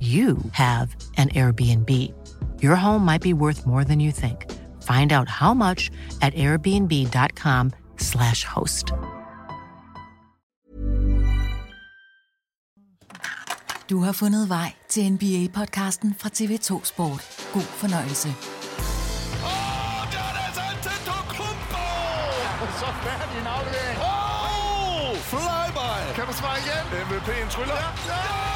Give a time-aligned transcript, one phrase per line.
[0.00, 1.90] you have an Airbnb.
[2.62, 4.44] Your home might be worth more than you think.
[4.82, 8.92] Find out how much at airbnb.com/slash host.
[13.90, 17.48] Du har fundet vej til NBA-podcasten fra TV2 Sport.
[17.52, 18.34] God fornøjelse.
[22.66, 23.98] Er Så færdig en aflevering.
[24.00, 25.16] Oh!
[25.16, 26.14] Flyby!
[26.14, 27.06] Kan du svare igen?
[27.06, 27.74] MVP'en tryller.
[27.74, 28.12] Ja!
[28.12, 28.55] ja!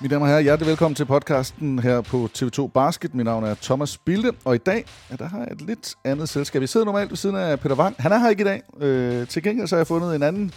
[0.00, 3.14] Mine damer og herrer, hjertelig velkommen til podcasten her på TV2 Basket.
[3.14, 6.28] Mit navn er Thomas Bilde, og i dag ja, der har jeg et lidt andet
[6.28, 6.60] selskab.
[6.60, 7.96] Jeg sidder normalt ved siden af Peter Wang.
[7.98, 8.62] Han er her ikke i dag.
[8.80, 10.52] Øh, til gengæld så har jeg fundet en anden,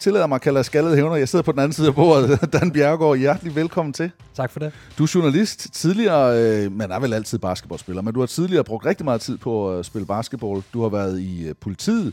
[0.00, 1.16] tillader mig at kalde skaldet hævner.
[1.16, 2.40] Jeg sidder på den anden side af bordet.
[2.60, 4.10] Dan Bjergård, hjertelig velkommen til.
[4.34, 4.72] Tak for det.
[4.98, 8.86] Du er journalist, tidligere, øh, men er vel altid basketballspiller, men du har tidligere brugt
[8.86, 10.62] rigtig meget tid på at spille basketball.
[10.72, 12.12] Du har været i øh, politiet.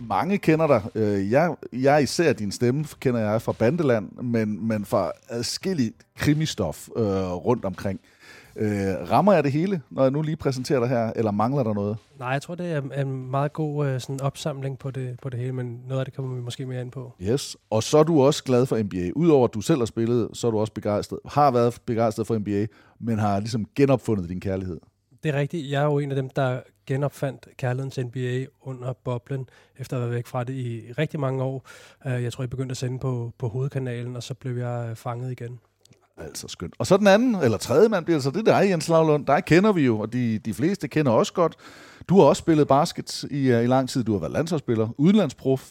[0.00, 0.82] Mange kender dig.
[0.94, 6.88] Øh, jeg, jeg især din stemme kender jeg fra Bandeland, men, men fra adskillig krimistof
[6.96, 8.00] øh, rundt omkring.
[8.56, 11.74] Øh, rammer jeg det hele, når jeg nu lige præsenterer dig her, eller mangler der
[11.74, 11.96] noget?
[12.18, 15.40] Nej, jeg tror, det er en meget god øh, sådan opsamling på det, på det
[15.40, 17.12] hele, men noget af det kommer vi måske mere ind på.
[17.22, 19.10] Yes, og så er du også glad for NBA.
[19.16, 22.38] Udover at du selv har spillet, så er du også begejstret, har været begejstret for
[22.38, 22.66] NBA,
[23.00, 24.80] men har ligesom genopfundet din kærlighed.
[25.22, 25.70] Det er rigtigt.
[25.70, 30.10] Jeg er jo en af dem, der genopfandt kærlighedens NBA under boblen, efter at have
[30.10, 31.66] været væk fra det i rigtig mange år.
[32.06, 34.96] Øh, jeg tror, jeg begyndte at sende på, på hovedkanalen, og så blev jeg øh,
[34.96, 35.60] fanget igen.
[36.16, 36.74] Altså skønt.
[36.78, 39.26] Og så den anden, eller tredje mand bliver så, det er dig, Jens Lavlund.
[39.26, 41.56] Dig kender vi jo, og de, de fleste kender også godt.
[42.08, 44.04] Du har også spillet basket i, øh, i lang tid.
[44.04, 45.70] Du har været landsholdsspiller, udenlandsprof,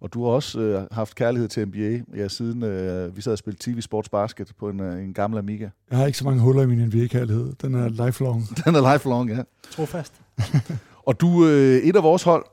[0.00, 3.38] og du har også øh, haft kærlighed til NBA, ja, siden øh, vi sad og
[3.38, 5.68] spillede TV Sports Basket på en, øh, en gammel Amiga.
[5.90, 7.52] Jeg har ikke så mange huller i min NBA-kærlighed.
[7.62, 8.42] Den er lifelong.
[8.64, 9.42] Den er lifelong, ja.
[9.70, 10.12] Trofast.
[11.08, 12.44] og du, øh, et af vores hold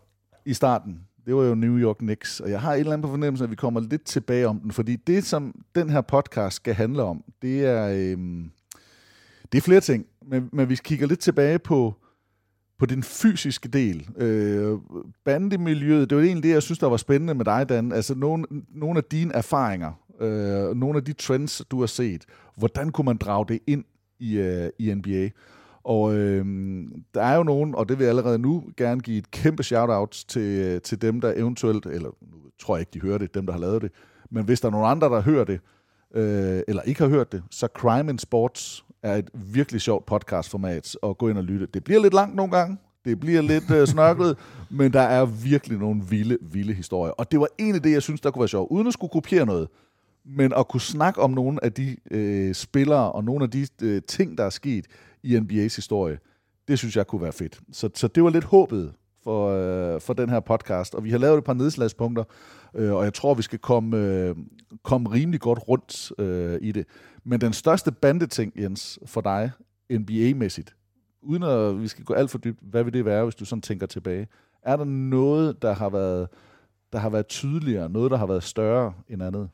[0.46, 3.10] i starten, det var jo New York Knicks, og jeg har et eller andet på
[3.10, 6.74] fornemmelsen, at vi kommer lidt tilbage om den, fordi det, som den her podcast skal
[6.74, 8.18] handle om, det er, øh,
[9.52, 11.94] det er flere ting, men, men vi kigger lidt tilbage på,
[12.80, 14.10] på den fysiske del.
[14.18, 14.78] Øh,
[15.26, 17.92] bandemiljøet, det var egentlig det, jeg synes, der var spændende med dig, Dan.
[17.92, 19.92] Altså nogle, nogle af dine erfaringer,
[20.22, 22.26] øh, nogle af de trends, du har set.
[22.58, 23.84] Hvordan kunne man drage det ind
[24.20, 25.30] i, øh, i NBA?
[25.84, 26.46] Og øh,
[27.14, 30.26] der er jo nogen, og det vil jeg allerede nu gerne give et kæmpe shout-out
[30.28, 33.46] til, øh, til dem, der eventuelt, eller nu tror jeg ikke, de hører det, dem,
[33.46, 33.92] der har lavet det,
[34.32, 35.60] men hvis der er nogen andre, der hører det,
[36.16, 40.96] øh, eller ikke har hørt det, så Crime in Sports er et virkelig sjovt podcastformat
[41.04, 41.68] at gå ind og lytte.
[41.74, 44.38] Det bliver lidt langt nogle gange, det bliver lidt øh, snørklet,
[44.70, 47.12] men der er virkelig nogle vilde, vilde historier.
[47.12, 49.12] Og det var en af det, jeg synes, der kunne være sjovt, uden at skulle
[49.12, 49.68] kopiere noget,
[50.26, 54.02] men at kunne snakke om nogle af de øh, spillere og nogle af de øh,
[54.08, 54.86] ting, der er sket
[55.24, 56.20] i NBA's historie,
[56.68, 57.60] det synes jeg kunne være fedt.
[57.72, 58.94] Så, så det var lidt håbet
[59.24, 62.24] for, øh, for den her podcast, og vi har lavet et par nedslagspunkter,
[62.76, 64.36] øh, og jeg tror, vi skal komme, øh,
[64.84, 66.86] komme rimelig godt rundt øh, i det.
[67.24, 69.52] Men den største bandeting, Jens, for dig,
[69.92, 70.76] NBA-mæssigt,
[71.22, 73.62] uden at vi skal gå alt for dybt, hvad vil det være, hvis du sådan
[73.62, 74.28] tænker tilbage?
[74.64, 76.28] Er der noget, der har været,
[76.94, 79.50] der har været tydeligere, noget, der har været større end andet?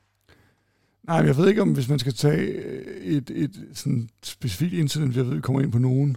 [1.02, 4.72] Nej, men jeg ved ikke, om hvis man skal tage øh, et, et sådan specifikt
[4.72, 6.16] incident, jeg ved, vi kommer ind på nogen,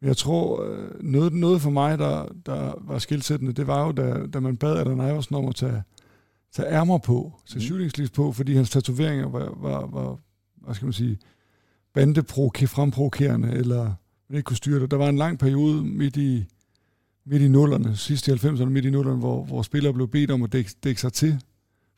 [0.00, 3.92] men jeg tror, øh, noget, noget for mig, der, der var skilsættende, det var jo,
[3.92, 5.82] da, da man bad Adam Iversen om at tage,
[6.56, 7.60] tage ærmer på, tage mm.
[7.60, 10.18] shootingslids på, fordi hans tatoveringer var, var, var
[10.56, 11.18] hvad skal man sige,
[11.94, 13.94] bandeprovokerende, fremprovokerende, eller
[14.28, 14.90] man ikke kunne styre det.
[14.90, 16.44] Der var en lang periode midt i,
[17.26, 20.42] midt i nullerne, sidst i 90'erne, midt i nullerne, hvor, hvor spillere blev bedt om
[20.42, 21.40] at dække, dække sig til,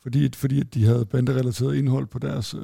[0.02, 2.62] fordi, fordi de havde banderelateret indhold på deres, øh,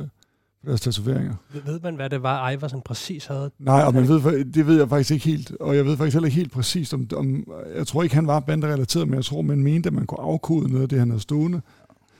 [0.65, 1.35] på deres tatoveringer.
[1.67, 3.51] Ved man, hvad det var, Iversen præcis havde?
[3.59, 6.27] Nej, og man ved, det ved jeg faktisk ikke helt, og jeg ved faktisk heller
[6.27, 9.63] ikke helt præcist, om, om jeg tror ikke, han var banderelateret, men jeg tror, man
[9.63, 11.61] mente, at man kunne afkode noget af det, han havde stående,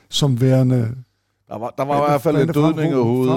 [0.09, 0.95] som værende
[1.47, 3.35] der var, der var i hvert fald en dødning af hovedet.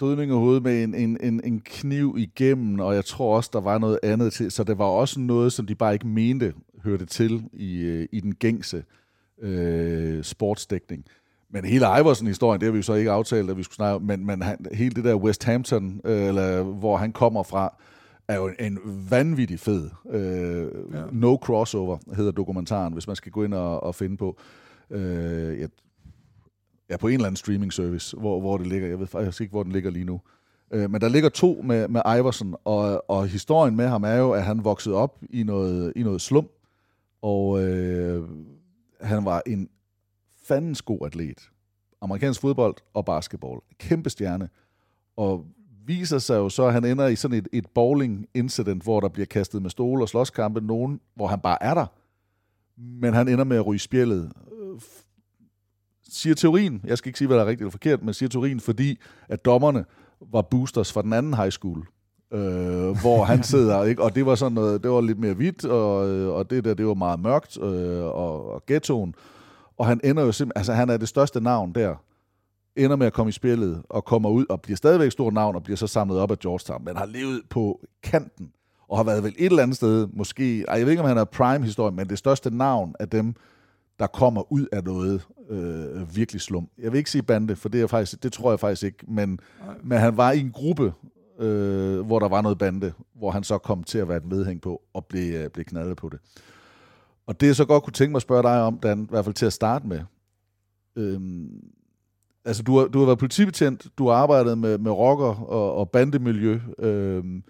[0.00, 3.60] Dødning af hovedet med en, en, en, en kniv igennem, og jeg tror også, der
[3.60, 4.50] var noget andet til.
[4.50, 6.52] Så det var også noget, som de bare ikke mente
[6.84, 8.84] hørte til i, øh, i den gængse
[9.42, 11.04] øh, sportsdækning.
[11.52, 14.02] Men hele Iversen-historien, det har vi jo så ikke aftalt, at vi skulle snakke om,
[14.02, 17.74] men, men han, hele det der West Hampton, øh, eller hvor han kommer fra,
[18.28, 18.78] er jo en, en
[19.10, 19.90] vanvittig fed.
[20.10, 21.02] Øh, ja.
[21.12, 24.38] No Crossover hedder dokumentaren, hvis man skal gå ind og, og finde på.
[24.90, 25.68] Øh, jeg
[26.90, 28.88] ja, på en eller anden streaming service, hvor, hvor det ligger.
[28.88, 30.20] Jeg ved faktisk ikke, hvor den ligger lige nu.
[30.70, 34.32] Øh, men der ligger to med, med Iverson, og, og historien med ham er jo,
[34.32, 36.48] at han voksede op i noget, i noget slum,
[37.22, 38.28] og øh,
[39.00, 39.68] han var en
[40.48, 41.50] fandens god atlet.
[42.02, 43.60] Amerikansk fodbold og basketball.
[43.78, 44.48] Kæmpe stjerne.
[45.16, 45.44] Og
[45.86, 49.26] viser sig jo så, at han ender i sådan et, et bowling-incident, hvor der bliver
[49.26, 51.86] kastet med stole og slåskampe, nogen, hvor han bare er der.
[52.76, 54.32] Men han ender med at ryge spjældet
[56.08, 58.60] siger teorien, jeg skal ikke sige, hvad der er rigtigt eller forkert, men siger teorien,
[58.60, 59.84] fordi at dommerne
[60.32, 61.86] var boosters fra den anden high school,
[62.32, 64.02] øh, hvor han sidder, ikke?
[64.02, 65.96] og det var sådan noget, det var lidt mere hvidt, og,
[66.34, 69.14] og det der, det var meget mørkt, øh, og, og ghettoen,
[69.78, 71.94] og han ender jo simpelthen, altså han er det største navn der,
[72.76, 75.54] ender med at komme i spillet, og kommer ud, og bliver stadigvæk et stort navn,
[75.54, 78.52] og bliver så samlet op af Georgetown, men har levet på kanten,
[78.88, 81.24] og har været vel et eller andet sted, måske, jeg ved ikke, om han er
[81.24, 83.34] prime-historie, men det største navn af dem,
[84.00, 86.68] der kommer ud af noget øh, virkelig slum.
[86.78, 89.40] Jeg vil ikke sige bande, for det, er faktisk, det tror jeg faktisk ikke, men,
[89.82, 90.92] men han var i en gruppe,
[91.38, 94.60] øh, hvor der var noget bande, hvor han så kom til at være et medhæng
[94.60, 96.18] på, og blev, øh, blev knaldet på det.
[97.26, 99.24] Og det jeg så godt kunne tænke mig at spørge dig om, Dan, i hvert
[99.24, 100.00] fald til at starte med.
[100.96, 101.64] Øhm,
[102.44, 105.90] altså, du har, du har været politibetjent, du har arbejdet med, med rocker og, og
[105.90, 106.60] bandemiljø.
[106.78, 107.42] Øhm,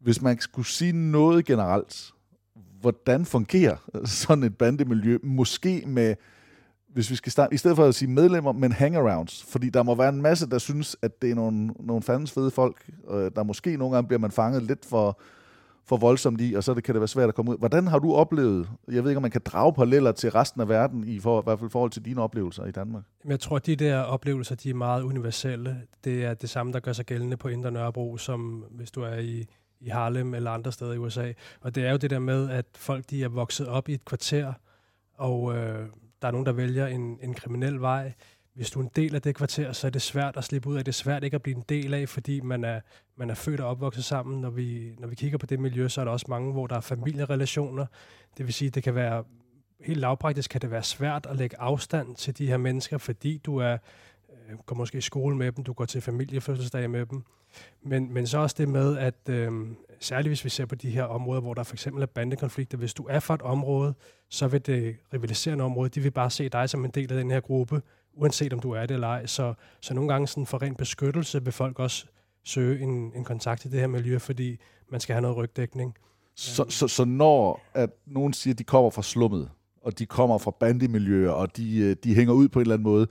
[0.00, 2.12] hvis man skulle sige noget generelt,
[2.80, 5.18] hvordan fungerer sådan et bandemiljø?
[5.22, 6.14] Måske med,
[6.88, 9.44] hvis vi skal starte, i stedet for at sige medlemmer, men hangarounds.
[9.44, 12.50] Fordi der må være en masse, der synes, at det er nogle, nogle fandens fede
[12.50, 12.90] folk.
[13.10, 15.20] Øh, der måske nogle gange bliver man fanget lidt for,
[15.84, 17.58] for voldsomt i, og så det, kan det være svært at komme ud.
[17.58, 20.68] Hvordan har du oplevet, jeg ved ikke, om man kan drage paralleller til resten af
[20.68, 23.02] verden, i, for, i hvert fald forhold til dine oplevelser i Danmark?
[23.24, 25.76] Jeg tror, at de der oplevelser, de er meget universelle.
[26.04, 29.18] Det er det samme, der gør sig gældende på Indre Nørrebro, som hvis du er
[29.18, 29.46] i
[29.80, 31.32] i Harlem eller andre steder i USA.
[31.60, 34.04] Og det er jo det der med, at folk de er vokset op i et
[34.04, 34.52] kvarter,
[35.14, 35.88] og øh,
[36.22, 38.12] der er nogen, der vælger en, en kriminel vej.
[38.54, 40.76] Hvis du er en del af det kvarter, så er det svært at slippe ud
[40.76, 40.84] af.
[40.84, 42.80] Det er svært ikke at blive en del af, fordi man er,
[43.16, 44.40] man er født og opvokset sammen.
[44.40, 46.76] Når vi, når vi kigger på det miljø, så er der også mange, hvor der
[46.76, 47.86] er familierelationer.
[48.36, 49.24] Det vil sige, det kan være
[49.80, 53.56] helt lavpraktisk kan det være svært at lægge afstand til de her mennesker, fordi du
[53.56, 53.78] er
[54.50, 57.24] øh, går måske i skole med dem, du går til familiefødselsdag med dem.
[57.82, 59.52] Men, men så også det med, at øh,
[60.00, 62.94] særligt hvis vi ser på de her områder, hvor der for eksempel er bandekonflikter, hvis
[62.94, 63.94] du er fra et område,
[64.28, 67.30] så vil det rivaliserende område, de vil bare se dig som en del af den
[67.30, 67.82] her gruppe,
[68.12, 69.26] uanset om du er det eller ej.
[69.26, 72.06] Så, så nogle gange sådan for ren beskyttelse vil folk også
[72.44, 74.56] søge en, en kontakt i det her miljø, fordi
[74.90, 75.94] man skal have noget rygdækning.
[76.34, 79.50] Så, så, så når at nogen siger, at de kommer fra slummet,
[79.82, 82.84] og de kommer fra bandemiljøer, og de, øh, de hænger ud på en eller anden
[82.84, 83.06] måde,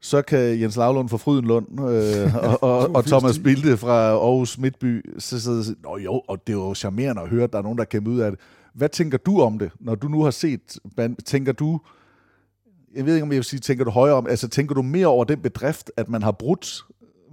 [0.00, 5.04] så kan Jens Lavlund fra Frydenlund øh, og, og, og Thomas Bilde fra Aarhus Midtby
[5.18, 7.58] så sidder og siger, Nå jo, og det er jo charmerende at høre, at der
[7.58, 8.40] er nogen, der kæmper ud af det.
[8.74, 10.78] Hvad tænker du om det, når du nu har set,
[11.24, 11.80] tænker du,
[12.94, 15.06] jeg ved ikke, om jeg vil sige, tænker du højere om, altså tænker du mere
[15.06, 16.84] over den bedrift, at man har brudt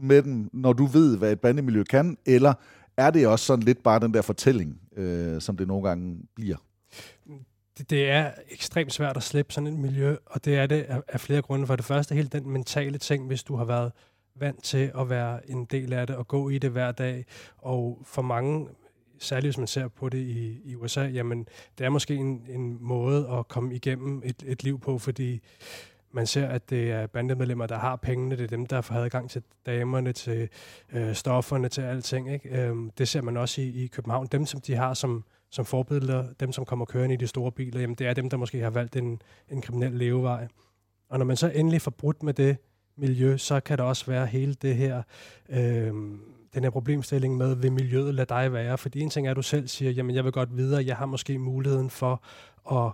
[0.01, 2.53] med den, når du ved, hvad et bandemiljø kan, eller
[2.98, 6.57] er det også sådan lidt bare den der fortælling, øh, som det nogle gange bliver?
[7.77, 11.01] Det, det er ekstremt svært at slippe sådan et miljø, og det er det af,
[11.08, 11.67] af flere grunde.
[11.67, 13.91] For det første, helt den mentale ting, hvis du har været
[14.36, 17.25] vant til at være en del af det og gå i det hver dag.
[17.58, 18.67] Og for mange,
[19.20, 22.77] særligt hvis man ser på det i, i USA, jamen det er måske en, en
[22.82, 25.41] måde at komme igennem et, et liv på, fordi
[26.12, 29.29] man ser, at det er bandemedlemmer, der har pengene, det er dem, der får adgang
[29.29, 30.50] til damerne, til
[30.94, 32.34] øh, stofferne, til alting.
[32.34, 32.50] Ikke?
[32.50, 34.27] Øhm, det ser man også i, i København.
[34.32, 35.24] Dem, som de har som
[35.55, 38.38] som forbilleder, dem som kommer kørende i de store biler, jamen det er dem, der
[38.38, 40.47] måske har valgt en, en kriminel levevej.
[41.09, 42.57] Og når man så endelig får brudt med det
[42.95, 45.03] miljø, så kan der også være hele det her,
[45.50, 45.93] øh,
[46.53, 48.77] den her problemstilling med, vil miljøet lade dig være?
[48.77, 51.05] Fordi en ting er, at du selv siger, jamen jeg vil godt videre, jeg har
[51.05, 52.24] måske muligheden for
[52.71, 52.91] at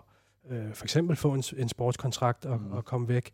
[0.51, 2.72] øh, for eksempel få en, en sportskontrakt og, mm.
[2.72, 3.32] og komme væk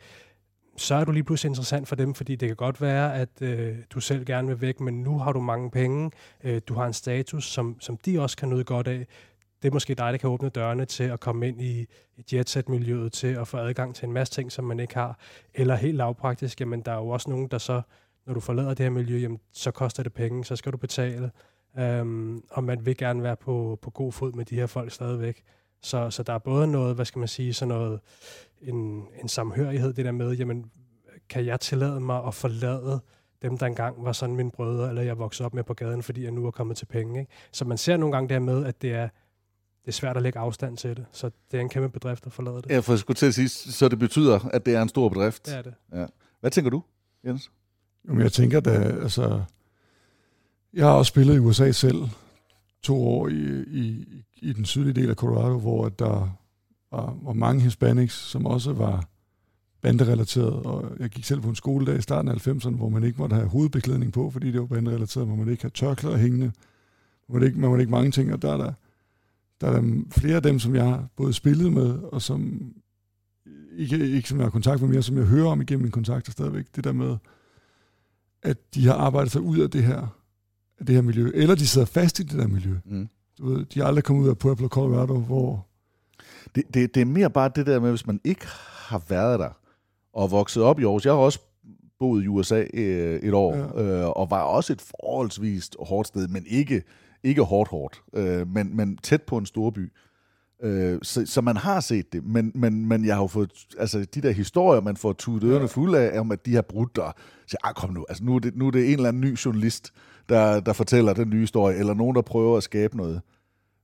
[0.77, 3.77] så er du lige pludselig interessant for dem, fordi det kan godt være, at øh,
[3.89, 6.11] du selv gerne vil væk, men nu har du mange penge,
[6.43, 9.07] øh, du har en status, som, som de også kan nyde godt af.
[9.61, 11.85] det er måske dig, der kan åbne dørene til at komme ind i,
[12.33, 15.19] jetset-miljøet, til at få adgang til en masse ting, som man ikke har.
[15.53, 17.81] Eller helt lavpraktisk, jamen der er jo også nogen, der så,
[18.25, 21.31] når du forlader det her miljø, jamen så koster det penge, så skal du betale.
[21.79, 25.43] Øhm, og man vil gerne være på, på god fod med de her folk stadigvæk.
[25.81, 27.99] Så, så der er både noget, hvad skal man sige, sådan noget,
[28.61, 30.71] en, en samhørighed, det der med, jamen,
[31.29, 32.99] kan jeg tillade mig at forlade
[33.41, 36.23] dem, der engang var sådan mine brødre, eller jeg voksede op med på gaden, fordi
[36.23, 37.19] jeg nu er kommet til penge.
[37.19, 37.31] Ikke?
[37.51, 39.09] Så man ser nogle gange det her med, at det er,
[39.81, 41.05] det er svært at lægge afstand til det.
[41.11, 42.69] Så det er en kæmpe bedrift at forlade det.
[42.69, 45.09] Ja, for jeg skulle til at sige, så det betyder, at det er en stor
[45.09, 45.45] bedrift.
[45.45, 45.73] Det er det.
[45.93, 46.05] Ja.
[46.39, 46.83] Hvad tænker du,
[47.25, 47.51] Jens?
[48.07, 49.43] Jamen, jeg tænker da, altså...
[50.73, 51.97] Jeg har også spillet i USA selv
[52.81, 54.05] to år i, i,
[54.35, 56.37] i den sydlige del af Colorado, hvor der
[56.91, 59.09] var, var mange hispanics, som også var
[59.81, 63.17] banderelateret, og jeg gik selv på en skoledag i starten af 90'erne, hvor man ikke
[63.17, 67.33] måtte have hovedbeklædning på, fordi det var banderelateret, man måtte ikke have tørklæder hængende, man
[67.33, 68.73] måtte ikke, man måtte ikke mange ting, og der er der,
[69.61, 72.71] der er der flere af dem, som jeg har både spillet med, og som
[73.77, 76.31] ikke, ikke som jeg har kontakt med mere, som jeg hører om igennem min kontakter
[76.31, 77.17] stadigvæk, det der med,
[78.43, 80.07] at de har arbejdet sig ud af det her,
[80.79, 82.75] af det her miljø, eller de sidder fast i det der miljø.
[82.85, 83.09] Mm.
[83.37, 85.67] Du ved, de er aldrig kommet ud af Pueblo, Colorado, hvor...
[86.55, 88.45] Det, det, det er mere bare det der med, hvis man ikke
[88.87, 89.49] har været der,
[90.13, 91.05] og vokset op i Aarhus.
[91.05, 91.39] Jeg har også
[91.99, 93.83] boet i USA øh, et år, ja.
[93.83, 96.83] øh, og var også et forholdsvis hårdt sted, men ikke,
[97.23, 99.91] ikke hårdt hårdt, øh, men, men tæt på en storby.
[100.63, 104.05] Øh, så, så man har set det, men, men, men jeg har jo fået, altså
[104.05, 107.11] de der historier, man får tudet ørerne fulde af, om at de har brudt der,
[107.47, 109.37] så ah, kom nu, altså nu er, det, nu er det en eller anden ny
[109.45, 109.93] journalist,
[110.29, 113.21] der, der fortæller den nye historie, eller nogen, der prøver at skabe noget.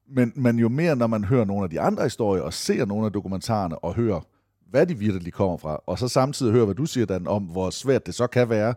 [0.09, 3.05] Men, men jo mere, når man hører nogle af de andre historier, og ser nogle
[3.05, 4.21] af dokumentarerne, og hører
[4.69, 7.69] hvad de virkelig kommer fra, og så samtidig hører, hvad du siger, Dan, om hvor
[7.69, 8.73] svært det så kan være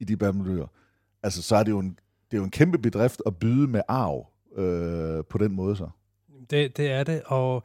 [0.00, 0.66] i de bandmiljøer.
[1.22, 1.98] Altså, så er det jo en,
[2.30, 5.88] det er jo en kæmpe bedrift at byde med arv øh, på den måde så.
[6.50, 7.62] Det, det er det, og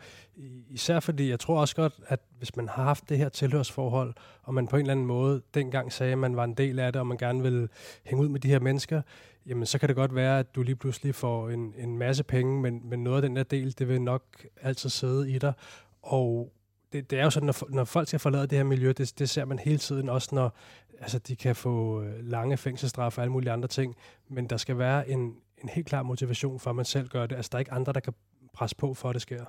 [0.70, 4.54] især fordi jeg tror også godt, at hvis man har haft det her tilhørsforhold, og
[4.54, 7.00] man på en eller anden måde dengang sagde, at man var en del af det,
[7.00, 7.68] og man gerne ville
[8.06, 9.02] hænge ud med de her mennesker,
[9.46, 12.62] jamen så kan det godt være, at du lige pludselig får en, en masse penge,
[12.62, 14.24] men, men noget af den der del, det vil nok
[14.62, 15.54] altid sidde i dig.
[16.02, 16.54] Og
[16.94, 19.30] det, det er jo sådan, når, når folk skal forlade det her miljø, det, det
[19.30, 20.58] ser man hele tiden, også når
[21.00, 23.96] altså, de kan få øh, lange fængselsstraffe og alle mulige andre ting,
[24.30, 25.20] men der skal være en,
[25.64, 27.36] en helt klar motivation for, at man selv gør det.
[27.36, 28.14] Altså, der er ikke andre, der kan
[28.54, 29.46] presse på for, at det sker.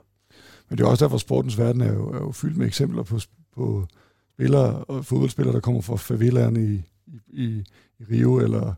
[0.68, 3.18] Men det er også derfor, sportens verden er jo, er jo fyldt med eksempler på,
[3.54, 3.87] på
[4.34, 6.82] spillere og fodboldspillere, der kommer fra favelaerne i,
[7.28, 7.64] i,
[7.99, 8.75] i Rio, eller,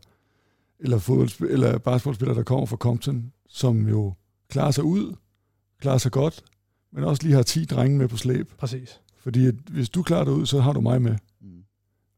[0.79, 4.13] eller, fodboldspil, eller basketballspillere, der kommer fra Compton, som jo
[4.49, 5.15] klarer sig ud,
[5.79, 6.43] klarer sig godt,
[6.91, 8.51] men også lige har 10 drenge med på slæb.
[8.57, 9.01] Præcis.
[9.19, 11.15] Fordi at hvis du klarer dig ud, så har du mig med.
[11.41, 11.63] Mm.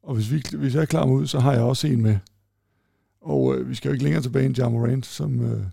[0.03, 2.17] Og hvis, vi, hvis jeg klarer mig ud, så har jeg også en med.
[3.21, 5.63] Og øh, vi skal jo ikke længere tilbage end Jamorant, som øh,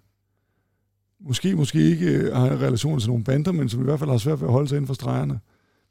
[1.21, 4.11] måske, måske ikke øh, har en relation til nogle bander, men som i hvert fald
[4.11, 5.41] har svært ved at holde sig inden for stregerne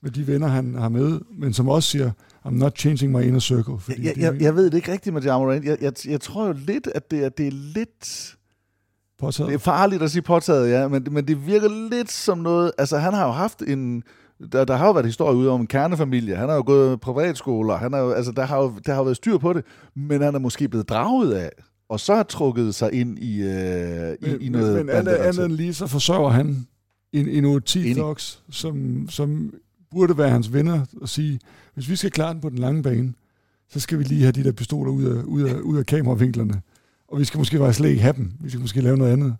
[0.03, 2.11] med de venner, han har med, men som også siger,
[2.45, 3.79] I'm not changing my inner circle.
[3.79, 5.65] Fordi jeg, jeg, jeg ved det ikke rigtigt med Jamorant.
[5.65, 8.35] Jeg, jeg, jeg tror jo lidt, at det er, det er lidt
[9.19, 9.47] Påtaget.
[9.47, 12.71] Det er farligt at sige påtaget, ja, men, men det virker lidt som noget...
[12.77, 14.03] Altså, han har jo haft en...
[14.51, 16.35] Der, der har jo været historie ude om en kernefamilie.
[16.35, 17.77] Han har jo gået privatskoler.
[17.77, 19.65] Han har jo, altså, der, har jo, der har jo været styr på det.
[19.95, 21.49] Men han er måske blevet draget af,
[21.89, 24.75] og så har trukket sig ind i, øh, men, i, i noget...
[24.75, 26.67] Men, men andet, andet end lige, så forsørger han
[27.13, 29.53] en, en 10 dogs, som, som
[29.93, 31.39] burde være hans venner, og sige,
[31.73, 33.13] hvis vi skal klare den på den lange bane,
[33.69, 36.61] så skal vi lige have de der pistoler ud af, ud af, ud af kameravinklerne.
[37.07, 38.31] Og vi skal måske bare slet ikke have dem.
[38.39, 39.35] Vi skal måske lave noget andet.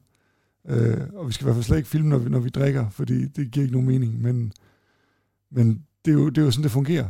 [0.69, 2.89] Øh, og vi skal i hvert fald slet ikke filme, når vi, når vi drikker,
[2.89, 4.21] fordi det giver ikke nogen mening.
[4.21, 4.53] Men,
[5.51, 7.09] men det, er jo, det er jo sådan, det fungerer.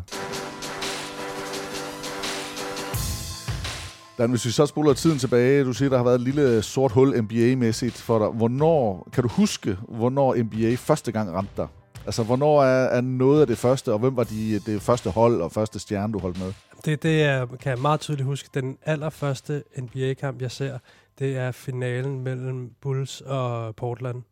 [4.17, 6.91] Dan, hvis vi så spoler tiden tilbage, du siger, der har været et lille sort
[6.91, 8.27] hul NBA-mæssigt for dig.
[8.27, 11.67] Hvornår, kan du huske, hvornår NBA første gang ramte dig?
[12.05, 15.41] Altså, hvornår er, er noget af det første, og hvem var de, det første hold
[15.41, 16.53] og første stjerne, du holdt med?
[16.85, 18.49] Det, det er, kan jeg meget tydeligt huske.
[18.53, 20.77] Den allerførste NBA-kamp, jeg ser,
[21.19, 24.23] det er finalen mellem Bulls og Portland.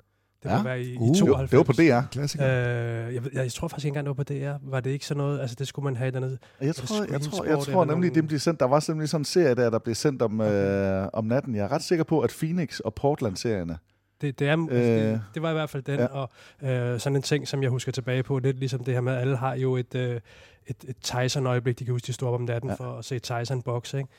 [0.44, 0.56] Det ja.
[0.56, 1.50] var være i, uh, i 92.
[1.50, 2.08] Det var på DR.
[2.12, 2.48] Klassiker.
[2.48, 4.72] Øh, jeg, jeg, jeg tror faktisk ikke engang, det var på DR.
[4.72, 5.40] Var det ikke sådan noget?
[5.40, 6.38] Altså, det skulle man have dernede.
[6.62, 8.60] Jeg tror, jeg tror, jeg tror nemlig, det blev sendt.
[8.60, 11.02] Der var simpelthen sådan en serie der, der blev sendt om, okay.
[11.02, 11.56] øh, om natten.
[11.56, 13.78] Jeg er ret sikker på, at Phoenix og Portland-serierne,
[14.22, 16.06] det, det, er, øh, det, det var i hvert fald den, ja.
[16.06, 16.30] og
[16.62, 19.22] øh, sådan en ting, som jeg husker tilbage på, lidt ligesom det her med, at
[19.22, 20.22] alle har jo et, øh,
[20.68, 22.76] et, et Tyson-øjeblik, de kan huske, de stod op om natten ja.
[22.76, 24.10] for at se Tyson bokse, ikke?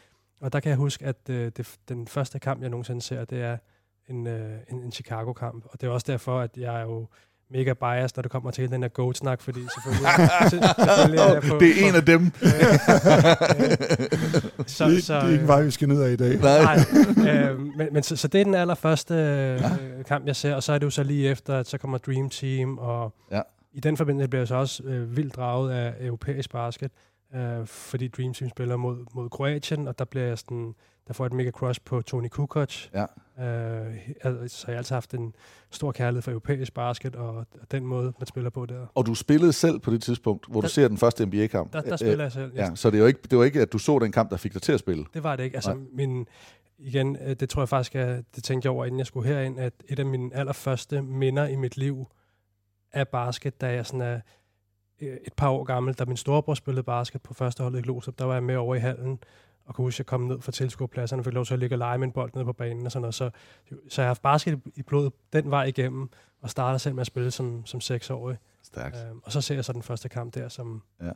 [0.40, 3.42] Og der kan jeg huske, at øh, det, den første kamp, jeg nogensinde ser, det
[3.42, 3.56] er
[4.08, 7.08] en, øh, en, en Chicago-kamp, og det er også derfor, at jeg er jo
[7.52, 10.08] mega biased, når det kommer til den her goat-snak, fordi selvfølgelig,
[10.76, 11.58] selvfølgelig er jeg på...
[11.58, 12.30] Det er en af dem.
[14.66, 16.38] så, det, så, det er ikke en vej, vi skal ned af i dag.
[16.40, 16.78] Nej.
[17.30, 19.70] øh, men, men så, så det er den allerførste øh, ja.
[20.08, 22.30] kamp, jeg ser, og så er det jo så lige efter, at så kommer Dream
[22.30, 23.40] Team, og ja.
[23.72, 26.90] i den forbindelse bliver jeg så også øh, vildt draget af europæisk basket,
[27.34, 30.74] øh, fordi Dream Team spiller mod, mod Kroatien, og der bliver jeg sådan
[31.08, 32.88] der får et mega crush på Tony Kukoc.
[32.94, 33.02] Ja.
[33.02, 35.34] Øh, så jeg har altid haft en
[35.70, 38.86] stor kærlighed for europæisk basket, og den måde, man spiller på der.
[38.94, 41.72] Og du spillede selv på det tidspunkt, hvor der, du ser den første NBA-kamp?
[41.72, 42.64] Der, der spiller jeg selv, ja.
[42.64, 42.74] ja.
[42.74, 44.62] Så det var, ikke, det var ikke, at du så den kamp, der fik dig
[44.62, 45.04] til at spille?
[45.14, 45.56] Det var det ikke.
[45.56, 46.26] Altså, min,
[46.78, 49.58] igen, øh, det tror jeg faktisk, at det tænkte jeg over, inden jeg skulle herind,
[49.60, 52.06] at et af mine allerførste minder i mit liv
[52.92, 54.20] af basket, da jeg sådan er
[55.02, 58.24] et par år gammel, da min storebror spillede basket på første holdet i Glostrup, der
[58.24, 59.18] var jeg med over i hallen,
[59.64, 61.74] og kunne huske, at jeg kom ned fra tilskuerpladserne, og fik lov til at ligge
[61.74, 63.14] og lege med en bold nede på banen og sådan noget.
[63.14, 63.30] Så,
[63.88, 66.08] så jeg har haft basket i blodet den vej igennem,
[66.42, 68.36] og startede selv med at spille som, som seksårig.
[68.62, 68.96] Stærkt.
[68.96, 70.82] Øhm, og så ser jeg så den første kamp der, som...
[71.02, 71.10] Ja.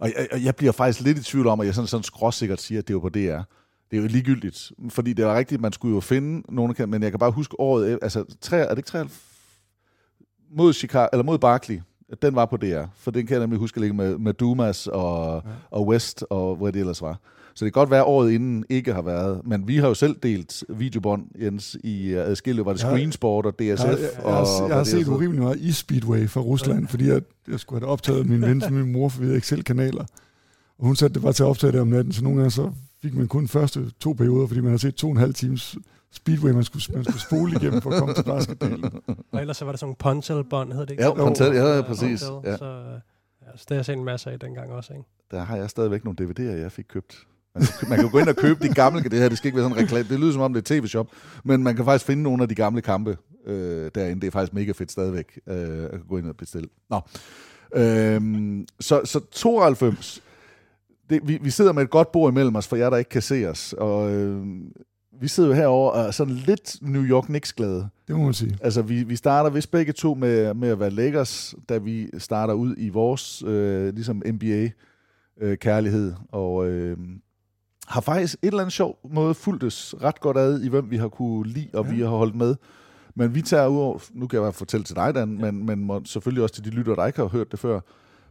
[0.00, 2.60] Og jeg, og jeg bliver faktisk lidt i tvivl om, at jeg sådan, sådan skråsikkert
[2.60, 3.40] siger, at det var på DR.
[3.90, 7.02] Det er jo ligegyldigt, fordi det var rigtigt, man skulle jo finde nogle kan, men
[7.02, 9.08] jeg kan bare huske året, altså, tre, er det ikke 3,
[10.50, 11.80] mod, Chicago, eller mod Barkley,
[12.22, 15.42] den var på DR, for den kan jeg nemlig huske ligge med, med Dumas og,
[15.46, 15.50] ja.
[15.70, 17.18] og West, og hvor det ellers var.
[17.54, 19.40] Så det kan godt være, at året inden ikke har været.
[19.44, 22.64] Men vi har jo selv delt videobånd, Jens, i uh, adskillige.
[22.64, 23.60] Var det Screensport og DSF?
[23.60, 26.88] Jeg, jeg, jeg, og, jeg, har, jeg har set urimelig meget i Speedway fra Rusland,
[26.88, 29.46] fordi jeg, jeg skulle have optaget min ven til min mor, for vi havde ikke
[29.46, 30.04] selv kanaler.
[30.78, 32.70] Og hun satte det bare til at optage det om natten, så nogle gange så
[33.02, 35.76] fik man kun første to perioder, fordi man havde set to og en halv times
[36.12, 38.92] speedway, man skulle, man skulle spole igennem for at komme til basketdelen.
[39.32, 41.02] Og ellers så var der sådan en pontel-bånd, hed det ikke?
[41.02, 42.08] Ja, pontel, ja, ja, præcis.
[42.10, 42.16] Ja.
[42.16, 42.56] Så, ja,
[43.56, 45.04] så det har jeg set en masse af dengang også, ikke?
[45.30, 48.28] Der har jeg stadigvæk nogle DVD'er, jeg fik købt man kan, man kan gå ind
[48.28, 50.32] og købe de gamle, det her, det skal ikke være sådan en reklame, det lyder
[50.32, 51.08] som om det er tv-shop,
[51.44, 54.20] men man kan faktisk finde nogle af de gamle kampe øh, derinde.
[54.20, 56.68] Det er faktisk mega fedt stadigvæk øh, at gå ind og bestille.
[56.90, 57.00] Nå.
[57.74, 60.22] Øhm, så, så 92,
[61.10, 63.22] det, vi, vi sidder med et godt bord imellem os, for jer, der ikke kan
[63.22, 64.46] se os, og øh,
[65.20, 67.88] vi sidder jo herovre og er sådan lidt New York Knicks glade.
[68.08, 68.58] Det må man sige.
[68.62, 72.54] Altså, vi, vi starter vist begge to med, med at være Lakers, da vi starter
[72.54, 76.96] ud i vores øh, ligesom NBA-kærlighed, øh, og øh,
[77.86, 81.08] har faktisk et eller andet sjov måde fulgtes ret godt ad i, hvem vi har
[81.08, 81.94] kunne lide, og ja.
[81.94, 82.56] vi har holdt med.
[83.14, 85.50] Men vi tager ud nu kan jeg bare fortælle til dig, Dan, ja.
[85.50, 87.80] men, men må, selvfølgelig også til de lytter, der ikke har hørt det før,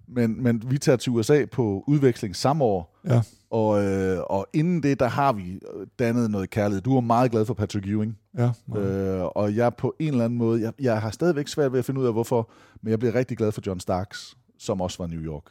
[0.08, 3.22] men, men vi tager til USA på udveksling samme år, ja.
[3.52, 5.60] Og, øh, og inden det, der har vi
[6.00, 6.82] dannet noget kærlighed.
[6.82, 10.38] Du er meget glad for Patrick Ewing, ja, øh, og jeg på en eller anden
[10.38, 12.50] måde, jeg, jeg har stadigvæk svært ved at finde ud af, hvorfor,
[12.82, 15.44] men jeg bliver rigtig glad for John Starks, som også var New York.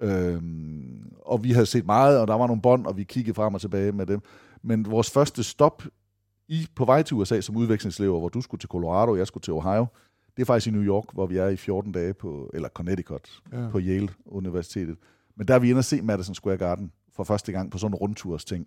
[0.00, 3.54] Øhm, og vi havde set meget, og der var nogle bånd, og vi kiggede frem
[3.54, 4.20] og tilbage med dem.
[4.62, 5.82] Men vores første stop
[6.48, 9.42] i, på vej til USA som udvekslingslever, hvor du skulle til Colorado, og jeg skulle
[9.42, 9.86] til Ohio,
[10.36, 13.42] det er faktisk i New York, hvor vi er i 14 dage på, eller Connecticut,
[13.52, 13.68] ja.
[13.70, 14.96] på Yale Universitetet.
[15.36, 17.94] Men der er vi inde og se Madison Square Garden for første gang på sådan
[17.94, 18.66] en rundturs ting.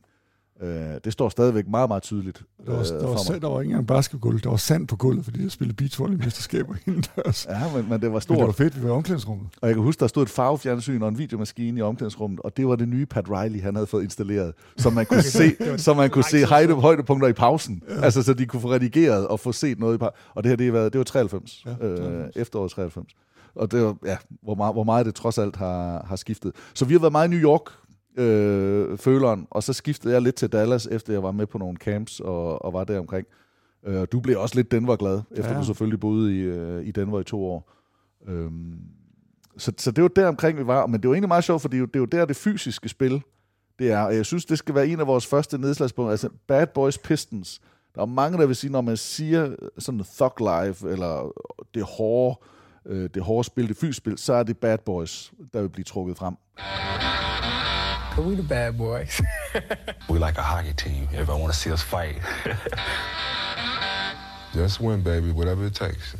[0.61, 0.69] Øh,
[1.03, 3.69] det står stadigvæk meget, meget tydeligt der var, øh, der, var, sand, der var ikke
[3.69, 7.47] engang basketgulv, der var sand på gulvet, fordi jeg spillede beachvolley-mesterskaber indendørs.
[7.49, 8.37] Ja, men, men det var stort.
[8.37, 9.47] Men det var fedt, vi var i omklædningsrummet.
[9.61, 12.67] Og jeg kan huske, der stod et farvefjernsyn og en videomaskine i omklædningsrummet, og det
[12.67, 16.09] var det nye Pat Riley, han havde fået installeret, så man kunne se, så man
[16.09, 17.83] kunne se højde, højdepunkter i pausen.
[17.89, 18.01] Ja.
[18.01, 20.03] Altså, så de kunne få redigeret og få set noget i.
[20.35, 22.35] Og det her, det var, det var 93, ja, 93.
[22.35, 23.13] Øh, efteråret 93.
[23.55, 26.51] Og det var, ja, hvor meget, hvor meget det trods alt har, har skiftet.
[26.73, 27.71] Så vi har været meget i New York
[28.17, 31.77] øh, føleren, og så skiftede jeg lidt til Dallas, efter jeg var med på nogle
[31.77, 33.27] camps og, og var der omkring.
[33.85, 35.59] Øh, du blev også lidt Denver-glad, efter ja.
[35.59, 37.71] du selvfølgelig boede i, øh, i Denver i to år.
[38.27, 38.79] Øhm,
[39.57, 40.87] så, så det var der omkring, vi var.
[40.87, 42.35] Men det var egentlig meget sjovt, for det er jo, det er jo der, det
[42.35, 43.21] fysiske spil
[43.79, 44.01] det er.
[44.01, 46.11] Og jeg synes, det skal være en af vores første nedslagspunkter.
[46.11, 47.61] Altså Bad Boys Pistons.
[47.95, 51.31] Der er mange, der vil sige, når man siger sådan thug life, eller
[51.73, 52.39] det hårde,
[52.85, 55.85] øh, det hårde spil, det fysiske spil, så er det Bad Boys, der vil blive
[55.85, 56.35] trukket frem.
[58.21, 59.21] We the bad boys.
[60.09, 61.07] we like a hockey team.
[61.11, 62.17] Everybody want to see us fight.
[64.53, 66.15] Just win, baby, whatever it takes.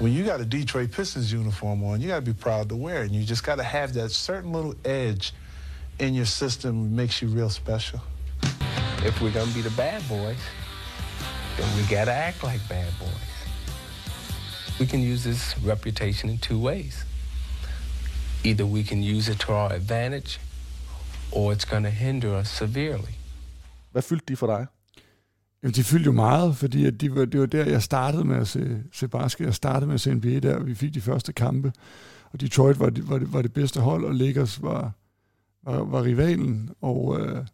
[0.00, 3.02] When you got a Detroit Pistons uniform on, you got to be proud to wear
[3.02, 3.06] it.
[3.06, 5.32] And you just got to have that certain little edge
[6.00, 8.00] in your system that makes you real special.
[9.04, 10.38] If we're going to be the bad boys,
[11.56, 13.08] then we got to act like bad boys.
[14.80, 17.04] We can use this reputation in two ways.
[18.46, 20.40] Either we can use it to our advantage,
[21.32, 23.12] or it's going to hinder us severely.
[23.92, 24.66] Hvad fyldte de for dig?
[25.62, 28.36] Jamen, de fyldte jo meget, fordi at de var, det var der, jeg startede med
[28.36, 29.44] at se, se basket.
[29.44, 31.72] Jeg startede med at se NBA der, og vi fik de første kampe.
[32.32, 34.92] Og Detroit var, var, det, var det bedste hold, og Lakers var,
[35.62, 36.70] var, var rivalen.
[36.80, 37.46] Og, øh,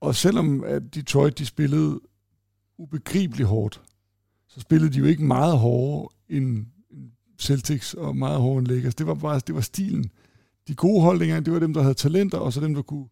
[0.00, 2.00] og selvom at Detroit de spillede
[2.78, 3.80] ubegribeligt hårdt,
[4.48, 6.66] så spillede de jo ikke meget hårdere end
[7.40, 8.94] Celtics og meget hårde Lakers.
[8.94, 10.10] Det var bare det var stilen.
[10.68, 13.06] De gode holdninger, det var dem, der havde talenter, og så dem, der kunne,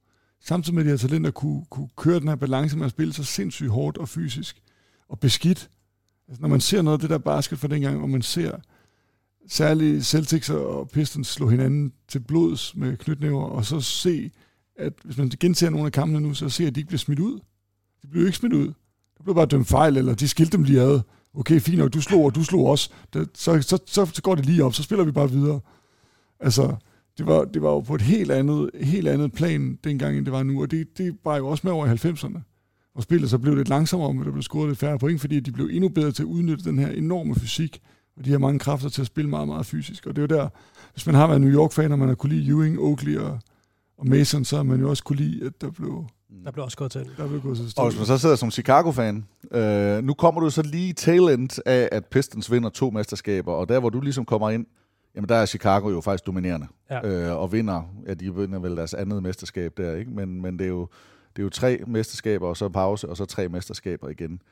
[0.44, 3.24] samtidig med de her talenter, kunne, kunne køre den her balance med at spille så
[3.24, 4.62] sindssygt hårdt og fysisk
[5.08, 5.70] og beskidt.
[6.28, 8.52] Altså, når man ser noget af det der basket fra dengang, hvor man ser
[9.48, 14.30] særligt Celtics og Pistons slå hinanden til blods med knytnæver, og så se,
[14.76, 17.18] at hvis man genser nogle af kampene nu, så ser at de ikke bliver smidt
[17.18, 17.38] ud.
[18.02, 18.66] De blev ikke smidt ud.
[19.18, 21.00] De blev bare dømt fejl, eller de skilte dem lige ad.
[21.38, 22.90] Okay, fint nok, du slog, og du slog også.
[23.12, 25.60] Det, så, så, så, så, går det lige op, så spiller vi bare videre.
[26.40, 26.76] Altså,
[27.18, 30.32] det var, det var jo på et helt andet, helt andet plan dengang, end det
[30.32, 32.40] var nu, og det, det var jo også med over i 90'erne.
[32.94, 35.52] Og spillet så blev lidt langsommere, men der blev scoret lidt færre point, fordi de
[35.52, 37.80] blev endnu bedre til at udnytte den her enorme fysik,
[38.16, 40.06] og de har mange kræfter til at spille meget, meget fysisk.
[40.06, 40.48] Og det er jo der,
[40.92, 43.38] hvis man har været New York-fan, og man har kunne lide Ewing, Oakley og,
[43.98, 46.04] og Mason, så har man jo også kunne lide, at der blev...
[46.44, 47.06] Der blev også gået til.
[47.16, 50.50] Der blev gået til Og hvis man så sidder som Chicago-fan, øh, nu kommer du
[50.50, 54.24] så lige tail end af, at Pistons vinder to mesterskaber, og der hvor du ligesom
[54.24, 54.66] kommer ind,
[55.14, 57.08] jamen der er Chicago jo faktisk dominerende, Ja.
[57.30, 60.10] øh, og vinder, ja de vinder vel deres andet mesterskab der, ikke?
[60.10, 60.88] Men, men det, er jo,
[61.36, 64.42] det er jo tre mesterskaber, og så pause, og så tre mesterskaber igen.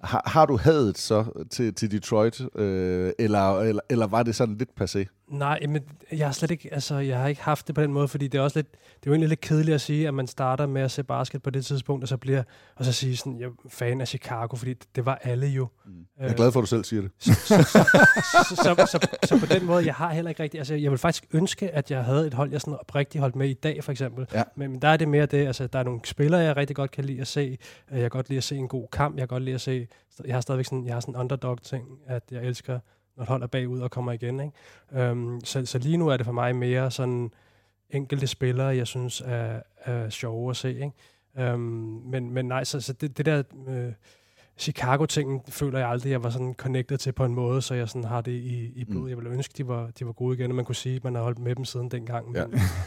[0.00, 4.54] Har, har du hadet så til, til Detroit, øh, eller, eller, eller var det sådan
[4.54, 5.25] lidt passé?
[5.28, 8.08] Nej, men jeg har slet ikke, altså, jeg har ikke haft det på den måde,
[8.08, 10.26] fordi det er også lidt, det er jo egentlig lidt kedeligt at sige, at man
[10.26, 12.42] starter med at se basket på det tidspunkt, og så bliver,
[12.76, 15.68] og så sige sådan, jeg er fan af Chicago, fordi det, var alle jo.
[15.86, 15.92] Mm.
[16.20, 17.10] Jeg er glad for, at du selv siger det.
[17.18, 17.62] Så, så, så,
[18.56, 20.98] så, så, så, så, på den måde, jeg har heller ikke rigtig, altså jeg vil
[20.98, 23.92] faktisk ønske, at jeg havde et hold, jeg sådan oprigtigt holdt med i dag, for
[23.92, 24.26] eksempel.
[24.34, 24.42] Ja.
[24.56, 26.90] Men, men der er det mere det, altså der er nogle spillere, jeg rigtig godt
[26.90, 27.58] kan lide at se.
[27.90, 29.60] Øh, Jeg kan godt lide at se en god kamp, jeg kan godt lide at
[29.60, 29.88] se,
[30.24, 32.78] jeg har stadigvæk sådan, jeg har sådan underdog-ting, at jeg elsker,
[33.16, 34.40] når et hold er bagud og kommer igen.
[34.40, 35.10] Ikke?
[35.10, 37.30] Um, så, så lige nu er det for mig mere sådan
[37.90, 40.68] enkelte spillere, jeg synes er, er sjove at se.
[40.74, 41.52] Ikke?
[41.54, 41.60] Um,
[42.04, 43.92] men, men nej, så, så det, det der øh,
[44.58, 48.04] Chicago-tingen føler jeg aldrig, jeg var sådan connected til på en måde, så jeg sådan
[48.04, 49.02] har det i, i blod.
[49.02, 49.08] Mm.
[49.08, 51.14] Jeg ville ønske, de var, de var gode igen, og man kunne sige, at man
[51.14, 52.26] har holdt med dem siden dengang.
[52.26, 52.44] Men, Ja.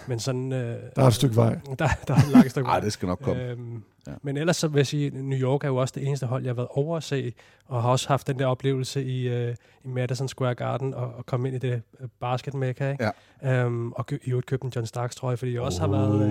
[0.07, 0.51] men sådan...
[0.53, 0.59] Øh,
[0.95, 1.59] Der er et stykke vej.
[1.79, 2.73] Der, der er et langt stykke vej.
[2.75, 3.43] Ej, det skal nok komme.
[3.43, 4.11] Øhm, Ja.
[4.21, 6.43] Men ellers så vil jeg sige, at New York er jo også det eneste hold,
[6.43, 7.33] jeg har været over at se,
[7.65, 11.25] og har også haft den der oplevelse i, øh, i Madison Square Garden, og, og
[11.25, 13.11] komme ind i det øh, basket mecca, ikke?
[13.43, 13.63] Ja.
[13.63, 16.21] Øhm, og i øvrigt købe en John Starks trøje, fordi jeg også har været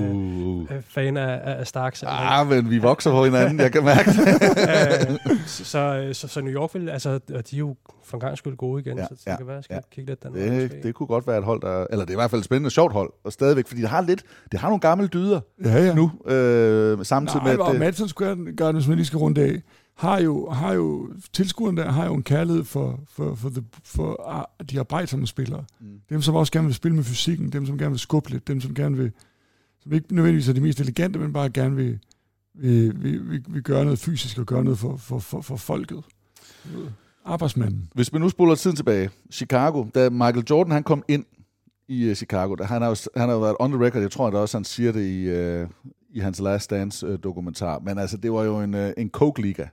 [0.70, 2.04] øh, øh, fan af, af Starks.
[2.06, 4.18] Ah, men vi vokser på hinanden, jeg kan mærke det.
[5.30, 7.76] øh, så, så, så, så New York vil, altså, og de er jo
[8.08, 9.74] for en gang skyld gode igen, Ja, så, så ja, det kan være, jeg skal
[9.74, 9.80] ja.
[9.90, 10.82] kigge lidt den Det, måske.
[10.82, 11.86] det kunne godt være et hold, der...
[11.90, 14.00] Eller det er i hvert fald et spændende, sjovt hold, og stadigvæk, fordi det har
[14.00, 14.22] lidt...
[14.52, 15.94] Det har nogle gamle dyder Ja, ja.
[15.94, 17.60] nu, øh, samtidig Nej, med...
[17.60, 19.62] og at, Madison Square Garden, hvis man lige skal runde af,
[19.94, 24.30] har jo, har jo tilskuerne der har jo en kærlighed for, for, for, the, for
[24.30, 25.64] ah, de arbejdsomme spillere.
[25.80, 25.86] Mm.
[26.10, 28.60] Dem, som også gerne vil spille med fysikken, dem, som gerne vil skubbe lidt, dem,
[28.60, 29.12] som gerne vil,
[29.82, 31.98] som ikke nødvendigvis er de mest elegante, men bare gerne vil,
[32.54, 36.04] vil, vil, vil, vil gøre noget fysisk og gøre noget for, for, for, for folket.
[37.28, 37.90] Arbejdsmanden.
[37.94, 41.24] Hvis vi nu spoler tiden tilbage, Chicago, da Michael Jordan han kom ind
[41.88, 44.26] i uh, Chicago, der, han, har jo, han har været on the record, jeg tror
[44.26, 45.68] at også, han siger det i, uh,
[46.10, 49.64] i hans Last Dance uh, dokumentar, men altså, det var jo en, uh, en coke-liga.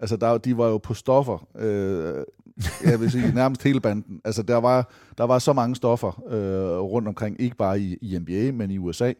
[0.00, 2.24] Altså, der, de var jo på stoffer, øh,
[2.84, 4.20] jeg vil sige nærmest hele banden.
[4.24, 8.18] Altså, der var, der var så mange stoffer øh, rundt omkring, ikke bare i, i
[8.18, 9.12] NBA, men i USA.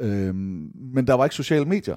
[0.00, 1.96] Øh, men der var ikke sociale medier.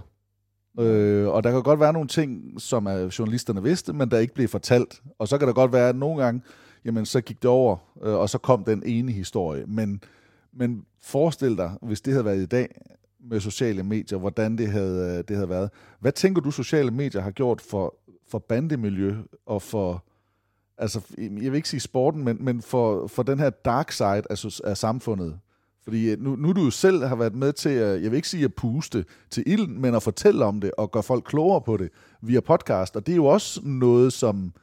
[0.79, 4.34] Øh, og der kan godt være nogle ting, som er journalisterne vidste, men der ikke
[4.34, 5.01] blev fortalt.
[5.19, 6.41] Og så kan der godt være, at nogle gange,
[6.86, 9.65] jamen så gik det over, øh, og så kom den ene historie.
[9.67, 10.03] Men,
[10.53, 12.81] men forestil dig, hvis det havde været i dag
[13.19, 15.69] med sociale medier, hvordan det havde, øh, det havde været.
[15.99, 17.95] Hvad tænker du, sociale medier har gjort for,
[18.27, 20.05] for bandemiljø og for,
[20.77, 24.62] altså jeg vil ikke sige sporten, men, men for, for den her dark side af,
[24.63, 25.39] af samfundet?
[25.84, 28.30] Fordi øh, nu, nu du jo selv har været med til, at, jeg vil ikke
[28.30, 31.78] sige at puste til ilden, men at fortælle om det og gøre folk klogere på
[31.78, 31.89] det
[32.22, 32.96] via podcast.
[32.96, 34.54] Og det er jo også noget, som,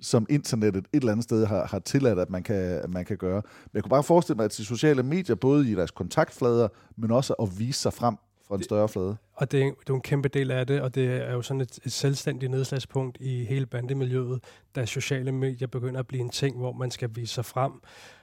[0.00, 3.16] som internettet et eller andet sted har, har tilladt, at man, kan, at man kan
[3.16, 3.42] gøre.
[3.44, 7.10] Men jeg kunne bare forestille mig, at de sociale medier, både i deres kontaktflader, men
[7.10, 8.16] også at vise sig frem
[8.48, 9.16] fra en større flade.
[9.34, 11.60] Og det er, det er en kæmpe del af det, og det er jo sådan
[11.60, 16.56] et, et selvstændigt nedslagspunkt i hele bandemiljøet, da sociale medier begynder at blive en ting,
[16.56, 17.72] hvor man skal vise sig frem.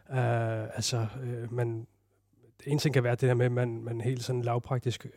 [0.10, 1.88] Uh, altså, uh, man,
[2.66, 5.08] en ting kan være det her med, at man, man helt sådan lavpraktisk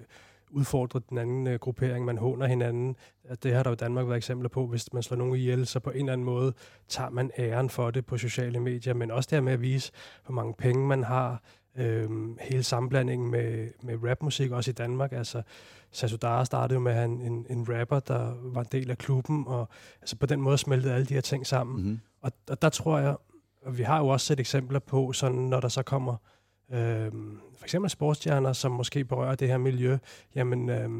[0.51, 2.97] udfordrer den anden uh, gruppering, man håner hinanden.
[3.25, 5.67] At Det har der jo i Danmark været eksempler på, hvis man slår nogen ihjel,
[5.67, 6.53] så på en eller anden måde
[6.89, 9.93] tager man æren for det på sociale medier, men også det her med at vise,
[10.27, 11.43] hvor mange penge man har,
[11.77, 15.13] øhm, hele sammenblandingen med, med rapmusik, også i Danmark.
[15.13, 15.43] Altså,
[15.91, 18.99] Sasudara startede jo med at have en, en, en rapper, der var en del af
[18.99, 19.69] klubben, og
[20.01, 21.77] altså, på den måde smeltede alle de her ting sammen.
[21.77, 22.01] Mm-hmm.
[22.23, 23.17] Og, og der tror jeg,
[23.63, 26.17] og vi har jo også set eksempler på, sådan, når der så kommer
[26.75, 29.99] øhm, for eksempel sportsstjerner, som måske berører det her miljø,
[30.35, 30.91] jamen øh,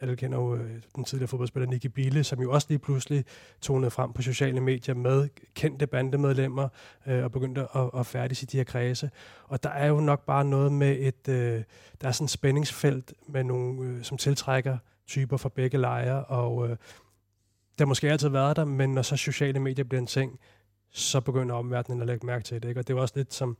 [0.00, 3.24] alle kender jo øh, den tidligere fodboldspiller Nicky Bille, som jo også lige pludselig
[3.60, 6.68] tonede frem på sociale medier med kendte bandemedlemmer
[7.06, 9.10] øh, og begyndte at, at færdige i de her kredse.
[9.44, 11.62] Og der er jo nok bare noget med et, øh,
[12.00, 16.64] der er sådan et spændingsfelt med nogle, øh, som tiltrækker typer fra begge lejre, og
[16.64, 20.38] øh, det har måske altid været der, men når så sociale medier bliver en ting,
[20.90, 22.68] så begynder omverdenen at lægge mærke til det.
[22.68, 22.80] Ikke?
[22.80, 23.56] Og det er også lidt som,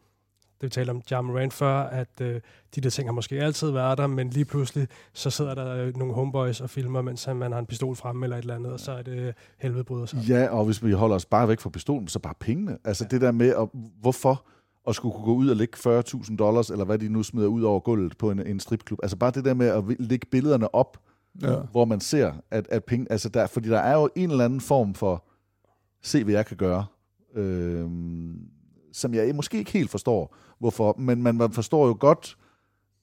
[0.61, 2.41] det vi talte om Jam Moran før, at øh,
[2.75, 5.97] de der ting har måske altid været der, men lige pludselig, så sidder der øh,
[5.97, 8.81] nogle homeboys og filmer, mens man har en pistol fremme eller et eller andet, og
[8.81, 10.19] så er det helvede bryder sig.
[10.29, 12.79] Ja, og hvis vi holder os bare væk fra pistolen, så bare pengene.
[12.85, 13.09] Altså ja.
[13.09, 13.69] det der med, at,
[14.01, 14.47] hvorfor
[14.89, 17.63] at skulle kunne gå ud og lægge 40.000 dollars, eller hvad de nu smider ud
[17.63, 18.99] over gulvet på en, en stripklub.
[19.03, 20.99] Altså bare det der med at lægge billederne op,
[21.43, 21.57] ja.
[21.71, 24.61] hvor man ser, at, at penge, altså der, fordi der er jo en eller anden
[24.61, 25.25] form for,
[26.03, 26.85] se hvad jeg kan gøre,
[27.35, 27.87] øh,
[28.93, 32.37] som jeg måske ikke helt forstår, hvorfor, men man, man forstår jo godt,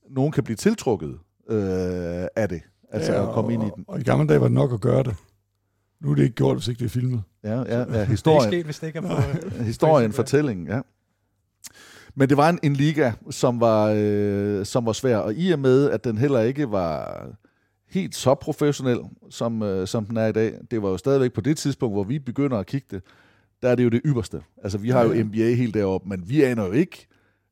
[0.09, 1.19] nogen kan blive tiltrukket
[1.49, 3.85] øh, af det, altså ja, og, at komme ind i den.
[3.87, 5.15] Og i gamle dage var det nok at gøre det.
[6.01, 7.23] Nu er det ikke gjort, hvis ikke det er filmet.
[7.43, 8.41] Ja, ja, ja historien.
[8.51, 9.63] det er ikke sket, hvis det ikke er på...
[9.71, 10.81] historien, fortællingen, ja.
[12.15, 15.59] Men det var en, en liga, som var, øh, som var svær, og i og
[15.59, 17.25] med, at den heller ikke var
[17.89, 21.41] helt så professionel, som, øh, som den er i dag, det var jo stadigvæk på
[21.41, 23.01] det tidspunkt, hvor vi begynder at kigge det,
[23.61, 24.41] der er det jo det ypperste.
[24.63, 27.07] Altså, vi har jo NBA helt deroppe, men vi aner jo ikke,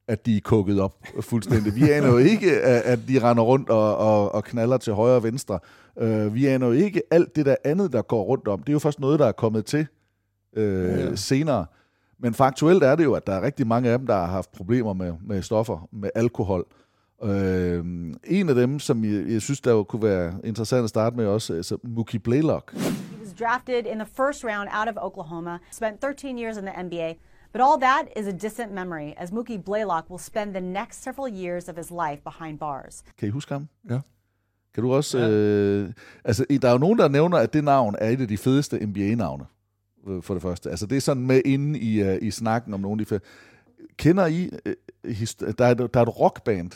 [0.07, 1.75] at de er kukket op fuldstændig.
[1.75, 5.23] Vi aner jo ikke, at de render rundt og, og, og knaller til højre og
[5.23, 5.59] venstre.
[6.01, 8.59] Uh, vi aner jo ikke alt det der andet, der går rundt om.
[8.59, 9.87] Det er jo først noget, der er kommet til
[10.57, 11.15] uh, ja.
[11.15, 11.65] senere.
[12.19, 14.51] Men faktuelt er det jo, at der er rigtig mange af dem, der har haft
[14.51, 16.65] problemer med, med stoffer, med alkohol.
[17.23, 17.29] Uh,
[18.23, 21.53] en af dem, som jeg, jeg synes, der kunne være interessant at starte med også,
[21.53, 22.75] altså Mookie Blaylock.
[23.35, 27.17] Drafted in the first round out of Oklahoma, spent 13 years in the NBA.
[27.51, 31.27] But all that is a distant memory, as Mookie Blaylock will spend the next several
[31.27, 33.03] years of his life behind bars.
[33.17, 33.67] Kan I huske ham?
[33.89, 33.99] Ja.
[34.73, 35.17] Kan du også...
[35.17, 35.29] Ja.
[35.29, 35.93] Øh,
[36.23, 38.85] altså, der er jo nogen, der nævner, at det navn er et af de fedeste
[38.85, 39.45] NBA-navne,
[40.07, 40.69] øh, for det første.
[40.69, 43.19] Altså, det er sådan med inde i, uh, i snakken om nogle af de fede.
[43.97, 44.49] Kender I...
[44.65, 44.71] Uh,
[45.57, 46.71] der, er, der er et rockband,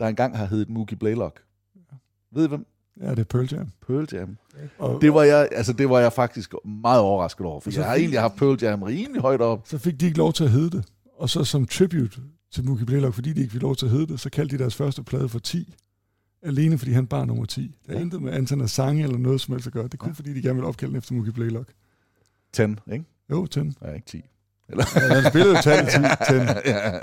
[0.00, 1.42] der engang har heddet Mookie Blaylock.
[1.76, 1.96] Ja.
[2.30, 2.66] Ved I hvem?
[3.00, 3.70] Ja, det er Pearl Jam.
[3.86, 4.36] Pearl Jam.
[4.78, 7.94] Og, det, var jeg, altså, det var jeg faktisk meget overrasket over, for jeg har
[7.94, 9.62] egentlig haft Pearl Jam rimelig højt op.
[9.64, 10.84] Så fik de ikke lov til at hedde det.
[11.18, 12.20] Og så som tribute
[12.52, 14.62] til Mookie Blaylock, fordi de ikke fik lov til at hedde det, så kaldte de
[14.62, 15.74] deres første plade for 10.
[16.42, 17.74] Alene fordi han bar nummer 10.
[17.86, 18.02] Der er ja.
[18.02, 19.84] intet med antallet af sange eller noget som helst at gøre.
[19.84, 20.14] Det er kun ja.
[20.14, 21.72] fordi, de gerne vil opkalde efter Mookie Blaylock.
[22.52, 23.04] 10, ikke?
[23.30, 23.60] Jo, 10.
[23.82, 24.22] Ja, ikke 10.
[24.68, 24.84] Eller?
[24.96, 25.68] Ja, han spillede jo 10.
[26.28, 26.34] 10.
[26.70, 26.94] ja.
[26.94, 27.00] ja.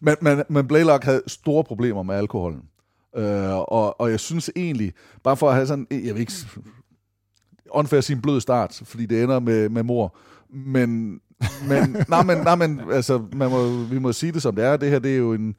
[0.00, 2.62] Men, men, men Blaylock havde store problemer med alkoholen.
[3.16, 6.32] Øh, og, og jeg synes egentlig, bare for at have sådan, jeg vil ikke,
[7.70, 10.16] åndfærd sin blød start, fordi det ender med, med mor,
[10.50, 11.20] men,
[11.68, 14.76] men, nej, men, nej, men altså, man må, vi må sige det som det er,
[14.76, 15.54] det her det er jo en,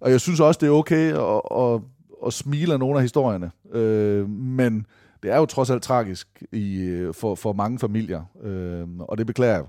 [0.00, 1.80] og jeg synes også, det er okay at, at,
[2.26, 4.86] at smile af nogle af historierne, øh, men
[5.22, 9.54] det er jo trods alt tragisk i, for, for mange familier, øh, og det beklager
[9.54, 9.64] jeg,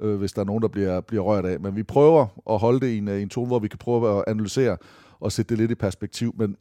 [0.00, 2.80] øh, hvis der er nogen, der bliver, bliver rørt af, men vi prøver at holde
[2.80, 4.76] det i en, en tone, hvor vi kan prøve at analysere
[5.20, 6.56] og sætte det lidt i perspektiv, men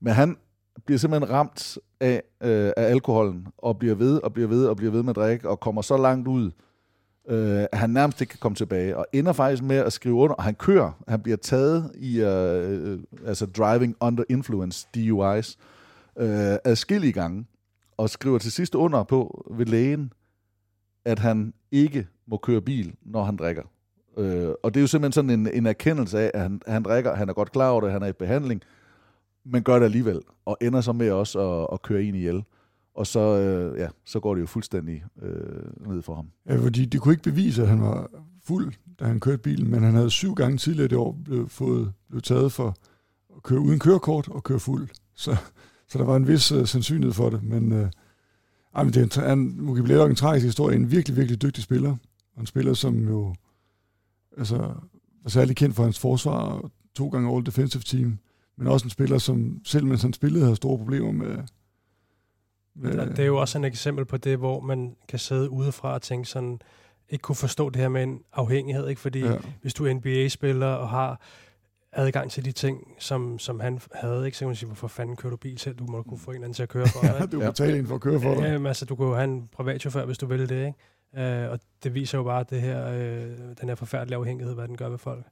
[0.00, 0.36] men han
[0.86, 4.92] bliver simpelthen ramt af, øh, af alkoholen, og bliver ved, og bliver ved, og bliver
[4.92, 6.50] ved med at drikke, og kommer så langt ud,
[7.28, 10.34] øh, at han nærmest ikke kan komme tilbage, og ender faktisk med at skrive under,
[10.34, 15.58] og han kører, han bliver taget i, øh, øh altså driving under influence, DUIs,
[16.18, 17.46] øh, adskillige gange,
[17.96, 20.12] og skriver til sidst under på ved lægen,
[21.04, 23.62] at han ikke må køre bil, når han drikker.
[24.16, 27.14] Øh, og det er jo simpelthen sådan en, en erkendelse af, at han, han drikker,
[27.14, 28.62] han er godt klar over det, han er i behandling,
[29.44, 32.44] men gør det alligevel, og ender så med også at, at køre en ihjel.
[32.94, 36.26] Og så, øh, ja, så går det jo fuldstændig øh, ned for ham.
[36.46, 38.10] Ja, fordi de kunne ikke bevise, at han var
[38.44, 41.92] fuld, da han kørte bilen, men han havde syv gange tidligere det år blevet, fået,
[42.08, 42.76] blevet taget for
[43.36, 44.88] at køre uden kørekort og køre fuld.
[45.14, 45.36] Så,
[45.88, 47.42] så der var en vis øh, sandsynlighed for det.
[47.42, 47.90] Men, Øh,
[48.74, 50.76] ej, men det er en, Mugi en tragisk historie.
[50.76, 51.96] En virkelig, virkelig dygtig spiller.
[52.40, 53.34] En spiller, som jo
[54.38, 54.56] altså,
[55.22, 56.70] var særlig kendt for hans forsvar.
[56.94, 58.18] To gange All Defensive Team
[58.60, 61.38] men også en spiller, som selv mens han spillede, havde store problemer med...
[62.74, 66.02] med det er jo også et eksempel på det, hvor man kan sidde udefra og
[66.02, 66.60] tænke sådan,
[67.08, 69.00] ikke kunne forstå det her med en afhængighed, ikke?
[69.00, 69.36] fordi ja.
[69.62, 71.20] hvis du er NBA-spiller og har
[71.92, 74.36] adgang til de ting, som, som han havde, ikke?
[74.36, 75.76] så kan man sige, hvorfor fanden kører du bil selv?
[75.76, 77.16] Du må kunne få en anden til at køre for dig.
[77.20, 78.42] ja, du kan betale en for at køre for dig.
[78.42, 80.66] Ja, altså, du kan jo have en privatchauffør, hvis du vil det.
[80.66, 81.44] Ikke?
[81.44, 84.76] Uh, og det viser jo bare, det her, uh, den her forfærdelige afhængighed, hvad den
[84.76, 85.26] gør ved folk.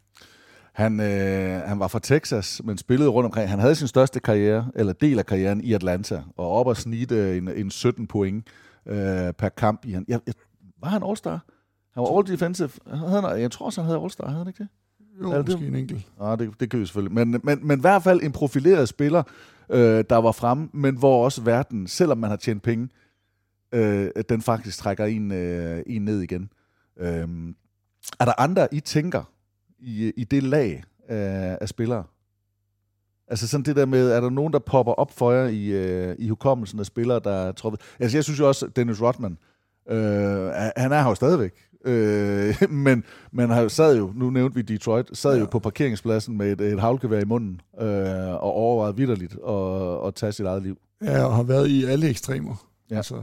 [0.79, 3.51] Han, øh, han var fra Texas, men spillede rundt omkring.
[3.51, 7.37] Han havde sin største karriere, eller del af karrieren i Atlanta, og op og snite
[7.37, 8.47] en, en 17 point
[8.87, 9.85] øh, per kamp.
[9.85, 10.05] I han.
[10.09, 10.35] Jeg, jeg,
[10.81, 11.39] var han All-Star?
[11.95, 12.97] Han var All-Defensive.
[12.97, 14.69] Han, jeg tror også, han havde All-Star, havde han ikke det?
[15.23, 16.07] Jo, det, måske en enkelt.
[16.21, 17.15] Ja, det, det kan vi selvfølgelig.
[17.15, 19.23] Men, men, men i hvert fald en profileret spiller,
[19.71, 22.89] øh, der var fremme, men hvor også verden, selvom man har tjent penge,
[23.73, 26.51] øh, den faktisk trækker en, øh, en ned igen.
[26.99, 27.29] Øh,
[28.21, 29.25] er der andre, I tænker
[29.79, 32.05] i, i det lag af, af spillere?
[33.29, 36.17] Altså sådan det der med, er der nogen, der popper op for jer i, øh,
[36.19, 37.81] i hukommelsen af spillere, der er troppet?
[37.99, 39.39] Altså jeg synes jo også, Dennis Rodman,
[39.91, 39.99] øh,
[40.77, 41.53] han er her jo stadigvæk.
[41.85, 45.41] Øh, men man har sad jo, nu nævnte vi Detroit, sad ja.
[45.41, 47.89] jo på parkeringspladsen med et, et havlgevær i munden øh,
[48.33, 50.79] og overvejede vidderligt at, at tage sit eget liv.
[51.05, 52.67] Ja, og har været i alle ekstremer.
[52.91, 52.97] Ja.
[52.97, 53.23] Altså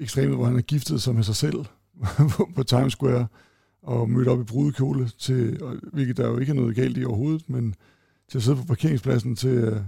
[0.00, 1.64] ekstremer, hvor han er giftet sig med sig selv
[2.56, 3.26] på Times Square
[3.82, 5.60] og mødt op i brudekjole, til,
[5.92, 7.74] hvilket der jo ikke er noget galt i overhovedet, men
[8.28, 9.84] til at sidde på parkeringspladsen til,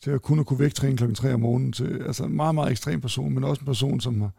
[0.00, 1.72] til at kunne kunne vægtræne klokken 3 om morgenen.
[1.72, 4.30] Til, altså en meget, meget ekstrem person, men også en person, som har,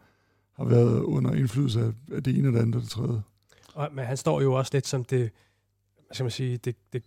[0.52, 3.22] har været under indflydelse af, af det ene og det andet og det tredje.
[3.74, 5.30] Og, men han står jo også lidt som det,
[6.06, 7.02] hvad skal man sige, det, det,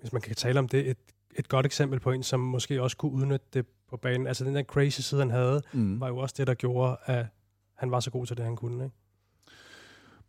[0.00, 0.96] hvis man kan tale om det, et,
[1.38, 4.26] et godt eksempel på en, som måske også kunne udnytte det på banen.
[4.26, 6.00] Altså den der crazy side, han havde, mm.
[6.00, 7.26] var jo også det, der gjorde, at
[7.74, 8.84] han var så god til det, han kunne.
[8.84, 8.96] Ikke?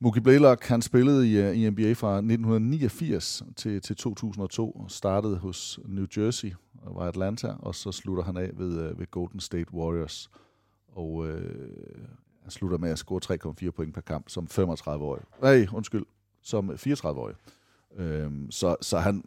[0.04, 5.80] Mookie Blaylock, han spillede i, øh, i NBA fra 1989 til, til 2002, startede hos
[5.86, 9.74] New Jersey og var Atlanta, og så slutter han af ved, øh, ved Golden State
[9.74, 10.30] Warriors.
[10.88, 11.56] Og øh,
[12.42, 15.22] han slutter med at score 3,4 point per kamp som 35-årig.
[15.42, 16.06] Nej, undskyld,
[16.42, 17.36] som 34-årig.
[17.98, 19.24] Øh, så så han,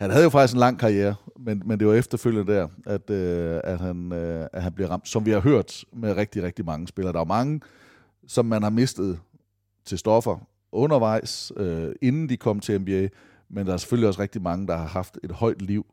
[0.00, 3.60] han havde jo faktisk en lang karriere, men, men det var efterfølgende der, at, øh,
[3.64, 6.88] at, han, øh, at han blev ramt, som vi har hørt med rigtig, rigtig mange
[6.88, 7.12] spillere.
[7.12, 7.60] Der er mange,
[8.26, 9.20] som man har mistet
[9.84, 13.08] til stoffer undervejs, øh, inden de kom til NBA,
[13.48, 15.86] men der er selvfølgelig også rigtig mange, der har haft et højt liv,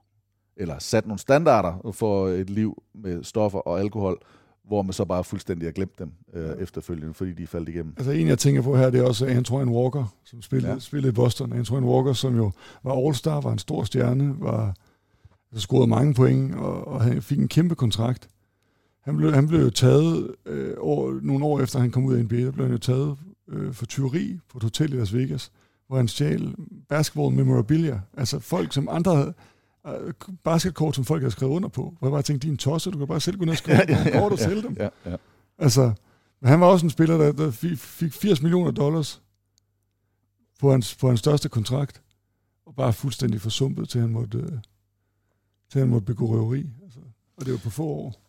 [0.57, 4.17] eller sat nogle standarder for et liv med stoffer og alkohol,
[4.67, 7.93] hvor man så bare fuldstændig har glemt dem øh, efterfølgende, fordi de faldet igennem.
[7.97, 10.79] Altså en, jeg tænker på her, det er også Antoine Walker, som spillede, ja.
[10.79, 11.53] spillede i Boston.
[11.53, 12.51] Antoine Walker, som jo
[12.83, 14.73] var all-star, var en stor stjerne, var
[15.51, 18.27] altså, scorede mange point, og, og han fik en kæmpe kontrakt.
[19.01, 22.23] Han blev, han blev jo taget øh, år, nogle år efter, han kom ud af
[22.23, 23.17] NBA, der blev han jo taget
[23.47, 25.51] øh, for tyveri på et hotel i Las Vegas,
[25.87, 26.55] hvor han stjal
[26.89, 28.01] basketball memorabilia.
[28.17, 29.33] Altså folk, som andre havde,
[29.83, 31.95] uh, basketkort, som folk havde skrevet under på.
[31.99, 33.85] Hvor jeg bare tænkte, din tosser, du kan bare selv gå ned og skrive ja,
[33.89, 34.77] ja, ja, kort og sælge dem.
[34.79, 35.15] Ja, ja.
[35.57, 35.93] Altså,
[36.41, 39.21] men han var også en spiller, der, der fik 80 millioner dollars
[40.59, 42.01] på hans, på hans største kontrakt,
[42.65, 44.59] og bare fuldstændig forsumpet, til han måtte, uh,
[45.71, 46.69] til han måtte begå røveri.
[46.83, 46.99] Altså,
[47.37, 48.26] og det var på få år.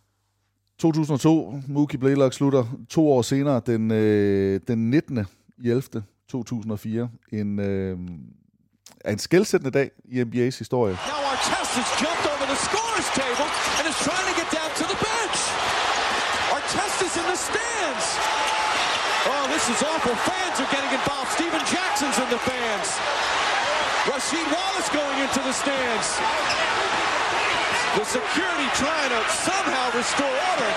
[0.79, 5.27] 2002, Mookie Blaylock slutter to år senere, den, øh, den 19.
[5.65, 5.83] i 11.
[6.31, 7.09] 2004.
[7.33, 7.99] En, øh,
[9.13, 10.95] en skældsættende dag i NBA's historie.
[11.13, 14.85] Now Artest has jumped over the scorer's table and is trying to get down to
[14.93, 15.39] the bench.
[16.57, 18.07] Artest is in the stands.
[19.31, 20.15] Oh, this is awful.
[20.31, 21.31] Fans are getting involved.
[21.39, 22.89] Steven Jackson's in the fans.
[24.11, 26.09] Rasheed Wallace going into the stands.
[27.99, 30.71] The security trying to somehow restore order.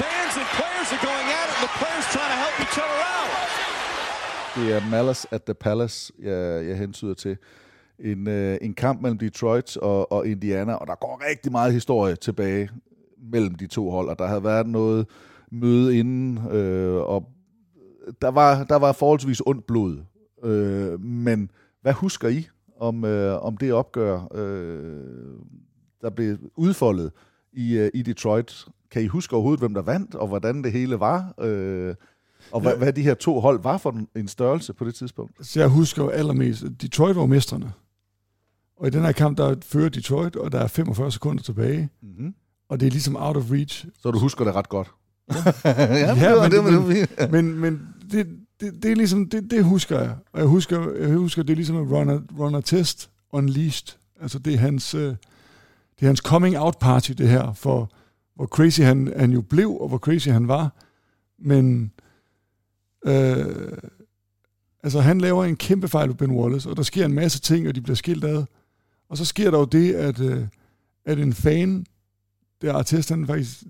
[0.00, 2.98] Fans and players are going at it, and the players trying to help each other
[3.16, 3.32] out.
[4.56, 7.36] Det er Malice at the Palace, jeg, jeg hentyder til.
[7.98, 12.16] En, øh, en kamp mellem Detroit og, og Indiana, og der går rigtig meget historie
[12.16, 12.68] tilbage
[13.32, 15.06] mellem de to hold, og der havde været noget
[15.52, 17.28] møde inden, øh, og
[18.22, 19.98] der var, der var forholdsvis ondt blod.
[20.44, 21.50] Øh, men
[21.82, 22.48] hvad husker I
[22.80, 24.20] om, øh, om det opgør?
[24.34, 25.04] Øh,
[26.02, 27.12] der blev udfoldet
[27.52, 28.66] i, uh, i Detroit.
[28.90, 31.34] Kan I huske overhovedet, hvem der vandt, og hvordan det hele var?
[31.40, 31.94] Øh,
[32.52, 32.78] og hvad, ja.
[32.78, 35.46] hvad de her to hold var for en størrelse på det tidspunkt?
[35.46, 37.72] Så jeg husker jo allermest, Detroit var mestrene.
[38.76, 41.88] Og i den her kamp, der fører Detroit, og der er 45 sekunder tilbage.
[42.02, 42.34] Mm-hmm.
[42.68, 43.86] Og det er ligesom out of reach.
[44.02, 44.90] Så du husker det ret godt?
[45.34, 45.42] ja,
[46.14, 48.26] ja men, det, men, men, men det,
[48.60, 50.16] det, det er ligesom, det, det husker jeg.
[50.32, 53.98] Og jeg husker, jeg husker det er ligesom at run a, run a test unleashed.
[54.20, 54.94] Altså det er hans...
[54.94, 55.14] Øh,
[55.98, 57.90] det er hans coming out party, det her, for
[58.34, 60.74] hvor crazy han, han jo blev, og hvor crazy han var.
[61.38, 61.92] Men
[63.06, 63.72] øh,
[64.82, 67.68] altså, han laver en kæmpe fejl på Ben Wallace, og der sker en masse ting,
[67.68, 68.44] og de bliver skilt ad.
[69.08, 70.46] Og så sker der jo det, at, øh,
[71.04, 71.86] at en fan,
[72.62, 73.62] der artist, han faktisk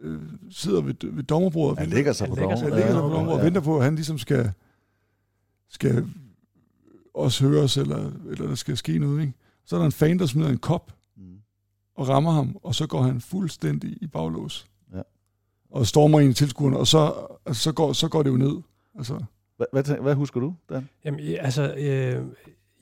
[0.00, 1.78] øh, sidder ved, ved dommerbordet.
[1.78, 2.62] Han ligger sig på dommerbordet.
[2.62, 4.52] Han ligger sig på dommerbordet og venter på, at han ligesom skal,
[5.68, 6.06] skal
[7.14, 9.20] også høres, eller, eller der skal ske noget.
[9.20, 9.34] Ikke?
[9.64, 10.92] Så er der en fan, der smider en kop
[12.00, 14.66] og rammer ham, og så går han fuldstændig i baglås.
[14.94, 15.02] Ja.
[15.70, 18.62] Og stormer ind i tilskuerne, og så, altså, så, går, så går det jo ned.
[18.98, 19.24] Altså.
[19.56, 20.88] Hvad, hvad, hvad husker du, Dan?
[21.04, 22.24] Jamen, altså, øh,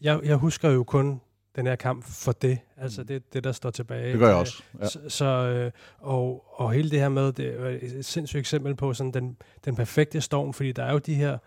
[0.01, 1.21] jeg, jeg husker jo kun
[1.57, 2.59] den her kamp for det.
[2.77, 4.12] Altså det, det der står tilbage.
[4.12, 4.62] Det gør jeg også.
[4.81, 4.87] Ja.
[4.87, 8.95] Så, så, øh, og, og hele det her med, det er et sindssygt eksempel på
[8.95, 11.39] sådan den, den perfekte storm, fordi der er jo de her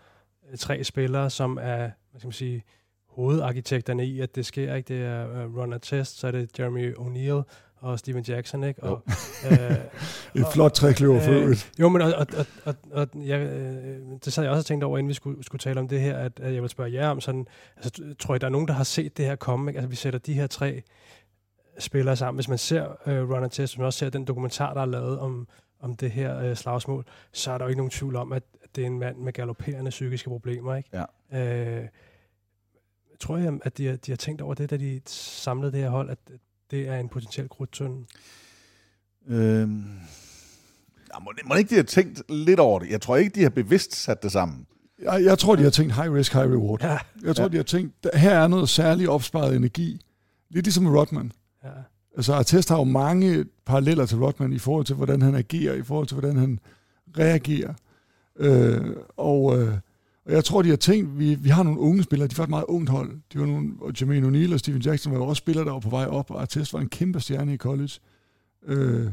[0.50, 2.64] øh, tre spillere, som er, hvad skal man sige,
[3.14, 4.74] hovedarkitekterne i, at det sker.
[4.74, 4.94] Ikke?
[4.94, 7.42] Det er uh, Ron Artest, så er det Jeremy O'Neill,
[7.82, 8.82] og Steven Jackson, ikke?
[8.82, 9.02] Og,
[9.50, 9.76] øh,
[10.42, 11.72] Et flot trækløver for øh, øvrigt.
[11.80, 14.84] Jo, men og, og, og, og, og jeg, øh, det sad jeg også og tænkte
[14.84, 17.08] over, inden vi skulle, skulle tale om det her, at, at jeg vil spørge jer
[17.08, 17.46] om sådan,
[17.76, 19.78] altså, tror jeg, der er nogen, der har set det her komme, ikke?
[19.78, 20.82] Altså, vi sætter de her tre
[21.78, 22.36] spillere sammen.
[22.36, 25.48] Hvis man ser øh, Test, hvis man også ser den dokumentar, der er lavet om,
[25.80, 28.42] om det her øh, slagsmål, så er der jo ikke nogen tvivl om, at
[28.76, 31.04] det er en mand med galopperende psykiske problemer, ikke?
[31.32, 31.80] Ja.
[31.80, 31.88] Øh,
[33.22, 35.90] tror jeg, at de, har- de har tænkt over det, da de samlede det her
[35.90, 36.18] hold, at
[36.70, 38.04] det er en potentiel krudtønde?
[39.28, 39.84] Øhm,
[41.14, 42.90] ja, må, må ikke de have tænkt lidt over det?
[42.90, 44.66] Jeg tror ikke, de har bevidst sat det sammen.
[45.02, 46.82] Jeg, jeg tror, de har tænkt high risk, high reward.
[46.82, 46.98] Ja.
[47.22, 47.48] Jeg tror, Ja.
[47.48, 50.00] de har tænkt, her er noget særligt opsparet energi.
[50.50, 51.32] Lidt ligesom med Rodman.
[51.64, 51.68] Ja.
[52.16, 55.82] Altså, Artest har jo mange paralleller til Rodman i forhold til, hvordan han agerer, i
[55.82, 56.58] forhold til, hvordan han
[57.18, 57.74] reagerer.
[58.36, 59.74] Øh, og, øh,
[60.26, 62.50] og jeg tror, de har tænkt, vi, vi har nogle unge spillere, de var et
[62.50, 63.20] meget ungt hold.
[63.32, 65.80] De var nogle, og Jermaine O'Neal og Steven Jackson var jo også spillere, der var
[65.80, 67.92] på vej op, og Artest var en kæmpe stjerne i college.
[68.66, 69.06] Øh,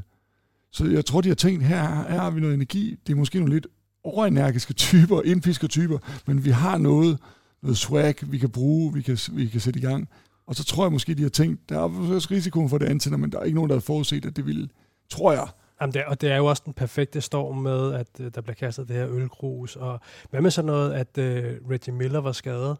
[0.71, 2.95] så jeg tror, de har tænkt, her, her har vi noget energi.
[3.07, 3.67] Det er måske nogle lidt
[4.03, 5.97] overenergiske typer, indpisker typer,
[6.27, 7.19] men vi har noget,
[7.61, 10.09] noget swag, vi kan bruge, vi kan, vi kan sætte i gang.
[10.47, 13.17] Og så tror jeg måske, de har tænkt, der er også risikoen for det antænder,
[13.17, 14.69] men der er ikke nogen, der har forudset, at det ville,
[15.09, 15.47] tror jeg.
[15.81, 18.41] Jamen det, er- og det er jo også den perfekte storm med, at øh, der
[18.41, 19.75] bliver kastet det her ølgrus.
[19.75, 19.99] Og
[20.29, 22.77] hvad med sådan noget, at øh, Reggie Miller var skadet?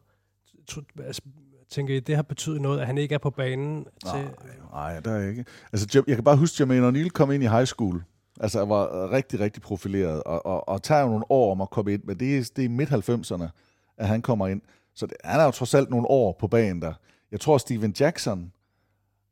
[0.72, 1.22] T- Altså,
[1.70, 3.86] tænker I, det har betydet noget, at han ikke er på banen?
[4.12, 4.28] Til,
[4.72, 5.46] Nej, der er ikke.
[5.74, 8.04] Altså, jeg kan bare huske, at Jermaine O'Neal kom ind i high school.
[8.40, 11.70] Altså, jeg var rigtig, rigtig profileret, og, og, og tager jo nogle år om at
[11.70, 13.50] komme ind, men det er, det er midt-90'erne,
[13.98, 14.62] at han kommer ind.
[14.96, 16.94] Så det, han er jo trods alt nogle år på banen der.
[17.32, 18.52] Jeg tror, Steven Jackson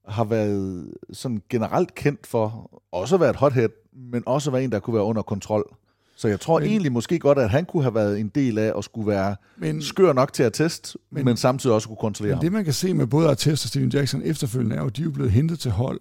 [0.08, 3.70] har været sådan generelt kendt for også at være et hothead,
[4.12, 5.76] men også at være en, der kunne være under kontrol.
[6.16, 8.74] Så jeg tror Men- egentlig måske godt, at han kunne have været en del af
[8.78, 12.36] at skulle være Men- skør nok til at teste, Men- men, samtidig også kunne kontrollere
[12.36, 12.53] Men det, ham.
[12.53, 15.10] man kan se med både Artest og Steven Jackson efterfølgende, er jo, at de er
[15.10, 15.99] blevet hentet til hold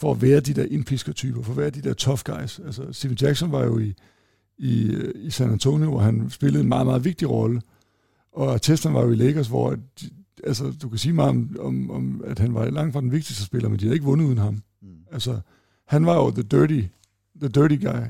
[0.00, 2.60] for at være de der indpiskertyper, for at være de der tough guys.
[2.66, 3.94] Altså, Steven Jackson var jo i,
[4.58, 7.60] i, øh, i San Antonio, hvor han spillede en meget, meget vigtig rolle.
[8.32, 10.10] Og Artest var jo i Lakers, hvor de,
[10.44, 13.44] altså, du kan sige meget om, om, om, at han var langt fra den vigtigste
[13.44, 14.62] spiller, men de havde ikke vundet uden ham.
[14.82, 14.88] Mm.
[15.12, 15.40] Altså,
[15.86, 16.82] han var jo the dirty,
[17.40, 18.00] the dirty guy.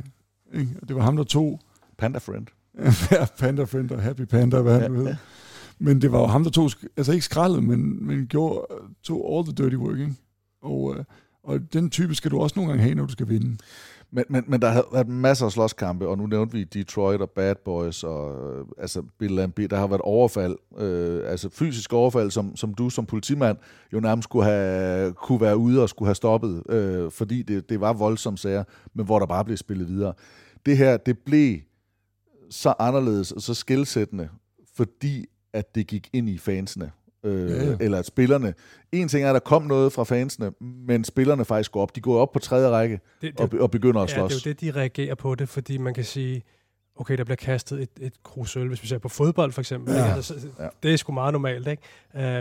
[0.60, 0.76] Ikke?
[0.82, 1.60] Og det var ham, der tog...
[1.98, 2.46] Panda friend.
[3.10, 5.10] ja, Panda friend og Happy Panda, hvad han Ja, nu hedder.
[5.10, 5.16] ja.
[5.78, 8.66] Men det var jo ham, der tog, altså ikke skraldet, men, men gjorde,
[9.02, 10.14] tog all the dirty work, ikke?
[10.62, 11.04] Og, øh,
[11.44, 13.56] og den type skal du også nogle gange have, når du skal vinde.
[14.14, 17.30] Men, men, men der har været masser af slåskampe, og nu nævnte vi Detroit og
[17.30, 22.30] Bad Boys, og øh, altså Bill Lambi, der har været overfald, øh, altså fysisk overfald,
[22.30, 23.58] som, som du som politimand
[23.92, 27.80] jo nærmest kunne, have, kunne være ude og skulle have stoppet, øh, fordi det, det
[27.80, 30.14] var voldsomme sager, men hvor der bare blev spillet videre.
[30.66, 31.58] Det her, det blev
[32.50, 34.28] så anderledes og så skilsættende,
[34.74, 36.90] fordi at det gik ind i fansene.
[37.24, 37.76] Øh, Ja, ja.
[37.80, 38.54] Eller at spillerne.
[38.92, 41.96] En ting er, at der kom noget fra fansene, men spillerne faktisk går op.
[41.96, 44.30] De går op på tredje række Det- det- og, og begynder at Ja, slås.
[44.32, 46.42] det er jo det, de reagerer på det, fordi man kan sige,
[46.96, 49.94] okay, der bliver kastet et, et krus øl, hvis vi ser på fodbold for eksempel.
[49.94, 50.04] Ja.
[50.04, 50.14] Ja.
[50.14, 50.68] Altså, så- Ja.
[50.82, 51.82] Det er sgu meget normalt, ikke?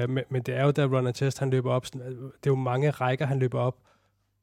[0.04, 2.32] Uh, men, men det er jo, da Ron Test, han løber op, sådan, det er
[2.48, 3.76] jo mange rækker, han løber op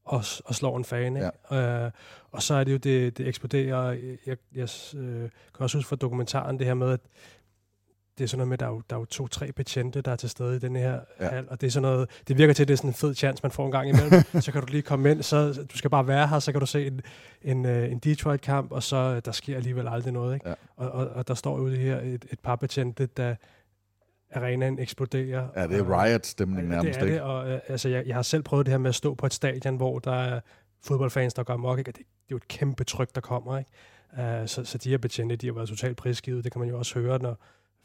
[0.05, 1.30] og, og slår en fan, ikke?
[1.51, 1.84] Ja.
[1.86, 1.91] Uh,
[2.32, 3.76] og så er det jo, det, det eksploderer.
[3.76, 5.28] og Jeg, jeg uh, kan
[5.59, 7.01] også huske fra dokumentaren det her med, at
[8.19, 10.12] det er sådan noget med, at der er jo, der er jo to-tre betjente, der
[10.12, 11.29] er til stede i den her Ja.
[11.29, 13.14] hal, og det er sådan noget, det virker til, at det er sådan en fed
[13.14, 14.23] chance, man får en gang imellem.
[14.41, 16.66] så kan du lige komme ind, så du skal bare være her, så kan du
[16.66, 17.01] se en,
[17.43, 20.35] en, øh, en Detroit-kamp, og så øh, der sker alligevel aldrig noget.
[20.35, 20.49] Ikke?
[20.49, 20.55] Ja.
[20.77, 23.35] Og, og, og der står jo det her et, et par betjente, der
[24.33, 25.49] arenaen eksploderer.
[25.57, 27.14] Ja, det er riot-stemning nærmest, Det er ikke?
[27.14, 29.27] det, og øh, altså, jeg, jeg har selv prøvet det her med at stå på
[29.27, 30.41] et stadion, hvor der er
[30.85, 31.91] fodboldfans, der går amok, ikke?
[31.91, 33.59] og det, det er jo et kæmpe tryk, der kommer.
[33.59, 33.71] Ikke?
[34.12, 36.45] Uh, så, så de her betjente, de har været totalt prisgivet.
[36.45, 37.39] Det kan man jo også høre, når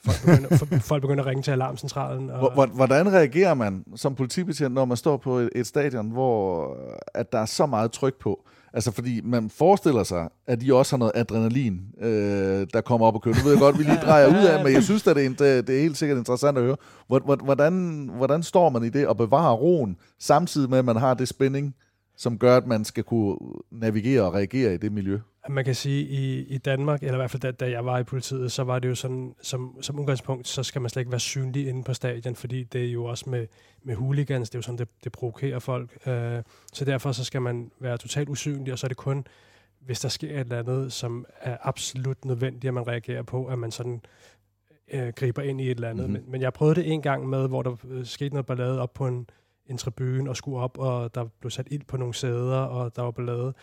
[0.05, 2.29] folk begynder, for- folk begynder at ringe til alarmcentralen.
[2.29, 6.95] Og, Hvordan reagerer man som politibetjent, når man står på et, et stadion, hvor øh,
[7.13, 8.45] at der er så meget tryk på?
[8.75, 13.15] Altså, fordi man forestiller sig, at de også har noget adrenalin, øh, der kommer op
[13.15, 13.35] og kører.
[13.35, 15.29] Nu ved jeg godt, vi lige drejer ud af, men jeg synes, at det, er,
[15.29, 16.75] det, det er helt sikkert interessant at høre.
[17.43, 21.27] Hvordan, hvordan står man i det og bevarer roen, samtidig med, at man har det
[21.27, 21.75] spænding,
[22.17, 23.35] som gør, at man skal kunne
[23.71, 25.19] navigere og reagere i det miljø?
[25.49, 28.03] Man kan sige, i, i Danmark, eller i hvert fald da, da jeg var i
[28.03, 31.19] politiet, så var det jo sådan, som, som udgangspunkt, så skal man slet ikke være
[31.19, 33.47] synlig inde på stadion, fordi det er jo også med,
[33.83, 36.07] med hooligans, det er jo sådan, det, det provokerer folk.
[36.07, 39.27] Øh, så derfor så skal man være totalt usynlig, og så er det kun,
[39.79, 43.59] hvis der sker et eller andet, som er absolut nødvendigt, at man reagerer på, at
[43.59, 44.01] man sådan
[44.93, 46.05] øh, griber ind i et eller andet.
[46.05, 46.11] Mhm.
[46.11, 46.25] Mm-hmm.
[46.25, 48.93] Men, men jeg prøvede det en gang med, hvor der øh, skete noget ballade op
[48.93, 49.29] på en,
[49.67, 53.01] en tribune og skulle op, og der blev sat ild på nogle sæder, og der
[53.01, 53.53] var ballade.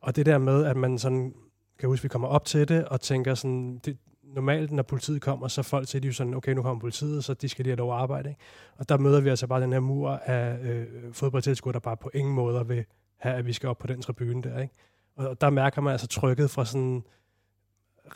[0.00, 1.34] Og det der med, at man sådan,
[1.78, 3.98] kan huske, huske, vi kommer op til det, og tænker sådan, det,
[4.34, 7.34] normalt, når politiet kommer, så folk siger de jo sådan, okay, nu kommer politiet, så
[7.34, 8.28] de skal lige have lov at arbejde.
[8.28, 8.40] Ikke?
[8.76, 12.10] Og der møder vi altså bare den her mur af øh, fodboldtilskuere, der bare på
[12.14, 12.84] ingen måder vil
[13.16, 14.58] have, at vi skal op på den tribune der.
[14.58, 14.74] Ikke?
[15.16, 17.04] Og der mærker man altså trykket fra sådan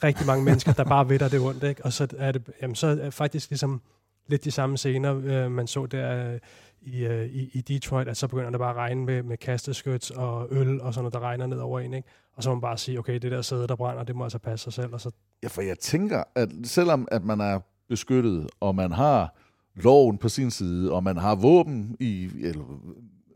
[0.05, 1.63] rigtig mange mennesker, der bare ved dig det ondt.
[1.65, 1.85] Ikke?
[1.85, 3.83] Og så er det jamen, så er det faktisk ligesom
[4.29, 6.39] lidt de samme scener, øh, man så der øh,
[6.83, 10.11] i, øh, i, i Detroit, at så begynder det bare at regne med, med kasteskyts
[10.11, 11.95] og øl og sådan noget, der regner ned over en.
[11.95, 12.09] Ikke?
[12.37, 14.39] Og så må man bare sige, okay, det der sæde, der brænder, det må altså
[14.39, 14.93] passe sig selv.
[14.93, 15.11] Og så...
[15.43, 19.37] Ja, for jeg tænker, at selvom at man er beskyttet, og man har
[19.75, 22.65] loven på sin side, og man har våben i, eller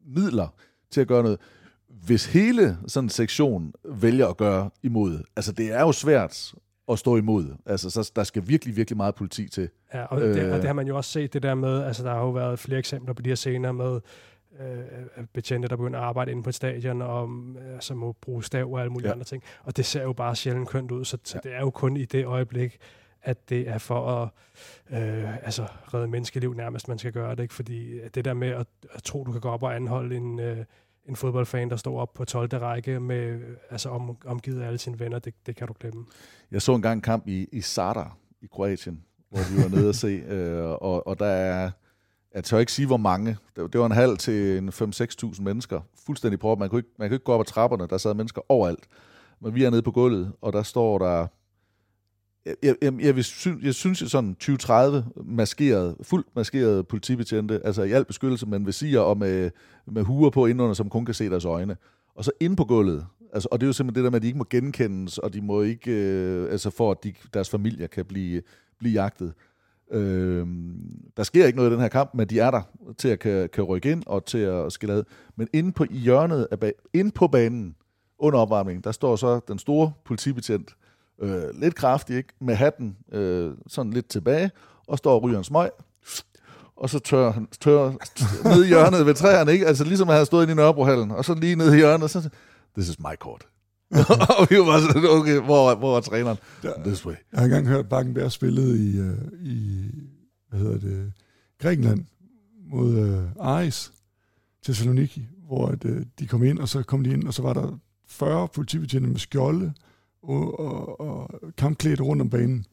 [0.07, 0.49] midler
[0.91, 1.41] til at gøre noget,
[1.89, 6.55] hvis hele sådan en sektion vælger at gøre imod, altså det er jo svært
[6.89, 7.55] at stå imod.
[7.67, 9.69] Altså, så der skal virkelig, virkelig meget politi til.
[9.95, 12.05] Ja, og, øh, det, og det har man jo også set, det der med, altså
[12.05, 14.01] der har jo været flere eksempler på de her scener med
[14.61, 18.45] øh, betjente, der begynder at arbejde inde på et stadion, og øh, altså må bruge
[18.45, 19.13] stav og alle mulige ja.
[19.13, 19.43] andre ting.
[19.65, 22.05] Og det ser jo bare sjældent kønt ud, så, så det er jo kun i
[22.05, 22.79] det øjeblik,
[23.23, 24.29] at det er for at
[24.91, 27.43] øh, altså, redde menneskeliv nærmest, man skal gøre det.
[27.43, 27.55] Ikke?
[27.55, 30.65] Fordi det der med at, at tro, du kan gå op og anholde en, øh,
[31.09, 32.49] en fodboldfan, der står op på 12.
[32.53, 33.41] række med
[33.71, 36.05] altså om, omgivet af alle sine venner, det, det kan du glemme.
[36.51, 39.95] Jeg så engang en kamp i, i Zadar i Kroatien, hvor vi var nede og
[39.95, 41.71] se, øh, og, og der er,
[42.35, 45.81] jeg tør ikke sige, hvor mange, det, det var en halv til en 5-6.000 mennesker,
[46.07, 46.55] fuldstændig på.
[46.55, 48.87] Man kunne, ikke, man kunne ikke gå op ad trapperne, der sad mennesker overalt.
[49.41, 51.27] Men vi er nede på gulvet, og der står der
[52.47, 57.83] jeg, jeg, jeg, jeg, synes, jeg synes at sådan 2030 maskeret, fuldt maskeret politibetjente, altså
[57.83, 59.51] i al beskyttelse, men visirer og med,
[59.87, 61.77] med huer på indenunder, som kun kan se deres øjne.
[62.15, 64.23] Og så ind på gulvet, altså, og det er jo simpelthen det der med, at
[64.23, 67.87] de ikke må genkendes, og de må ikke, øh, altså for at de, deres familier
[67.87, 68.43] kan blive,
[68.79, 69.33] blive jagtet.
[69.93, 70.47] Øh,
[71.17, 72.63] der sker ikke noget i den her kamp, men de er der
[72.99, 75.05] til at kan, kan rykke ind og til at skille ad.
[75.37, 77.77] Men inde på i hjørnet af ba- inde på banen,
[78.19, 80.77] under opvarmningen, der står så den store politibetjent,
[81.23, 82.33] øh, lidt kraftig, ikke?
[82.41, 84.51] med hatten øh, sådan lidt tilbage,
[84.87, 85.71] og står og ryger en smøg,
[86.77, 87.93] og så tør han tør
[88.55, 89.67] ned i hjørnet ved træerne, ikke?
[89.67, 92.11] Altså ligesom at have stået inde i Nørrebrohallen, og så lige ned i hjørnet, og
[92.11, 92.29] så
[92.77, 93.47] this is my court.
[94.39, 96.39] og vi var sådan, okay, hvor, hvor er træneren?
[96.85, 97.15] This way.
[97.33, 99.91] Jeg har engang hørt Bakkenberg spillet i, uh, i
[100.49, 101.13] hvad hedder det,
[101.59, 102.05] Grækenland
[102.71, 103.93] mod uh, Aris,
[104.65, 107.53] Thessaloniki, hvor at, uh, de kom ind, og så kom de ind, og så var
[107.53, 109.73] der 40 politibetjente med skjolde,
[110.29, 112.67] og, og, og kampklædt rundt om banen.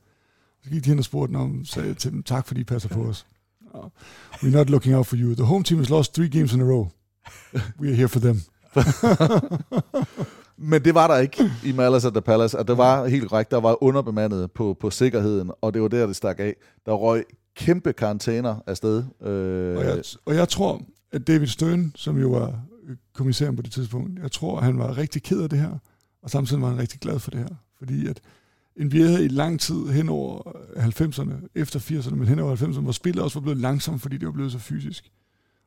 [0.63, 3.01] Så gik de hen og spurgte om, sagde til dem, tak fordi I passer på
[3.03, 3.25] os.
[4.43, 5.33] We're not looking out for you.
[5.33, 6.87] The home team has lost three games in a row.
[7.79, 8.41] We are here for them.
[10.57, 13.51] Men det var der ikke i Malas at the Palace, at det var helt korrekt,
[13.51, 16.55] der var underbemandet på, på sikkerheden, og det var der, det stak af.
[16.85, 17.23] Der røg
[17.55, 19.03] kæmpe karantæner afsted.
[19.21, 20.81] Øh, og, jeg, og jeg tror,
[21.11, 22.59] at David Stern, som jo var
[23.13, 25.77] kommissæren på det tidspunkt, jeg tror, han var rigtig ked af det her.
[26.23, 28.21] Og samtidig var han rigtig glad for det her, fordi at
[28.77, 30.41] NBA havde i lang tid hen over
[30.77, 34.25] 90'erne, efter 80'erne, men hen over 90'erne, hvor spillet også var blevet langsomt, fordi det
[34.25, 35.11] var blevet så fysisk.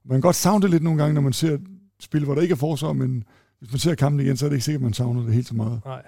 [0.05, 1.59] Man kan godt savne det lidt nogle gange, når man ser
[2.01, 3.25] spil, hvor der ikke er forsvar, men
[3.59, 5.47] hvis man ser kampen igen, så er det ikke sikkert, at man savner det helt
[5.47, 5.81] så meget.
[5.85, 6.03] Nej.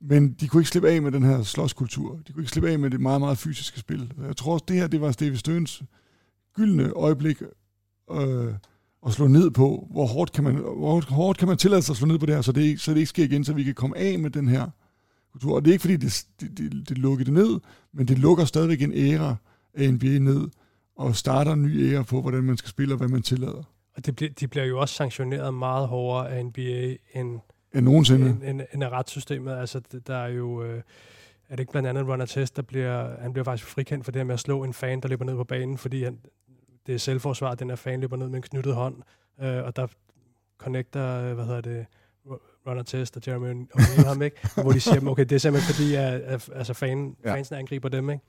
[0.00, 2.20] Men de kunne ikke slippe af med den her slåskultur.
[2.26, 4.12] De kunne ikke slippe af med det meget, meget fysiske spil.
[4.26, 5.82] Jeg tror også, det her det var Stevie Støns
[6.56, 7.42] gyldne øjeblik
[8.10, 8.54] øh,
[9.06, 11.96] at slå ned på, hvor hårdt kan man, hvor hårdt kan man tillade sig at
[11.96, 13.74] slå ned på det her, så det, så det ikke sker igen, så vi kan
[13.74, 14.66] komme af med den her
[15.32, 15.54] kultur.
[15.54, 17.60] Og det er ikke fordi, det, det, det, det lukker det ned,
[17.92, 19.36] men det lukker stadigvæk en æra
[19.74, 20.48] af NBA ned,
[20.96, 23.62] og starter en ny æra på, hvordan man skal spille og hvad man tillader.
[23.96, 27.38] Og det bliver, de bliver jo også sanktioneret meget hårdere af NBA end,
[27.74, 28.30] end nogensinde.
[28.30, 29.52] End, end, end af retssystemet.
[29.52, 30.62] Altså, der er jo...
[30.62, 30.82] Øh,
[31.48, 34.18] er det ikke blandt andet Runner Test, der bliver, han bliver faktisk frikendt for det
[34.20, 36.18] her med at slå en fan, der løber ned på banen, fordi han,
[36.86, 38.96] det er selvforsvar, den her fan løber ned med en knyttet hånd,
[39.42, 39.86] øh, og der
[40.58, 41.86] connecter, øh, hvad hedder det,
[42.66, 44.36] Runner Test og Jeremy O'Neill ham, ikke?
[44.62, 47.34] Hvor de siger, okay, det er simpelthen fordi, at, at altså fan, ja.
[47.34, 48.24] fansene angriber dem, ikke?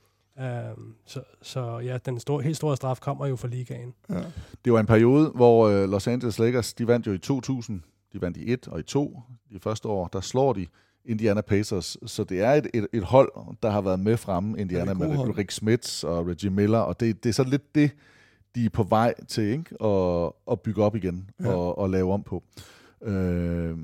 [0.76, 3.94] Um, så, så ja, den store, helt store straf kommer jo fra ligaen.
[4.10, 4.24] Ja.
[4.66, 7.82] Det var en periode, hvor uh, Los Angeles Lakers, de vandt jo i 2000,
[8.14, 9.22] de vandt i 1 og i 2
[9.54, 10.68] de første år, der slår de
[11.06, 13.32] Indiana Pacers, så det er et, et, et hold,
[13.64, 17.30] der har været med fremme, Indiana, med Rick Smits og Reggie Miller, og det, det
[17.30, 17.92] er så lidt det,
[18.56, 19.84] de er på vej til ikke?
[19.86, 21.54] At, at bygge op igen ja.
[21.54, 22.44] og, og lave om på.
[23.02, 23.78] Øh,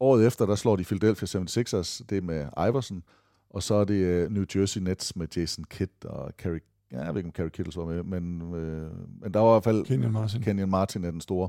[0.00, 3.02] året efter, der slår de Philadelphia 76ers, det er med Iverson,
[3.50, 6.58] og så er det uh, New Jersey Nets med Jason Kidd og Kerry,
[6.92, 9.54] ja, jeg ved ikke, om Kerry Kittles var med, men, øh, men der var i
[9.54, 9.84] hvert fald...
[9.84, 10.42] Kenyon Martin.
[10.42, 11.48] Kenyon Martin er den store.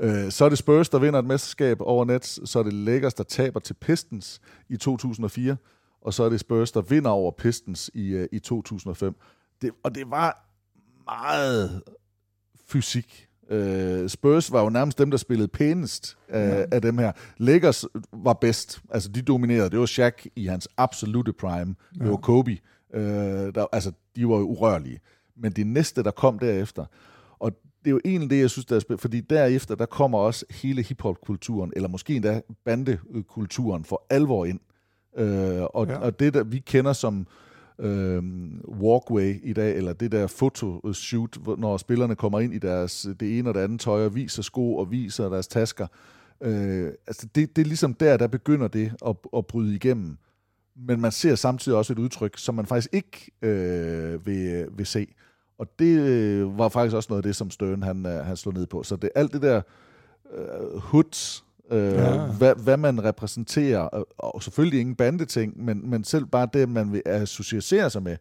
[0.00, 3.14] Øh, så er det Spurs, der vinder et mesterskab over Nets, så er det Lakers,
[3.14, 5.56] der taber til Pistons i 2004,
[6.00, 9.14] og så er det Spurs, der vinder over Pistons i, uh, i 2005.
[9.62, 10.46] Det, og det var
[11.04, 11.82] meget
[12.74, 13.28] fysik.
[13.50, 16.64] Uh, Spurs var jo nærmest dem, der spillede pænest af, ja.
[16.72, 17.12] af dem her.
[17.38, 18.80] Lakers var bedst.
[18.90, 19.70] Altså, de dominerede.
[19.70, 21.74] Det var Shaq i hans absolute prime.
[21.98, 22.04] Ja.
[22.04, 22.58] Det var Kobe
[22.94, 25.00] Øh, der, altså, de var jo urørlige.
[25.36, 26.84] Men de næste, der kom derefter,
[27.38, 30.18] og det er jo egentlig det, jeg synes, der er spændende, fordi derefter, der kommer
[30.18, 34.60] også hele hiphop-kulturen, eller måske endda bandekulturen for alvor ind.
[35.16, 35.98] Øh, og, ja.
[35.98, 37.26] og det, der vi kender som
[37.78, 38.22] øh,
[38.68, 43.50] walkway i dag, eller det der fotoshoot, når spillerne kommer ind i deres det ene
[43.50, 45.86] og det andet tøj, og viser sko og viser deres tasker,
[46.40, 50.16] øh, altså det, det er ligesom der, der begynder det at, at bryde igennem.
[50.76, 55.06] Men man ser samtidig også et udtryk, som man faktisk ikke øh, vil, vil se.
[55.58, 58.54] Og det øh, var faktisk også noget af det, som Stern han, øh, han slog
[58.54, 58.82] ned på.
[58.82, 59.62] Så det alt det der
[60.34, 62.26] øh, hoods, øh, ja.
[62.26, 63.80] hvad, hvad man repræsenterer,
[64.18, 68.16] og selvfølgelig ingen bandeting, men, men selv bare det, man vil associere sig med,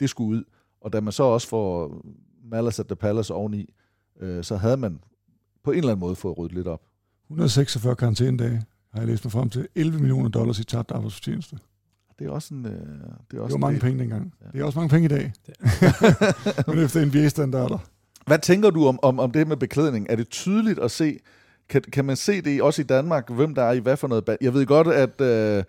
[0.00, 0.44] det skulle ud.
[0.80, 2.00] Og da man så også får
[2.44, 3.74] Malice at the Palace oveni,
[4.20, 5.00] øh, så havde man
[5.64, 6.82] på en eller anden måde fået ryddet lidt op.
[7.26, 9.68] 146 karantænedage har jeg læst mig frem til.
[9.74, 11.58] 11 millioner dollars i tabt arbejdsfortjeneste.
[12.18, 12.66] Det er også en...
[12.66, 14.34] Øh, det, er også det var mange penge dengang.
[14.44, 14.46] Ja.
[14.52, 15.32] Det er også mange penge i dag.
[16.66, 17.78] Men efter NBA-standarder.
[18.26, 20.06] Hvad tænker du om, om, om det med beklædning?
[20.10, 21.18] Er det tydeligt at se,
[21.68, 24.36] kan, kan man se det også i Danmark, hvem der er i hvad for noget?
[24.40, 25.64] Jeg ved godt, at, øh,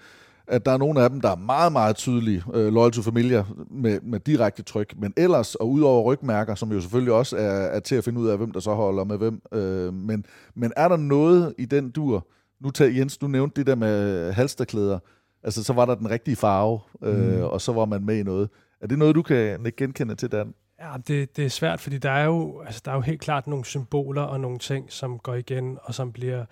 [0.47, 3.43] at der er nogle af dem, der er meget, meget tydelige, øh, loyal to familier,
[3.69, 7.79] med, med direkte tryk, men ellers, og udover rygmærker, som jo selvfølgelig også er, er
[7.79, 10.25] til at finde ud af, hvem der så holder med hvem, øh, men,
[10.55, 12.27] men er der noget i den dur,
[12.61, 14.99] nu tager Jens, du nævnte det der med halsterklæder,
[15.43, 17.43] Altså, så var der den rigtige farve, øh, mm.
[17.43, 18.49] og så var man med i noget.
[18.81, 20.53] Er det noget, du kan genkende til, Dan?
[20.79, 23.47] Ja, det, det er svært, fordi der er, jo, altså, der er jo helt klart
[23.47, 26.45] nogle symboler og nogle ting, som går igen, og som bliver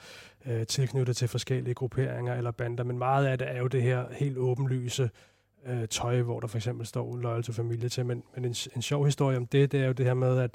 [0.45, 2.83] øh, tilknyttet til forskellige grupperinger eller bander.
[2.83, 5.09] Men meget af det er jo det her helt åbenlyse
[5.65, 8.05] øh, tøj, hvor der for eksempel står Loyal to Familie til.
[8.05, 10.51] Men, men en, en sjov historie om det, det er jo det her med, at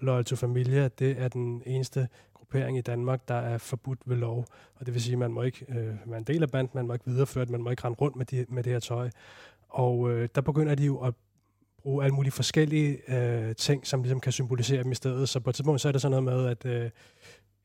[0.00, 4.46] Loyal to Familie, det er den eneste gruppering i Danmark, der er forbudt ved lov.
[4.74, 6.86] Og det vil sige, at man må ikke øh, være en del af banden, man
[6.86, 9.10] må ikke videre man må ikke rende rundt med, de, med det her tøj.
[9.68, 11.14] Og øh, der begynder de jo at
[11.84, 15.28] bruge alle mulige forskellige øh, ting, som ligesom kan symbolisere dem i stedet.
[15.28, 16.90] Så på et tidspunkt så er det sådan noget med, at øh,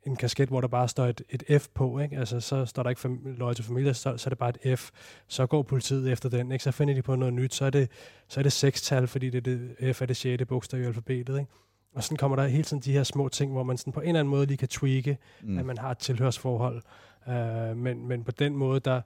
[0.07, 2.17] en kasket, hvor der bare står et, et F på, ikke?
[2.17, 4.79] Altså, så står der ikke fam- løg til familie, så, så er det bare et
[4.79, 4.89] F.
[5.27, 6.63] Så går politiet efter den, ikke?
[6.63, 7.91] Så finder de på noget nyt, så er det,
[8.27, 11.51] så er det sekstal, fordi det, det F er det sjette bogstav i alfabetet, ikke?
[11.95, 14.07] Og sådan kommer der hele tiden de her små ting, hvor man sådan på en
[14.07, 15.57] eller anden måde lige kan tweake, mm.
[15.57, 16.81] at man har et tilhørsforhold.
[17.27, 19.01] Uh, men, men på den måde, der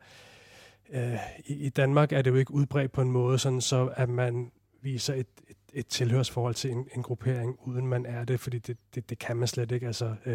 [0.90, 4.10] uh, i, i Danmark er det jo ikke udbredt på en måde, sådan så at
[4.10, 4.52] man
[4.84, 8.78] viser et, et, et tilhørsforhold til en, en gruppering, uden man er det, fordi det,
[8.96, 9.88] det, det kan man slet ikke.
[9.88, 10.34] Altså, uh,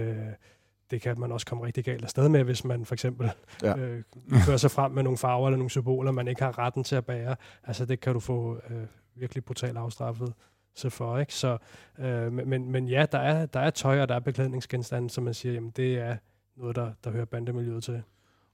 [0.91, 3.31] det kan man også komme rigtig galt afsted med, hvis man for eksempel
[3.63, 3.77] ja.
[3.79, 4.03] øh,
[4.47, 7.07] fører sig frem med nogle farver eller nogle symboler, man ikke har retten til at
[7.07, 7.37] bære.
[7.65, 10.33] Altså det kan du få øh, virkelig brutalt afstraffet
[10.75, 11.19] sig for.
[11.19, 11.35] Ikke?
[11.35, 11.59] Så,
[11.99, 15.35] øh, men, men ja, der er, der er tøj, og der er beklædningsgenstande, som man
[15.35, 16.17] siger, jamen det er
[16.57, 18.03] noget, der, der hører bandemiljøet til.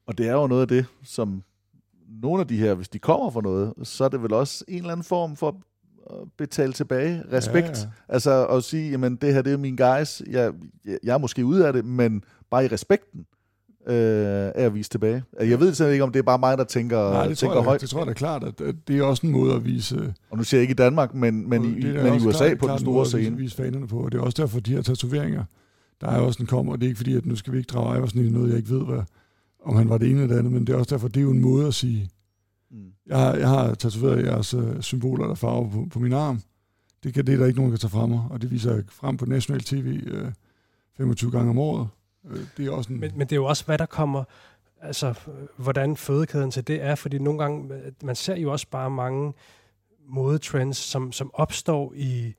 [0.06, 1.42] Og det er jo noget af det, som
[2.08, 4.76] nogle af de her, hvis de kommer for noget, så er det vel også en
[4.76, 5.60] eller anden form for
[6.38, 7.22] betale tilbage.
[7.32, 7.66] Respekt.
[7.66, 7.86] Ja, ja.
[8.08, 10.22] Altså at sige, jamen det her, det er min guys.
[10.30, 10.52] Jeg,
[10.84, 13.26] jeg, jeg er måske ude af det, men bare i respekten
[13.86, 13.94] øh,
[14.54, 15.22] af at vise tilbage.
[15.40, 17.60] Jeg ved simpelthen ikke, om det er bare mig, der tænker, Nej, det tænker tror
[17.60, 17.80] jeg, højt.
[17.80, 20.14] Det tror jeg da klart, at, det er også en måde at vise...
[20.30, 22.68] Og nu siger jeg ikke i Danmark, men, men, i, men i USA klart, på
[22.68, 23.24] den store scene.
[23.24, 25.44] Det vise fanerne på, og det er også derfor, de her tatoveringer,
[26.00, 27.68] der er også en kommer, og det er ikke fordi, at nu skal vi ikke
[27.68, 29.02] drage Iversen i noget, jeg ikke ved, hvad,
[29.64, 31.24] om han var det ene eller det andet, men det er også derfor, det er
[31.24, 32.10] jo en måde at sige.
[32.74, 32.92] Mm.
[33.06, 36.40] jeg, har, jeg har tatoveret jeres øh, symboler eller farver på, på min arm.
[37.04, 38.74] Det, kan, det er der ikke nogen, der kan tage fra mig, og det viser
[38.74, 40.32] jeg frem på national tv øh,
[40.96, 41.88] 25 gange om året.
[42.30, 43.00] Øh, det er også en...
[43.00, 44.24] men, men det er jo også, hvad der kommer
[44.84, 45.14] altså,
[45.56, 49.32] hvordan fødekæden til det er, fordi nogle gange, øh, man ser jo også bare mange
[50.08, 52.34] modetrends, som, som opstår i,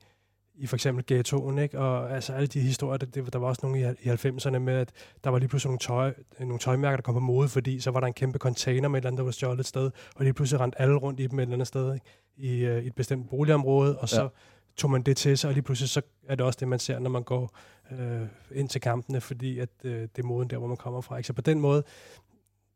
[0.58, 1.78] i for eksempel ghettoen, ikke?
[1.78, 4.92] Og altså alle de historier, der, der var også nogle i, i 90'erne med, at
[5.24, 8.00] der var lige pludselig nogle, tøj, nogle tøjmærker, der kom på mode, fordi så var
[8.00, 10.34] der en kæmpe container med et eller andet, der var stjålet et sted, og lige
[10.34, 12.06] pludselig rendte alle rundt i dem et eller andet sted, ikke?
[12.36, 14.28] I, uh, i et bestemt boligområde, og så ja.
[14.76, 16.98] tog man det til sig, og lige pludselig så er det også det, man ser,
[16.98, 17.56] når man går
[17.92, 21.16] øh, ind til kampene, fordi at øh, det er moden der, hvor man kommer fra.
[21.16, 21.26] Ikke?
[21.26, 21.82] Så på den måde,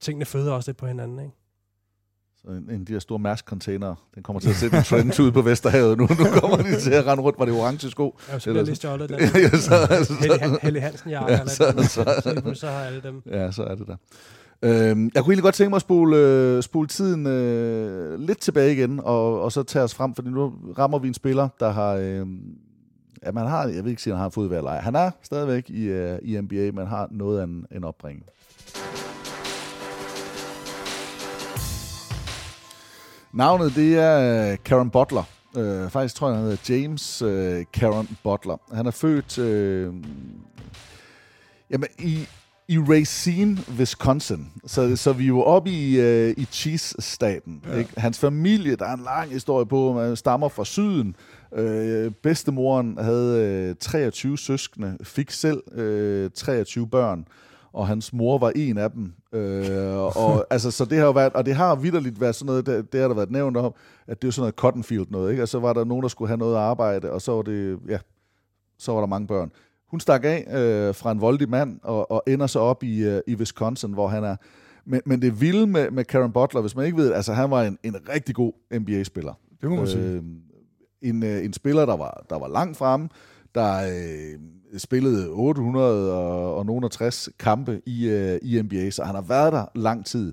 [0.00, 1.32] tingene føder også lidt på hinanden, ikke?
[2.44, 5.20] Så en, en af de her store Mærsk-containere, den kommer til at sætte en trend
[5.20, 5.98] ud på Vesterhavet.
[5.98, 8.18] Nu, nu kommer de til at rende rundt, var det orange sko.
[8.28, 9.18] Ja, så bliver lige stjålet den.
[9.20, 13.22] ja, så, Helly, Helly Hansen, jeg ja, så, så, så, så, så, har alle dem.
[13.26, 13.96] Ja, så er det der.
[14.62, 18.72] Øhm, jeg kunne egentlig godt tænke mig at spole, øh, spole tiden øh, lidt tilbage
[18.72, 21.94] igen, og, og så tage os frem, fordi nu rammer vi en spiller, der har...
[21.94, 22.26] Øh,
[23.24, 24.80] ja, man har, jeg ved ikke, om han har fået eller ej.
[24.80, 28.26] Han er stadigvæk i, øh, i NBA, men har noget af en, en opbringning.
[33.32, 35.22] Navnet, det er Karen Butler.
[35.54, 38.74] Uh, faktisk tror jeg, han hedder James uh, Karen Butler.
[38.74, 39.94] Han er født uh,
[41.70, 42.26] jamen, i,
[42.68, 44.46] i Racine, Wisconsin.
[44.66, 47.62] Så, så vi er jo oppe i, øh, i Cheese-staten.
[47.66, 47.76] Ja.
[47.76, 48.00] Ikke?
[48.00, 51.16] Hans familie, der er en lang historie på, man stammer fra syden.
[51.54, 57.24] Øh, bedstemoren havde øh, 23 søskende, fik selv øh, 23 børn,
[57.72, 59.12] og hans mor var en af dem.
[59.32, 62.66] Øh, og, altså, så det har jo været, og det har vidderligt været sådan noget,
[62.66, 63.74] det, det har der været nævnt om,
[64.06, 65.42] at det er sådan noget cottonfield noget, ikke?
[65.42, 67.98] Og så var der nogen, der skulle have noget arbejde, og så var det, ja,
[68.78, 69.52] så var der mange børn.
[69.90, 73.20] Hun stak af øh, fra en voldig mand og, og ender så op i, øh,
[73.26, 74.36] i Wisconsin, hvor han er.
[74.84, 77.62] Men, men det vilde med, med Karen Butler, hvis man ikke ved altså han var
[77.62, 79.34] en, en rigtig god NBA-spiller.
[79.60, 80.22] Det må man sige.
[81.02, 83.08] En, øh, en spiller, der var, der var langt fremme,
[83.54, 84.40] der øh,
[84.78, 89.52] spillede 800 og, og nogen 60 kampe i, øh, i NBA, så han har været
[89.52, 90.32] der lang tid.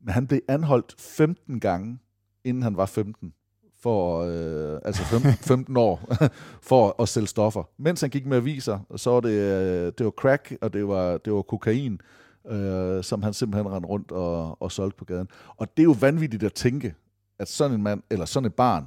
[0.00, 1.98] Men han blev anholdt 15 gange,
[2.44, 3.32] inden han var 15
[3.80, 6.14] for, øh, altså 15, 15 år,
[6.70, 7.62] for at sælge stoffer.
[7.78, 11.18] Mens han gik med aviser, så var det, øh, det var crack, og det var,
[11.18, 12.00] det var kokain,
[12.48, 15.28] øh, som han simpelthen rendte rundt og, og solgte på gaden.
[15.56, 16.94] Og det er jo vanvittigt at tænke,
[17.38, 18.84] at sådan en mand, eller sådan et barn,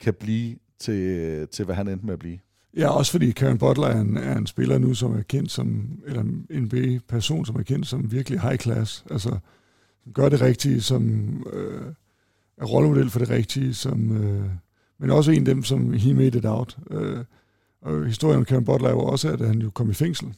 [0.00, 2.38] kan blive til, til hvad han endte med at blive.
[2.76, 5.98] Ja, også fordi Karen Butler er en, er en spiller nu, som er kendt som,
[6.06, 9.04] eller en B-person, som er kendt som virkelig high class.
[9.10, 9.38] Altså,
[10.02, 11.02] som gør det rigtige, som
[11.52, 11.92] øh,
[12.56, 14.50] er rollemodel for det rigtige, som, øh,
[14.98, 16.78] men også en af dem, som he made it out.
[16.90, 17.24] Øh,
[17.80, 20.34] og historien om Karen Butler er jo også, at han jo kom i fængsel.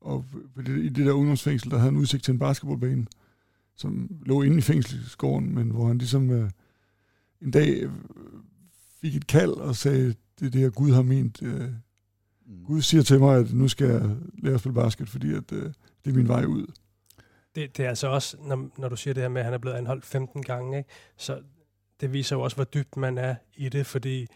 [0.00, 0.24] Og
[0.66, 3.06] i det der ungdomsfængsel, der havde han udsigt til en basketballbane,
[3.76, 6.50] som lå inde i fængselsgården, men hvor han ligesom øh,
[7.42, 7.88] en dag
[9.00, 11.42] fik et kald og sagde, det er det her Gud har ment.
[11.42, 12.64] Øh, mm.
[12.66, 15.72] Gud siger til mig, at nu skal jeg lære at spille basket, fordi at, øh,
[16.04, 16.66] det er min vej ud.
[17.54, 19.58] Det, det er altså også, når, når du siger det her med, at han er
[19.58, 20.90] blevet anholdt 15 gange, ikke?
[21.16, 21.40] så
[22.00, 24.26] det viser jo også, hvor dybt man er i det, fordi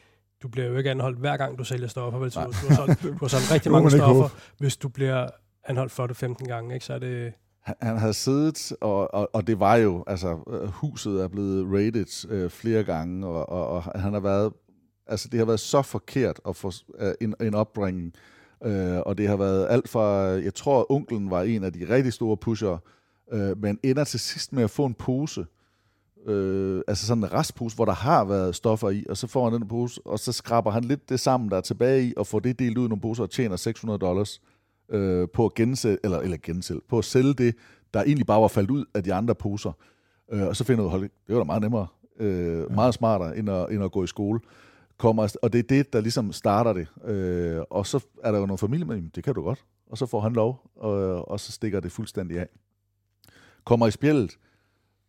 [0.42, 2.18] du bliver jo ikke anholdt hver gang, du sælger stoffer.
[2.18, 2.30] Vel?
[2.30, 4.28] Du, du, har solgt, du har solgt rigtig mange stoffer.
[4.58, 5.28] Hvis du bliver
[5.64, 6.86] anholdt for det 15 gange, ikke?
[6.86, 7.32] så er det...
[7.60, 12.30] Han, han havde siddet, og, og, og det var jo, altså huset er blevet raided
[12.30, 14.52] øh, flere gange, og, og, og han har været,
[15.08, 18.12] altså det har været så forkert at få øh, en, en opbringning,
[18.64, 21.94] øh, og det har været alt fra, jeg tror, at onklen var en af de
[21.94, 22.78] rigtig store pusher,
[23.32, 25.46] øh, men ender til sidst med at få en pose,
[26.26, 29.60] øh, altså sådan en restpose, hvor der har været stoffer i, og så får han
[29.60, 32.38] den pose, og så skraber han lidt det sammen, der er tilbage i, og får
[32.38, 34.42] det delt ud i nogle poser og tjener 600 dollars
[34.88, 37.54] øh, på at gensætte, eller, eller gensælge, på at sælge det,
[37.94, 39.72] der egentlig bare var faldet ud af de andre poser.
[40.32, 41.86] Øh, og så finder du, hold, det var da meget nemmere,
[42.20, 42.74] øh, ja.
[42.74, 44.40] meget smartere, end at, end at gå i skole.
[44.98, 46.88] Kommer, og det er det, der ligesom starter det.
[47.04, 49.64] Øh, og så er der jo nogle familie med, det kan du godt.
[49.86, 52.48] Og så får han lov, og, og så stikker det fuldstændig af.
[53.64, 54.38] Kommer i spjældet,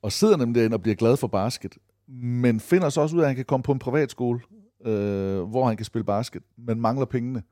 [0.02, 1.78] og sidder nemlig derinde og bliver glad for basket,
[2.08, 4.40] men finder så også ud af, at han kan komme på en privatskole,
[4.86, 7.44] øh, hvor han kan spille basket, men mangler pengene.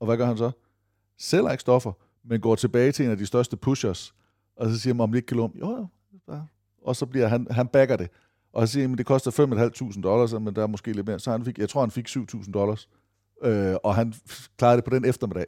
[0.00, 0.50] Og hvad gør han så?
[1.18, 1.92] Sælger ikke stoffer,
[2.24, 4.14] men går tilbage til en af de største pushers,
[4.56, 5.52] og så siger man, om det ikke kan låne.
[5.60, 5.86] Jo, jo.
[6.82, 8.10] Og så bliver han, han backer det.
[8.54, 11.18] Og så siger at det koster 5.500 dollars, men der er måske lidt mere.
[11.18, 12.88] Så han fik, jeg tror, han fik 7.000 dollars.
[13.44, 14.14] Øh, og han
[14.58, 15.46] klarede det på den eftermiddag.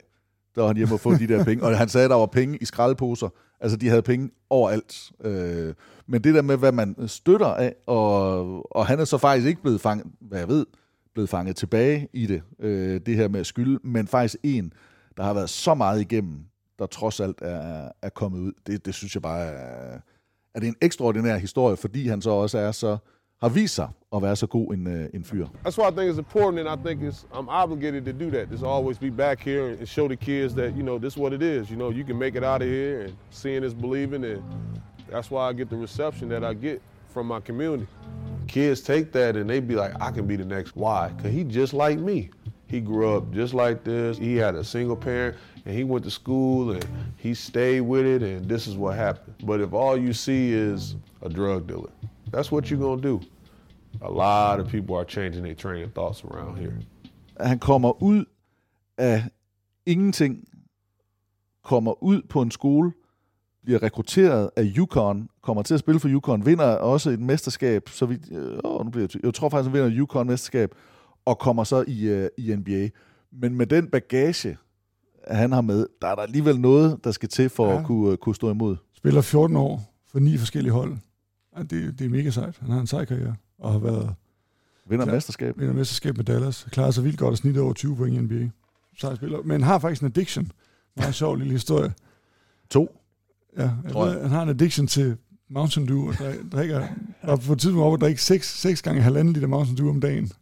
[0.55, 1.65] Der var han hjemme og få de der penge.
[1.65, 3.29] Og han sagde, at der var penge i skraldeposer.
[3.61, 5.13] Altså, de havde penge overalt.
[5.25, 5.75] Øh,
[6.07, 9.63] men det der med, hvad man støtter af, og, og han er så faktisk ikke
[9.63, 10.67] blevet fanget, hvad jeg ved,
[11.15, 14.73] blevet fanget tilbage i det, øh, det her med at skylde, men faktisk en,
[15.17, 16.39] der har været så meget igennem,
[16.79, 18.53] der trods alt er, er kommet ud.
[18.67, 20.01] Det, det synes jeg bare er,
[20.57, 22.97] er det en ekstraordinær historie, fordi han så også er så
[23.41, 25.47] har vist sig at være så god en, uh, en fyr.
[25.47, 28.51] That's why I think it's important, and I think it's I'm obligated to do that.
[28.51, 31.33] Just always be back here and show the kids that you know this is what
[31.33, 31.71] it is.
[31.71, 34.43] You know you can make it out of here, and seeing is believing, and
[35.11, 36.81] that's why I get the reception that I get
[37.17, 37.87] from my community.
[38.47, 40.77] Kids take that and they be like, I can be the next.
[40.77, 41.11] Why?
[41.23, 42.31] Cause he just like me.
[42.69, 44.19] He grew up just like this.
[44.19, 46.85] He had a single parent and he went to school and
[47.17, 49.35] he stayed with it and this is what happened.
[49.45, 51.91] But if all you see is a drug dealer,
[52.33, 53.21] that's what you're gonna do.
[54.03, 56.75] A lot of people are changing their train of thoughts around here.
[57.41, 58.25] Han kommer ud
[58.99, 59.25] af
[59.87, 60.49] ingenting,
[61.63, 62.93] kommer ud på en skole,
[63.65, 68.07] bliver rekrutteret af Yukon, kommer til at spille for Yukon, vinder også et mesterskab, så
[68.07, 70.75] vi, øh, nu bliver jeg, tror faktisk, han vinder Yukon-mesterskab,
[71.27, 72.89] og kommer så i, øh, i NBA.
[73.33, 74.57] Men med den bagage,
[75.29, 77.79] han har med, der er der alligevel noget, der skal til for ja.
[77.79, 78.77] at kunne, uh, kunne stå imod.
[78.97, 80.97] Spiller 14 år for ni forskellige hold.
[81.57, 82.59] Ja, det, det er mega sejt.
[82.61, 84.15] Han har en sej karriere, og har været...
[84.89, 85.59] Vinder klar, mesterskab.
[85.59, 86.67] Vinder mesterskab med Dallas.
[86.71, 88.51] Klarer sig vildt godt at snitte over 20 point i NBA.
[88.99, 89.43] Sej spiller.
[89.43, 90.53] Men har faktisk en addiction.
[90.97, 91.93] Meget sjov lille historie.
[92.71, 93.01] To.
[93.57, 95.17] Ja, jeg tror ved, han har en addiction til
[95.51, 96.15] Mountain Dew, og
[96.53, 96.87] drikker,
[97.23, 100.01] og på et tidspunkt over at drikke seks, seks gange halvanden liter Mountain Dew om
[100.01, 100.33] dagen.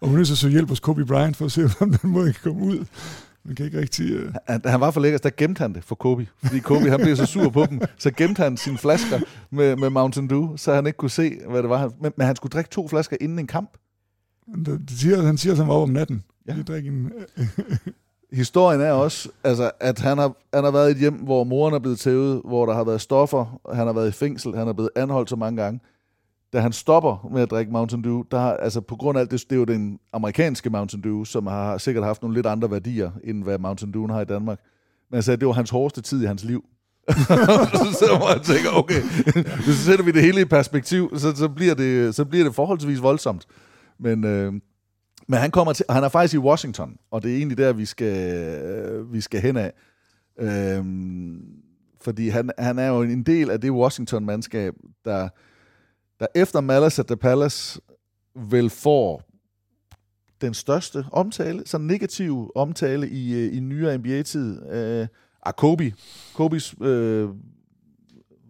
[0.00, 2.32] Og hun er at søge hjælp hos Kobe Bryant for at se, om den måde
[2.32, 2.84] kan komme ud.
[3.44, 4.16] Man kan ikke rigtig...
[4.16, 4.32] Uh...
[4.48, 6.26] Han, han var for lækker, der gemte han det for Kobe.
[6.44, 9.20] Fordi Kobe han blev så sur på dem, så gemte han sine flasker
[9.50, 11.92] med, med Mountain Dew, så han ikke kunne se, hvad det var.
[12.00, 13.70] Men, men han skulle drikke to flasker inden en kamp.
[14.66, 16.24] Det, siger, han siger, at han var om natten.
[16.48, 16.54] Ja.
[16.66, 17.12] Drikke en,
[18.32, 21.74] Historien er også, altså, at han har, han har været i et hjem, hvor moren
[21.74, 24.72] er blevet tævet, hvor der har været stoffer, han har været i fængsel, han er
[24.72, 25.80] blevet anholdt så mange gange.
[26.56, 29.30] Da han stopper med at drikke Mountain Dew, der har, altså på grund af alt
[29.30, 32.70] det, det er jo den amerikanske Mountain Dew, som har sikkert haft nogle lidt andre
[32.70, 34.60] værdier, end hvad Mountain Dew har i Danmark.
[35.10, 36.64] Men altså, det var hans hårdeste tid i hans liv.
[37.80, 39.02] så sidder man og tænker, okay,
[39.64, 42.54] hvis så sætter vi det hele i perspektiv, så, så, bliver, det, så bliver det
[42.54, 43.46] forholdsvis voldsomt.
[43.98, 44.52] Men, øh,
[45.28, 47.84] men han kommer til, han er faktisk i Washington, og det er egentlig der, vi
[47.84, 48.32] skal,
[48.64, 49.72] øh, vi skal hen af.
[50.40, 50.84] Øh,
[52.00, 55.28] fordi han, han er jo en del af det Washington-mandskab, der,
[56.20, 57.80] der efter Malice at the Palace
[58.34, 59.22] vel får
[60.40, 64.72] den største omtale, sådan negativ omtale i, øh, i nyere NBA-tid.
[64.72, 65.06] Øh,
[65.42, 65.94] ah, Kobe.
[66.34, 67.28] Kobes øh,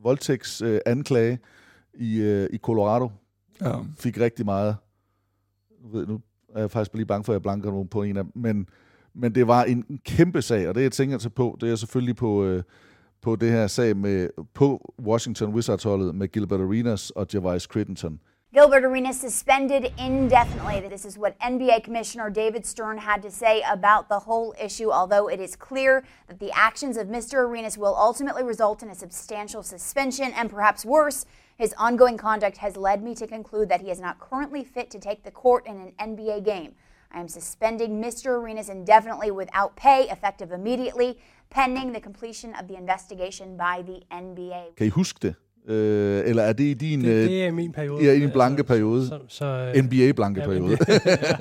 [0.03, 1.39] voldtægtsanklage øh, anklage
[1.95, 3.11] i, øh, i Colorado
[3.61, 3.75] ja.
[3.99, 4.77] fik rigtig meget.
[5.83, 6.21] Nu, ved, nu
[6.55, 8.69] er jeg faktisk lige bange for, at jeg blanker nogen på en af men,
[9.15, 11.77] men det var en, en kæmpe sag, og det jeg tænker til på, det er
[11.77, 12.63] selvfølgelig på, øh,
[13.27, 17.27] på det her sag med, på Washington Wizards-holdet med Gilbert Arenas og
[17.73, 18.21] Crittenton.
[18.53, 20.89] Gilbert Arenas suspended indefinitely.
[20.89, 25.27] This is what NBA Commissioner David Stern had to say about the whole issue, although
[25.35, 27.37] it is clear that the actions of Mr.
[27.47, 31.27] Arenas will ultimately result in a substantial suspension and perhaps worse,
[31.59, 34.99] his ongoing conduct has led me to conclude that he is not currently fit to
[34.99, 36.73] take the court in an NBA game.
[37.13, 38.27] I am suspending Mr.
[38.39, 41.19] Arenas indefinitely without pay, effective immediately,
[41.51, 44.63] pending the completion of the investigation by the NBA.
[44.77, 45.35] Kan I huske det?
[45.69, 47.05] Øh, eller er det i din...
[47.05, 48.05] Det, det er min periode.
[48.05, 49.07] Ja, i din blanke altså, periode.
[49.07, 50.79] Så, så, så, NBA-blanke ja, periode.
[50.89, 51.37] Ja.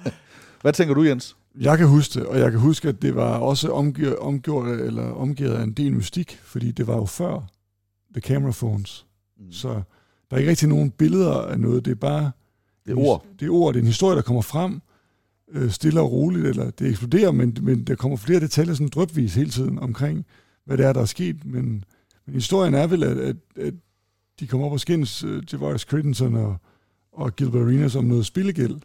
[0.62, 1.36] Hvad tænker du, Jens?
[1.60, 5.10] Jeg kan huske det, og jeg kan huske, at det var også omgjort, omgjort eller
[5.12, 7.46] omgivet af en del mystik, fordi det var jo før
[8.14, 9.06] The Camera Phones.
[9.38, 9.52] Mm.
[9.52, 9.68] Så
[10.30, 12.30] der er ikke rigtig nogen billeder af noget, det er bare...
[12.86, 13.24] Det er ord.
[13.40, 14.80] Det er ord, det er en historie, der kommer frem,
[15.52, 19.34] øh, stille og roligt, eller det eksploderer, men, men der kommer flere detaljer sådan drøbvis
[19.34, 20.26] hele tiden omkring,
[20.64, 21.84] hvad det er, der er sket, men
[22.30, 23.74] men historien er vel, at, at, at
[24.40, 26.56] de kommer op og skændes, uh, Javarius Crittenson og,
[27.12, 28.80] og Gilbert Arenas om noget spillegæld.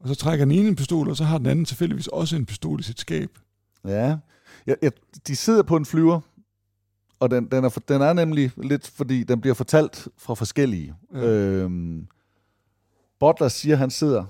[0.00, 2.46] Og så trækker den ene en pistol, og så har den anden tilfældigvis også en
[2.46, 3.30] pistol i sit skab.
[3.84, 4.16] Ja,
[4.66, 4.90] ja, ja
[5.26, 6.20] de sidder på en flyver,
[7.20, 10.94] og den, den, er, den er nemlig lidt, fordi den bliver fortalt fra forskellige.
[11.12, 11.26] Ja.
[11.26, 12.06] Øhm,
[13.20, 14.24] Butler siger, han sidder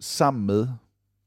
[0.00, 0.68] sammen med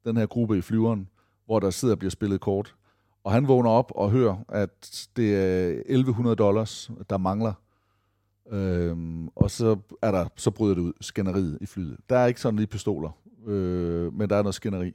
[0.05, 1.07] den her gruppe i flyveren,
[1.45, 2.75] hvor der sidder og bliver spillet kort.
[3.23, 7.53] Og han vågner op og hører, at det er 1100 dollars, der mangler.
[8.51, 11.97] Øhm, og så er der så bryder det ud, skænderiet i flyet.
[12.09, 13.09] Der er ikke sådan lige pistoler,
[13.47, 14.93] øh, men der er noget skænderi.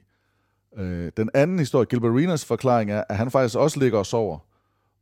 [0.77, 4.39] Øh, den anden historie, Gilberinas forklaring er, at han faktisk også ligger og sover,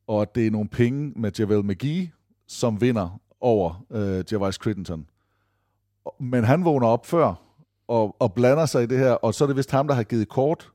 [0.08, 2.12] og at det er nogle penge med Javel McGee,
[2.48, 5.08] som vinder over øh, Javice Crittenton.
[6.20, 7.45] Men han vågner op før,
[7.88, 10.04] og, og blander sig i det her, og så er det vist ham, der har
[10.04, 10.72] givet kort,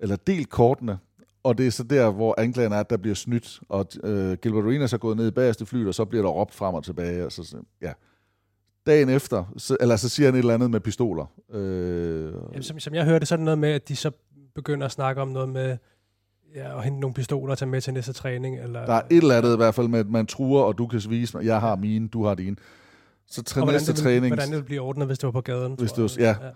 [0.00, 0.98] eller delt kortene
[1.42, 4.64] og det er så der, hvor anklageren er, at der bliver snydt, og øh, Gilbert
[4.64, 7.26] Arenas er gået ned i bagerste fly, og så bliver der råbt frem og tilbage.
[7.26, 7.92] Og så, ja.
[8.86, 11.26] Dagen efter, så, eller så siger han et eller andet med pistoler.
[11.52, 14.10] Øh, Jamen, som, som jeg hørte, så er det noget med, at de så
[14.54, 15.76] begynder at snakke om noget med
[16.54, 18.60] ja, at hente nogle pistoler og tage med til næste træning.
[18.60, 20.86] Eller, der er et eller andet i hvert fald med, at man truer, og du
[20.86, 22.56] kan vise mig, jeg har mine, du har dine.
[23.26, 24.34] Så til næste det, træning...
[24.34, 25.74] Hvordan det vil blive ordnet, hvis det var på gaden.
[25.78, 26.28] Hvis det var, ja.
[26.28, 26.50] ja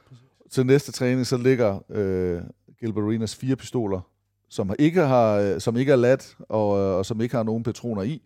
[0.50, 2.42] til næste træning, så ligger øh,
[2.80, 4.00] Gilbert Arenas fire pistoler
[4.48, 7.62] som ikke har, øh, som ikke er lat, og, øh, og som ikke har nogen
[7.62, 8.22] patroner i,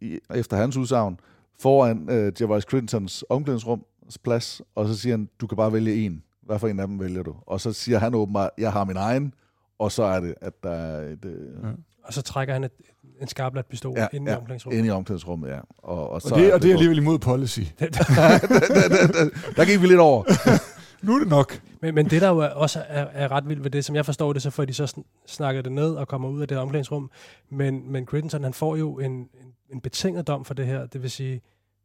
[0.00, 1.20] i efter hans udsagn,
[1.60, 3.84] foran øh, Javice Crittentons omklædningsrum
[4.24, 6.22] plads, og så siger han, du kan bare vælge en.
[6.42, 7.34] Hvad for en af dem vælger du?
[7.46, 9.34] Og så siger han åbenbart, jeg har min egen,
[9.78, 11.24] og så er det, at der er et...
[11.24, 11.68] Øh, ja.
[12.04, 12.72] Og så trækker han et,
[13.20, 14.78] en skarplat pistol ja, ind ja, i omklædningsrummet.
[14.78, 15.58] ind i omklædningsrummet, ja.
[15.78, 17.60] Og, og, så og det, er, og det er alligevel imod policy.
[17.78, 20.24] der, der, der, der, der gik vi lidt over.
[21.06, 21.60] nu er det nok.
[21.82, 24.32] Men, men det, der jo også er, er ret vildt ved det, som jeg forstår
[24.32, 27.10] det, så får de så snakket det ned og kommer ud af det omklædningsrum.
[27.50, 29.28] Men, men Grittenson, han får jo en, en,
[29.72, 30.86] en betinget dom for det her.
[30.86, 31.40] Det vil sige,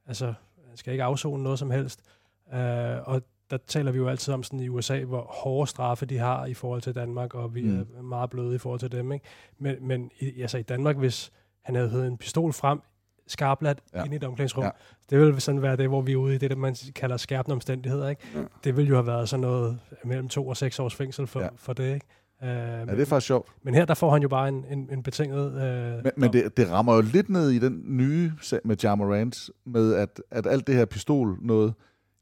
[0.07, 0.25] altså,
[0.67, 1.99] han skal ikke afzone noget som helst.
[2.53, 2.57] Uh,
[3.03, 3.21] og
[3.51, 6.53] der taler vi jo altid om sådan i USA, hvor hårde straffe de har i
[6.53, 7.87] forhold til Danmark, og vi mm.
[7.97, 9.11] er meget bløde i forhold til dem.
[9.11, 9.25] Ikke?
[9.59, 11.31] Men, men i, altså i Danmark, hvis
[11.61, 12.79] han havde hævet en pistol frem
[13.27, 14.03] skarplat ja.
[14.03, 14.63] ind i et omklædningsrum.
[14.63, 14.69] Ja.
[15.09, 17.53] Det vil sådan være det, hvor vi er ude i det, der man kalder skærpende
[17.53, 18.09] omstændigheder.
[18.09, 18.21] Ikke?
[18.35, 18.41] Ja.
[18.63, 21.47] Det vil jo have været sådan noget mellem to og seks års fængsel for, ja.
[21.55, 21.93] for det.
[21.93, 22.05] Ikke?
[22.41, 23.49] Uh, ja, det er faktisk sjovt.
[23.63, 25.47] Men her, der får han jo bare en, en, en betinget...
[25.47, 29.49] Uh, men men det, det rammer jo lidt ned i den nye sag med Jamorant,
[29.65, 31.73] med at, at alt det her pistol noget,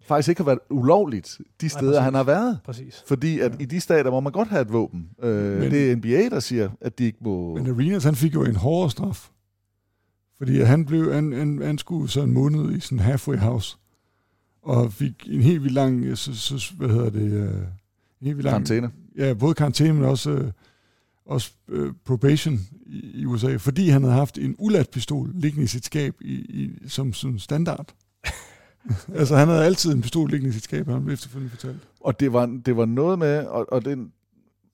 [0.01, 2.03] faktisk ikke har været ulovligt de steder, præcis.
[2.03, 2.59] han har været.
[2.63, 3.03] Præcis.
[3.07, 3.57] Fordi at ja.
[3.59, 5.09] i de stater må man godt have et våben.
[5.23, 7.55] Øh, Men- det er NBA, der siger, at de ikke må...
[7.55, 9.29] Men Arenas, han fik jo en hårdere straf.
[10.37, 13.77] Fordi han blev, han, han skulle så en måned i sådan en halfway house,
[14.61, 17.51] og fik en helt vildt lang, øh, så, så, hvad hedder det, øh, en
[18.21, 18.91] helt vildt lang, Karantæne.
[19.17, 20.51] Ja, både karantæne, men også, øh,
[21.25, 25.67] også øh, probation i, i USA, fordi han havde haft en ulat pistol liggende i
[25.67, 27.93] sit skab i, i, som, som standard.
[29.19, 31.87] altså, han havde altid en pistol liggende i sit skab, han blev efterfølgende fortalt.
[31.99, 34.11] Og det var, det var noget med, og, og den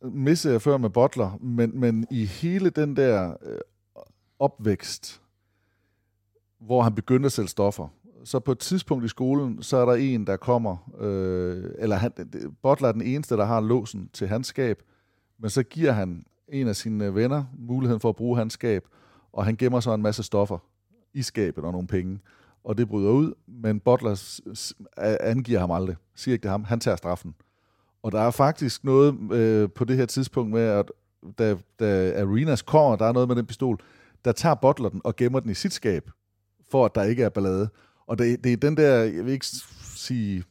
[0.02, 3.58] missede jeg før med Butler, men, men i hele den der øh,
[4.40, 5.22] opvækst,
[6.60, 7.88] hvor han begyndte at sælge stoffer,
[8.24, 12.12] så på et tidspunkt i skolen, så er der en, der kommer, øh, eller han,
[12.62, 14.82] Butler er den eneste, der har låsen til hans skab,
[15.40, 18.88] men så giver han en af sine venner muligheden for at bruge hans skab,
[19.34, 20.58] og han gemmer så en masse stoffer
[21.14, 22.20] i skabet og nogle penge,
[22.66, 24.40] og det bryder ud, men Butler
[25.22, 27.36] angiver ham aldrig, siger ikke det ham, han tager straffen.
[28.04, 30.92] Og der er faktisk noget øh, på det her tidspunkt med, at
[31.38, 33.78] da, da Arenas kommer, der er noget med den pistol,
[34.26, 36.10] der tager Butler den og gemmer den i sit skab,
[36.72, 37.70] for at der ikke er ballade.
[38.08, 39.46] Og det, det er den der, jeg vil ikke
[39.96, 40.44] sige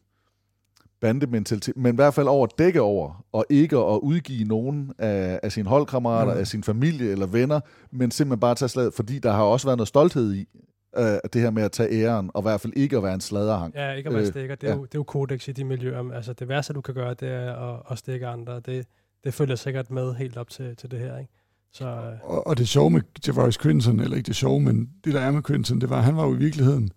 [1.00, 5.40] bandementalitet, men i hvert fald over at dække over, og ikke at udgive nogen af,
[5.42, 6.38] af sine holdkammerater, Ja.
[6.38, 7.60] af sin familie eller venner,
[7.90, 10.48] men simpelthen bare tage slaget, fordi der har også været noget stolthed i,
[10.96, 13.20] øh, det her med at tage æren, og i hvert fald ikke at være en
[13.20, 13.74] sladerhang.
[13.74, 14.54] Ja, ikke at være Øh, stikker.
[14.54, 14.78] Det er, ja.
[14.78, 16.12] jo, det er jo kodex i de miljøer.
[16.12, 18.60] Altså, det værste, du kan gøre, det er at, at stikke andre.
[18.60, 18.86] Det,
[19.24, 21.32] det følger sikkert med helt op til, til det her, ikke?
[21.72, 25.14] Så, øh, Og, og det sjove med Javaris Crinton, eller ikke det sjove, men det
[25.14, 26.90] der er med Crinton, det var, at han var jo i virkeligheden,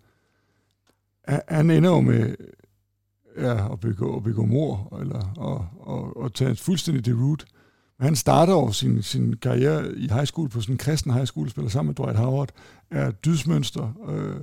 [1.24, 2.34] han, han ender jo med
[3.38, 7.46] ja, at, begå, at begå mor, eller og, og, og tage fuldstændig det route.
[7.98, 11.26] Men han starter jo sin, sin karriere i high school på sådan en kristen high
[11.26, 12.48] school, spiller sammen med Dwight Howard,
[12.90, 14.36] er dydsmønster, øh,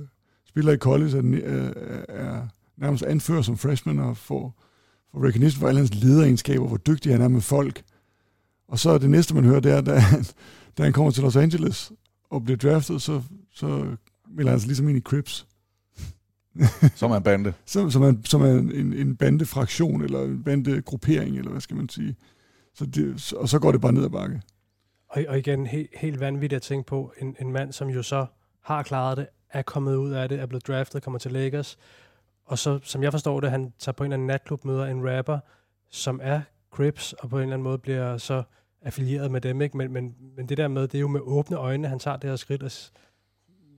[0.48, 1.72] spiller i college, er, den- er,
[2.08, 4.62] er nærmest anfører som freshman og får,
[5.12, 7.82] får recognition for alle hans lederegenskaber, hvor dygtig han er med folk.
[8.68, 10.24] Og så er det næste, man hører, det er, da han,
[10.78, 11.92] da han kommer til Los Angeles
[12.30, 13.22] og bliver draftet, så,
[13.54, 13.86] så
[14.30, 15.46] melder han sig ligesom ind i Crips.
[16.94, 17.52] Som er en bande.
[17.66, 21.88] Som, som, er, som er en, en bandefraktion, eller en bandegruppering, eller hvad skal man
[21.88, 22.16] sige.
[22.74, 24.42] Så det, og så går det bare ned ad bakke.
[25.08, 28.26] Og, og igen, helt, helt vanvittigt at tænke på, en, en mand, som jo så
[28.66, 31.78] har klaret det, er kommet ud af det, er blevet draftet, kommer til Lakers,
[32.44, 35.16] og så, som jeg forstår det, han tager på en eller anden natklub, møder en
[35.16, 35.38] rapper,
[35.90, 36.40] som er
[36.70, 38.42] Crips, og på en eller anden måde bliver så
[38.82, 39.76] affilieret med dem, ikke?
[39.76, 42.30] Men, men, men det der med, det er jo med åbne øjne, han tager det
[42.30, 42.70] her skridt og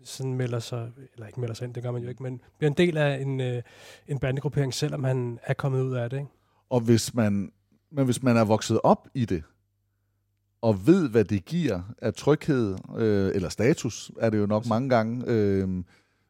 [0.04, 2.70] sådan melder sig, eller ikke melder sig ind, det gør man jo ikke, men bliver
[2.70, 3.62] en del af en, øh,
[4.06, 6.30] en bandegruppering, selvom han er kommet ud af det, ikke?
[6.70, 7.52] Og hvis man,
[7.90, 9.42] men hvis man er vokset op i det,
[10.62, 14.88] og ved, hvad det giver af tryghed, øh, eller status, er det jo nok mange
[14.88, 15.68] gange, øh,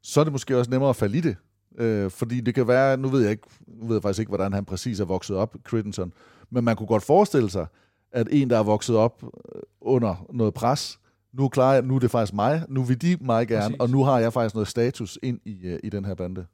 [0.03, 1.37] så er det måske også nemmere at falde i det.
[1.79, 4.53] Øh, fordi det kan være, nu ved jeg ikke, nu ved jeg faktisk ikke, hvordan
[4.53, 6.13] han præcis er vokset op, Crittenson,
[6.51, 7.67] men man kunne godt forestille sig,
[8.13, 10.99] at en, der er vokset op øh, under noget pres,
[11.33, 13.81] nu klarer jeg, nu er det faktisk mig, nu vil de mig gerne, Præcis.
[13.81, 16.47] og nu har jeg faktisk noget status ind i, øh, i den her bande.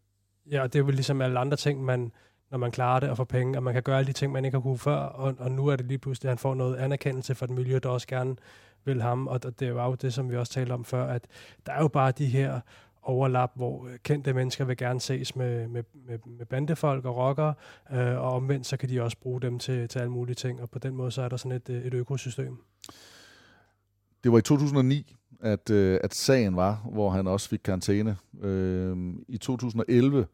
[0.51, 2.13] Ja, og det er jo ligesom alle andre ting, man,
[2.55, 4.45] når man klarer det og får penge, og man kan gøre alle de ting, man
[4.45, 6.77] ikke har kunne før, og, og nu er det lige pludselig, at han får noget
[6.77, 8.37] anerkendelse fra et miljø, der også gerne
[8.85, 11.27] vil ham, og det var jo det, som vi også talte om før, at
[11.67, 12.61] der er jo bare de her
[13.03, 17.55] overlap, hvor kendte mennesker vil gerne ses med, med, med, med bandefolk og rockere,
[17.93, 20.71] øh, og omvendt så kan de også bruge dem til, til alle mulige ting, og
[20.71, 22.57] på den måde så er der sådan et, et økosystem.
[24.25, 28.17] Det var i 2009, at, øh, at sagen var, hvor han også fik karantæne.
[28.43, 28.97] Øh,
[29.29, 30.27] I 2011,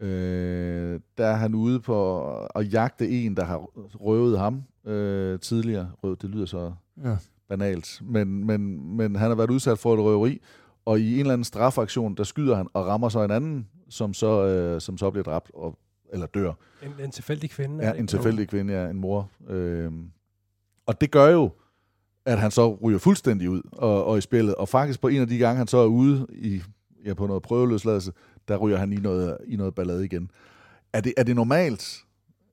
[0.00, 2.20] øh, der er han ude på
[2.54, 3.58] at jagte en, der har
[4.00, 5.90] røvet ham øh, tidligere.
[6.02, 6.72] Røvet, det lyder så
[7.04, 7.16] Ja.
[7.48, 8.00] banalt.
[8.04, 10.40] Men, men, men han har været udsat for et røveri,
[10.84, 14.14] og i en eller anden strafaktion, der skyder han og rammer så en anden, som
[14.14, 15.78] så, øh, som så bliver dræbt og,
[16.12, 16.52] eller dør.
[16.82, 17.84] En, en tilfældig kvinde.
[17.84, 19.30] er Ja, en tilfældig kvinde, ja, en mor.
[19.48, 20.10] Øhm,
[20.86, 21.50] og det gør jo,
[22.24, 24.54] at han så ryger fuldstændig ud og, og i spillet.
[24.54, 26.62] Og faktisk på en af de gange, han så er ude i,
[27.04, 28.12] ja, på noget prøveløsladelse,
[28.48, 30.30] der ryger han i noget, i noget ballade igen.
[30.92, 32.04] Er det, er det normalt,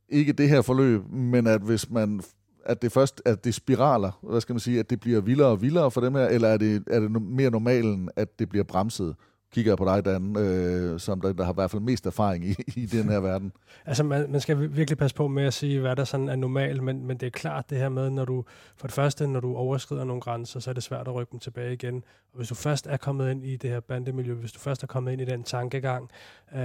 [0.09, 2.21] ikke det her forløb, men at hvis man
[2.65, 5.61] at det først at det spiraler, hvad skal man sige, at det bliver vildere og
[5.61, 9.15] vildere for dem her, eller er det, er det mere normalen, at det bliver bremset?
[9.53, 12.45] Kigger jeg på dig, Dan, øh, som der, der har i hvert fald mest erfaring
[12.45, 13.51] i, i den her verden.
[13.85, 16.83] Altså, man, man skal virkelig passe på med at sige, hvad der sådan er normalt,
[16.83, 18.43] men, men det er klart det her med, når du,
[18.77, 21.39] for det første, når du overskrider nogle grænser, så er det svært at rykke dem
[21.39, 21.95] tilbage igen.
[22.31, 24.87] Og hvis du først er kommet ind i det her bandemiljø, hvis du først er
[24.87, 26.09] kommet ind i den tankegang,
[26.55, 26.61] øh,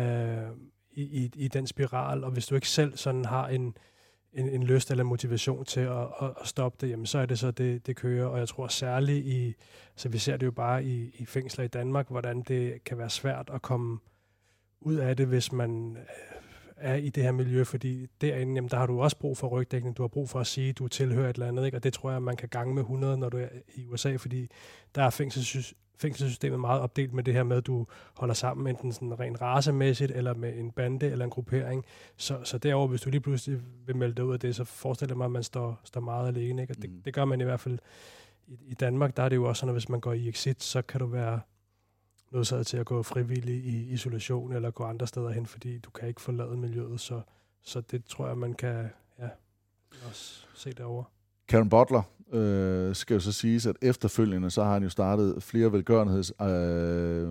[0.93, 3.74] i, i, i den spiral, og hvis du ikke selv sådan har en,
[4.33, 7.39] en, en lyst eller motivation til at, at, at stoppe det, jamen så er det
[7.39, 8.26] så, det, det kører.
[8.26, 9.55] Og jeg tror særligt i,
[9.97, 13.11] så vi ser det jo bare i, i fængsler i Danmark, hvordan det kan være
[13.11, 13.99] svært at komme
[14.81, 16.03] ud af det, hvis man øh,
[16.76, 19.97] er i det her miljø, fordi derinde, jamen, der har du også brug for rygdækning,
[19.97, 21.76] du har brug for at sige, du tilhører et eller andet, ikke?
[21.76, 24.49] og det tror jeg, man kan gange med 100, når du er i USA, fordi
[24.95, 28.92] der er fængselssys- fængselssystemet meget opdelt med det her med, at du holder sammen enten
[28.92, 31.84] sådan rent racemæssigt, eller med en bande eller en gruppering.
[32.16, 35.14] Så, så derover, hvis du lige pludselig vil melde dig ud af det, så forestiller
[35.14, 36.62] jeg mig, at man står, står meget alene.
[36.62, 36.72] Ikke?
[36.72, 37.78] Og det, det gør man i hvert fald
[38.46, 39.16] i, i Danmark.
[39.16, 41.07] Der er det jo også sådan, at hvis man går i exit, så kan du
[41.07, 41.40] være
[42.30, 46.09] nødsaget til at gå frivillig i isolation eller gå andre steder hen, fordi du kan
[46.09, 47.01] ikke forlade miljøet.
[47.01, 47.20] Så,
[47.62, 48.88] så det tror jeg, man kan
[49.18, 49.28] ja,
[50.09, 51.05] også se derovre.
[51.49, 52.03] Karen Butler
[52.33, 57.29] øh, skal jo så siges, at efterfølgende så har han jo startet flere velgørenheds øh,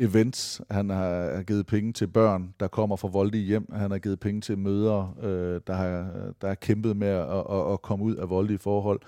[0.00, 0.62] events.
[0.70, 3.72] Han har, har givet penge til børn, der kommer fra voldelige hjem.
[3.72, 7.72] Han har givet penge til mødre, øh, der, har, der har kæmpet med at, at,
[7.72, 9.00] at komme ud af voldelige forhold.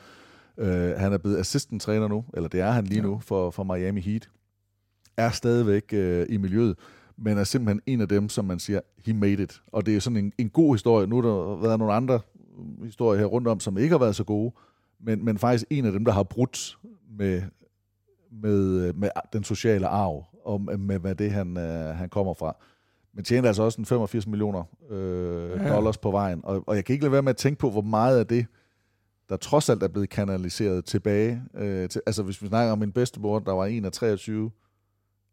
[0.59, 3.07] Øh, han er blevet assistant-træner nu, eller det er han lige ja.
[3.07, 4.29] nu for, for Miami Heat.
[5.17, 6.79] Er stadigvæk øh, i miljøet,
[7.17, 9.63] men er simpelthen en af dem, som man siger, he made it.
[9.67, 11.07] Og det er sådan en, en god historie.
[11.07, 12.21] Nu har der været nogle andre
[12.85, 14.53] historier her rundt om, som ikke har været så gode,
[15.01, 16.79] men, men faktisk en af dem, der har brudt
[17.19, 17.43] med,
[18.31, 22.57] med, med den sociale arv, og med, hvad det, han, øh, han kommer fra.
[23.15, 25.75] Men tjener altså også en 85 millioner øh, ja.
[25.75, 26.41] dollars på vejen.
[26.45, 28.47] Og, og jeg kan ikke lade være med at tænke på, hvor meget af det,
[29.29, 31.43] der trods alt er blevet kanaliseret tilbage.
[31.55, 34.51] Øh, til, altså hvis vi snakker om min bedstemor, der var en af 23,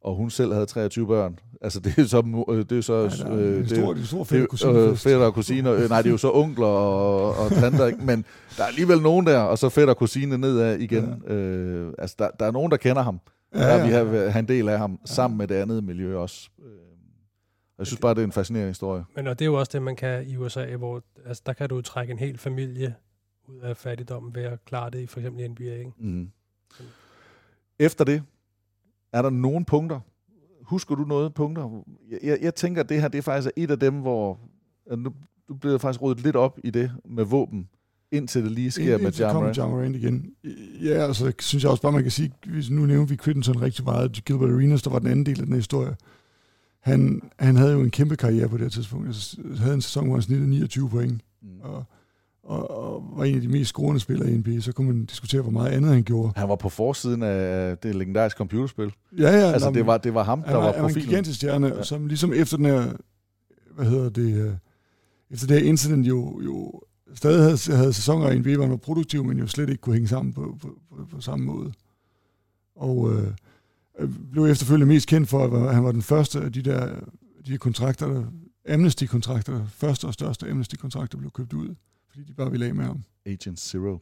[0.01, 1.39] og hun selv havde 23 børn.
[1.61, 4.47] Altså det er så øh, det er så ja, øh, det, stor, det, stor fætter
[4.47, 5.73] kusiner, øh, fætter og kusiner.
[5.73, 8.05] Øh, nej, det er jo så onkler og, og tanter, ikke?
[8.05, 8.25] men
[8.57, 11.23] der er alligevel nogen der, og så fætter og kusine nedad igen.
[11.27, 11.33] Ja.
[11.33, 13.19] Øh, altså der, der er nogen der kender ham.
[13.55, 13.77] Ja, ja.
[13.77, 15.13] Der vi har, har en del af ham ja.
[15.13, 16.49] sammen med det andet miljø også.
[16.59, 16.71] Øh,
[17.77, 19.03] jeg synes bare, det er en fascinerende historie.
[19.15, 21.69] Men og det er jo også det, man kan i USA, hvor altså, der kan
[21.69, 22.95] du trække en hel familie
[23.47, 25.63] ud af fattigdom ved at klare det i for eksempel i NBA.
[25.63, 25.91] Ikke?
[25.97, 26.31] Mm.
[27.79, 28.23] Efter det,
[29.13, 29.99] er der nogen punkter?
[30.61, 31.83] Husker du noget punkter?
[32.23, 34.39] Jeg, jeg, tænker, at det her det er faktisk et af dem, hvor
[34.97, 35.13] nu,
[35.49, 37.67] du bliver faktisk rodet lidt op i det med våben,
[38.11, 39.57] indtil det lige sker med John Morant.
[39.57, 40.31] John Morant igen.
[40.83, 43.85] Ja, altså synes jeg også bare, man kan sige, hvis nu nævner vi Crittenson rigtig
[43.85, 45.95] meget, Gilbert Arenas, der var den anden del af den historie.
[46.79, 49.07] Han, han havde jo en kæmpe karriere på det tidspunkt.
[49.07, 51.21] Altså, havde en sæson, hvor han snittede 29 point.
[51.41, 51.61] Mm.
[51.61, 51.83] Og
[52.49, 55.41] og, og var en af de mest scorende spillere i NBA, så kunne man diskutere,
[55.41, 56.33] hvor meget andet han gjorde.
[56.35, 58.93] Han var på forsiden af det legendariske computerspil.
[59.17, 59.51] Ja, ja.
[59.51, 60.85] Altså, det var, det var ham, der var, var profilen.
[60.85, 61.83] Han var en gigantisk stjerne, ja.
[61.83, 62.93] som ligesom efter den her,
[63.75, 64.53] hvad hedder det, øh,
[65.31, 66.81] efter det her incident jo, jo
[67.13, 69.93] stadig havde, havde sæsoner i NBA, hvor han var produktiv, men jo slet ikke kunne
[69.93, 71.71] hænge sammen på, på, på, på samme måde.
[72.75, 73.27] Og øh,
[73.99, 76.95] øh blev efterfølgende mest kendt for, at han var den første af de der,
[77.47, 78.23] de kontrakter, der,
[78.69, 81.75] Amnesty-kontrakter, første og største Amnesty-kontrakter blev købt ud
[82.19, 83.03] fordi de bare vil af med ham.
[83.25, 83.99] Agent Zero.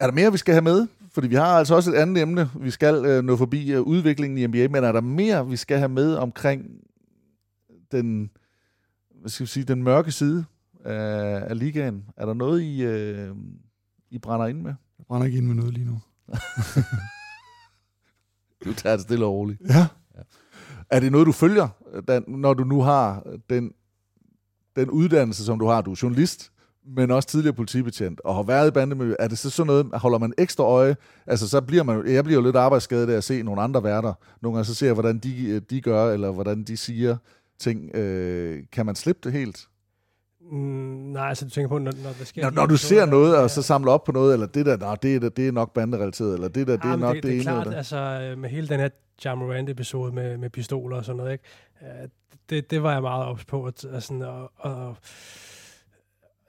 [0.00, 0.86] Er der mere, vi skal have med?
[1.10, 4.38] Fordi vi har altså også et andet emne, vi skal øh, nå forbi øh, udviklingen
[4.38, 6.66] i NBA, men er der mere, vi skal have med omkring
[7.92, 8.30] den,
[9.20, 10.44] hvad skal vi sige, den mørke side
[10.84, 12.04] af, af ligaen?
[12.16, 13.34] Er der noget, I, øh,
[14.10, 14.74] I brænder ind med?
[14.98, 16.00] Jeg brænder ikke ind med noget lige nu.
[18.64, 19.60] du tager det stille og roligt.
[19.60, 19.86] Ja.
[20.16, 20.22] ja.
[20.90, 21.68] Er det noget, du følger,
[22.30, 23.72] når du nu har den,
[24.76, 25.80] den uddannelse, som du har?
[25.80, 26.52] Du er journalist,
[26.96, 30.18] men også tidligere politibetjent, og har været i bandemiljø, er det så sådan noget, holder
[30.18, 30.96] man ekstra øje?
[31.26, 34.12] Altså, så bliver man, jeg bliver jo lidt arbejdsskadet af at se nogle andre værter.
[34.40, 37.16] Nogle gange så ser jeg, hvordan de, de gør, eller hvordan de siger
[37.58, 37.96] ting.
[37.96, 39.68] Øh, kan man slippe det helt?
[40.50, 40.58] Mm,
[41.12, 42.42] nej, altså du tænker på, når, når der sker...
[42.42, 44.94] Når, når du ser noget, og så samler op på noget, eller det der, nå,
[45.02, 47.40] det, er, det er nok banderelateret, eller det der, det er nok det, det, det
[47.40, 47.50] ene.
[47.50, 48.88] Det er klart, altså med hele den her
[49.24, 51.44] John Morant-episode med, med pistoler og sådan noget, ikke?
[52.50, 54.96] Det, det var jeg meget ops på, at, altså, og, og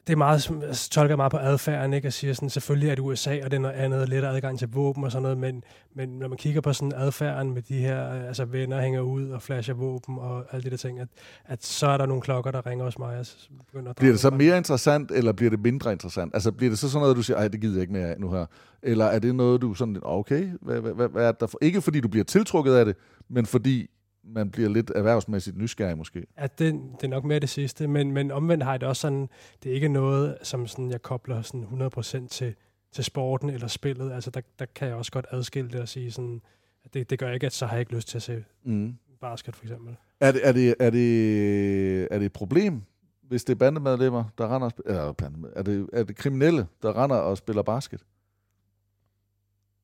[0.09, 2.07] det er meget, altså, tolker meget på adfærden, ikke?
[2.07, 4.69] Og siger sådan, selvfølgelig er det USA, og det er noget andet, lidt adgang til
[4.71, 5.63] våben og sådan noget, men,
[5.95, 9.41] men når man kigger på sådan adfærden med de her, altså venner hænger ud og
[9.41, 11.07] flasher våben og alt det der ting, at,
[11.45, 13.17] at så er der nogle klokker, der ringer hos mig.
[13.17, 13.35] Altså,
[13.67, 16.33] begynder at bliver det så mere interessant, eller bliver det mindre interessant?
[16.33, 18.19] Altså bliver det så sådan noget, du siger, ej, det gider jeg ikke mere af
[18.19, 18.45] nu her?
[18.83, 21.57] Eller er det noget, du sådan, okay, hvad, hvad, hvad, hvad er der for?
[21.61, 22.95] Ikke fordi du bliver tiltrukket af det,
[23.29, 23.89] men fordi
[24.33, 26.25] man bliver lidt erhvervsmæssigt nysgerrig måske.
[26.37, 29.01] Ja, det, det er nok mere det sidste, men, men omvendt har jeg det også
[29.01, 29.29] sådan,
[29.63, 31.63] det er ikke noget, som sådan, jeg kobler sådan
[31.97, 32.55] 100% til,
[32.91, 34.11] til sporten eller spillet.
[34.11, 36.41] Altså der, der kan jeg også godt adskille det og sige sådan,
[36.85, 38.95] at det, det gør ikke, at så har jeg ikke lyst til at se mm.
[39.21, 39.95] basket for eksempel.
[40.19, 42.81] Er det, er, det, er, det, er det et problem,
[43.21, 47.37] hvis det er bandemedlemmer, der render eller er det, er det kriminelle, der render og
[47.37, 48.05] spiller basket?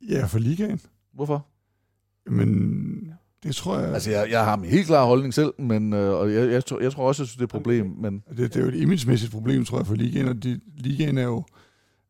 [0.10, 0.80] Ja, for ligaen.
[1.14, 1.48] Hvorfor?
[2.26, 2.95] Men
[3.46, 3.94] det tror jeg...
[3.94, 6.80] Altså, jeg, jeg har min helt klare holdning selv, men, øh, og jeg, jeg, tror,
[6.80, 7.86] jeg tror også, at det er et problem.
[7.86, 8.24] Men...
[8.30, 11.24] Det, det er jo et imagemæssigt problem, tror jeg, for ligaen, og det, ligaen er
[11.24, 11.44] jo...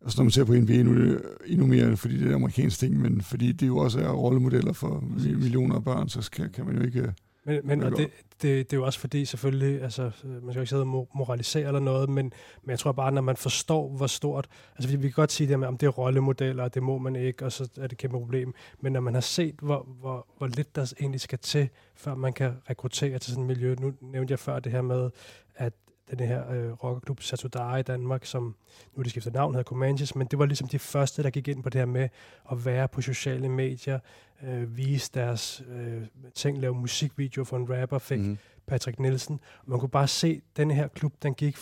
[0.02, 3.02] Altså, når man ser på NBA nu, det endnu mere, fordi det er amerikansk ting,
[3.02, 6.76] men fordi det jo også er rollemodeller for millioner af børn, så kan, kan man
[6.78, 7.14] jo ikke
[7.46, 8.10] Men, men og det,
[8.42, 11.68] det, det er jo også fordi, selvfølgelig, altså, man skal jo ikke sidde og moralisere
[11.68, 15.12] eller noget, men, men jeg tror bare, når man forstår, hvor stort, altså vi kan
[15.12, 17.64] godt sige det med, om det er rollemodeller, og det må man ikke, og så
[17.64, 20.94] er det et kæmpe problem, men når man har set, hvor, hvor, hvor lidt der
[21.00, 24.60] egentlig skal til, før man kan rekruttere til sådan et miljø, nu nævnte jeg før
[24.60, 25.10] det her med,
[25.56, 25.74] at
[26.12, 28.56] den her øh, rockerklub Satudara i Danmark, som
[28.94, 31.48] nu er de skiftet navn, hedder Comanches, men det var ligesom de første, der gik
[31.48, 32.10] ind på det her med
[32.52, 34.00] at være på sociale medier,
[34.44, 36.02] øh, vise deres øh,
[36.36, 38.38] ting, lave musikvideo for en rapper, fik mm.
[38.68, 39.40] Patrick Nielsen.
[39.60, 41.58] Og man kunne bare se, at den her klub, den gik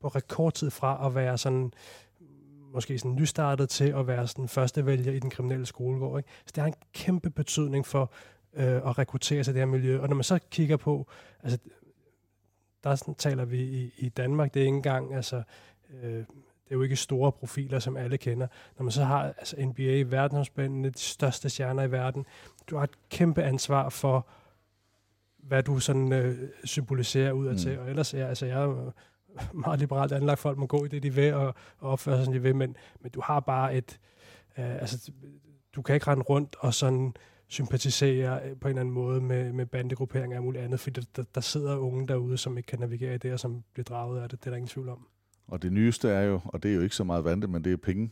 [0.00, 1.72] på rekordtid fra at være sådan
[2.72, 6.18] måske sådan nystartet til at være sådan første vælger i den kriminelle skolegård.
[6.18, 6.30] Ikke?
[6.46, 8.12] Så det har en kæmpe betydning for
[8.54, 10.00] øh, at rekruttere sig det her miljø.
[10.00, 11.06] Og når man så kigger på,
[11.42, 11.58] altså
[12.84, 15.42] der sådan, taler vi i, i Danmark, det er ikke engang, altså,
[16.02, 16.24] øh,
[16.72, 18.46] det er jo ikke store profiler, som alle kender.
[18.78, 22.26] Når man så har altså NBA, verdensomspændende, de største stjerner i verden,
[22.66, 24.26] du har et kæmpe ansvar for,
[25.36, 27.58] hvad du sådan øh, symboliserer ud af mm.
[27.58, 27.78] til.
[27.78, 28.92] Og ellers, ja, altså, jeg er
[29.54, 32.34] meget liberalt anlagt, folk må gå i det, de vil, og, og opføre sig, som
[32.34, 34.00] de vil, men, men du har bare et,
[34.58, 35.12] øh, altså,
[35.74, 37.14] du kan ikke rende rundt og sådan
[37.52, 41.22] sympatisere øh, på en eller anden måde med, med bandegrupperinger og muligt andet, fordi der,
[41.34, 44.28] der sidder unge derude, som ikke kan navigere i det, og som bliver draget af
[44.28, 44.40] det.
[44.40, 45.06] Det er der ingen tvivl om.
[45.48, 47.72] Og det nyeste er jo, og det er jo ikke så meget vante, men det
[47.72, 48.10] er penge.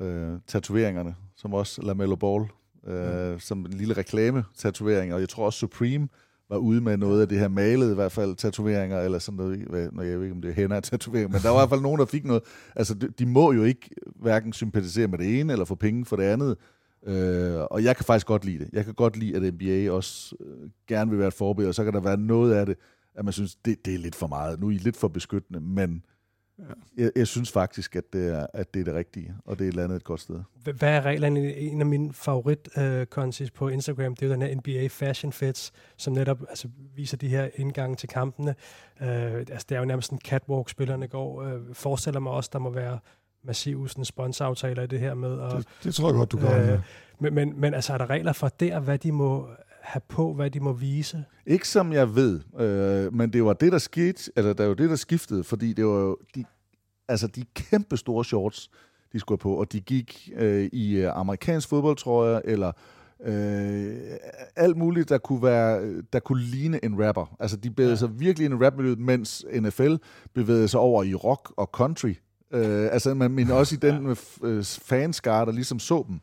[0.00, 2.44] Øh, tatoveringerne, som også LaMelo Ball,
[2.86, 3.38] øh, mm.
[3.38, 6.08] som en lille reklame-tatovering, og jeg tror også Supreme
[6.48, 9.92] var ude med noget af det her malede, i hvert fald tatoveringer, eller sådan noget,
[9.92, 11.80] når jeg ved ikke, om det er hænder tatoveringer, men der var i hvert fald
[11.80, 12.42] nogen, der fik noget.
[12.76, 16.16] Altså, de, de må jo ikke hverken sympatisere med det ene, eller få penge for
[16.16, 16.56] det andet.
[17.06, 18.68] Øh, og jeg kan faktisk godt lide det.
[18.72, 21.84] Jeg kan godt lide, at NBA også øh, gerne vil være et forbillede, og så
[21.84, 22.76] kan der være noget af det,
[23.14, 24.60] at man synes, det, det er lidt for meget.
[24.60, 26.04] Nu er I lidt for beskyttende, men
[26.58, 26.64] ja.
[26.96, 29.72] jeg, jeg synes faktisk, at det, er, at det er det rigtige, og det er
[29.72, 30.40] landet et godt sted.
[30.62, 31.54] Hvad er reglerne?
[31.56, 35.72] En af mine favorit uh, på Instagram, det er jo den her NBA Fashion Fits,
[35.96, 38.54] som netop altså, viser de her indgange til kampene.
[39.00, 41.42] Uh, altså, det er jo nærmest en catwalk, spillerne går.
[41.42, 42.98] Uh, forestiller mig også, der må være
[43.46, 45.30] massive sådan, sponsoraftaler i det her med.
[45.30, 46.70] Og, det, det tror jeg godt, du kan.
[46.70, 46.80] Øh,
[47.20, 49.48] men, men, men altså, er der regler for der, hvad de må
[49.80, 51.24] have på, hvad de må vise?
[51.46, 54.90] Ikke som jeg ved, øh, men det var det, der skete, eller det var det,
[54.90, 56.44] der skiftede, fordi det var jo de,
[57.08, 58.70] altså de kæmpe store shorts,
[59.12, 62.72] de skulle på, og de gik øh, i øh, amerikansk fodboldtrøjer, eller
[63.24, 63.96] øh,
[64.56, 67.36] alt muligt, der kunne, være, der kunne ligne en rapper.
[67.40, 67.96] Altså, de bevægede ja.
[67.96, 69.94] sig virkelig i en rap mens NFL
[70.34, 72.14] bevægede sig over i rock og country.
[72.52, 76.20] Øh, altså, man, men også i den med øh, fanskare, der ligesom så dem.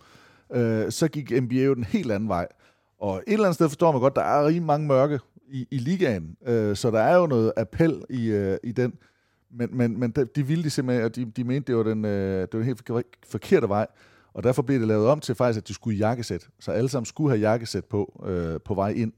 [0.58, 2.48] Øh, så gik NBA jo den helt anden vej.
[3.00, 5.78] Og et eller andet sted forstår man godt, der er rigtig mange mørke i, i
[5.78, 6.38] ligaen.
[6.46, 8.94] Øh, så der er jo noget appel i, øh, i den.
[9.52, 12.42] Men, men, men de ville de simpelthen, og de, de mente, det var den, øh,
[12.42, 12.90] det var den helt
[13.28, 13.88] forkerte vej.
[14.34, 16.48] Og derfor blev det lavet om til faktisk, at de skulle i jakkesæt.
[16.60, 19.14] Så alle sammen skulle have jakkesæt på, øh, på vej ind.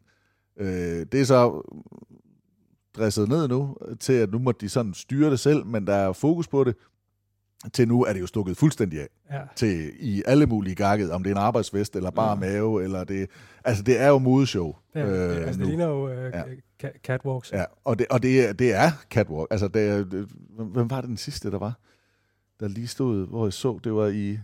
[0.59, 1.61] Øh, det er så
[2.97, 6.13] dresset ned nu, til at nu må de sådan styre det selv, men der er
[6.13, 6.75] fokus på det
[7.73, 9.07] til nu er det jo stukket fuldstændig af.
[9.31, 9.41] Ja.
[9.55, 12.35] Til i alle mulige gakket, om det er en arbejdsvest, eller bare ja.
[12.35, 13.29] mave, eller det...
[13.63, 14.75] Altså, det er jo modeshow.
[14.95, 16.33] Ja, øh, det, altså, det ligner jo øh,
[16.81, 16.89] ja.
[17.03, 17.51] catwalks.
[17.51, 19.47] Ja, og det, og det, det er catwalk.
[19.51, 20.27] Altså, det, det,
[20.59, 21.79] hvem var det den sidste, der var?
[22.59, 24.39] Der lige stod, hvor jeg så, det var i...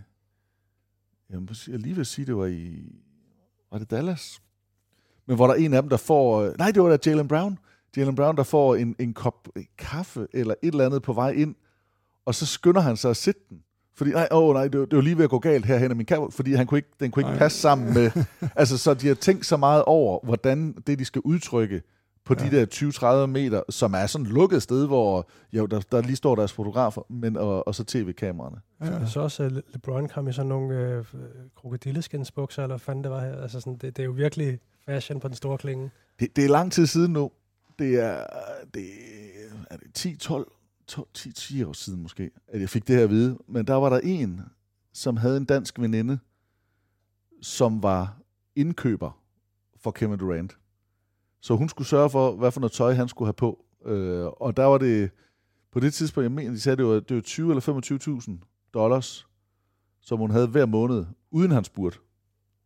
[1.30, 2.82] Jeg, jeg lige vil sige, det var i...
[3.72, 4.42] Var det Dallas?
[5.26, 6.54] Men hvor der er en af dem, der får...
[6.58, 7.58] Nej, det var da Jalen Brown.
[7.96, 9.48] Jalen Brown, der får en, en kop
[9.78, 11.54] kaffe, eller et eller andet på vej ind,
[12.26, 13.58] og så skynder han sig at sætte den.
[13.94, 15.96] Fordi, nej, åh, nej, det, var, det var lige ved at gå galt herhen af
[15.96, 17.38] min kabel, fordi han kunne ikke, den kunne ikke nej.
[17.38, 18.10] passe sammen med...
[18.60, 21.82] altså, så de har tænkt så meget over, hvordan det, de skal udtrykke
[22.24, 22.44] på ja.
[22.44, 26.16] de der 20-30 meter, som er sådan et lukket sted, hvor jo, der, der lige
[26.16, 28.60] står deres fotografer, men, og, og så tv-kameraerne.
[28.80, 29.06] Ja.
[29.06, 31.20] Så også uh, LeBron kom i sådan nogle uh,
[31.56, 33.42] krokodilleskinsbukser, eller fanden det var her.
[33.42, 35.90] Altså sådan, det, det er jo virkelig fashion på den store klinge.
[36.20, 37.30] Det, det er lang tid siden nu.
[37.78, 38.26] Det er,
[38.74, 38.84] det,
[39.70, 43.38] er det 10-12 10 år siden måske, at jeg fik det her at vide.
[43.46, 44.40] Men der var der en,
[44.92, 46.18] som havde en dansk veninde,
[47.42, 48.16] som var
[48.56, 49.22] indkøber
[49.76, 50.58] for Kevin Durant.
[51.40, 53.64] Så hun skulle sørge for, hvad for noget tøj han skulle have på.
[53.84, 55.10] Øh, og der var det,
[55.72, 59.26] på det tidspunkt, jeg mener, de sagde, det var, det var 20 eller 25.000 dollars,
[60.00, 61.98] som hun havde hver måned, uden han spurgte.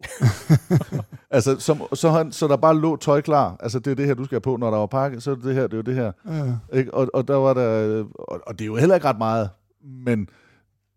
[1.31, 3.57] altså, som, så, han, så der bare lå tøj klar.
[3.61, 5.35] Altså, det er det her, du skal have på, når der var pakket, så er
[5.35, 6.13] det det her, det er jo det her.
[6.29, 6.79] Ja.
[6.79, 6.95] Ikke?
[6.95, 9.51] Og, og, der var der, og, og det er jo heller ikke ret meget,
[9.85, 10.29] men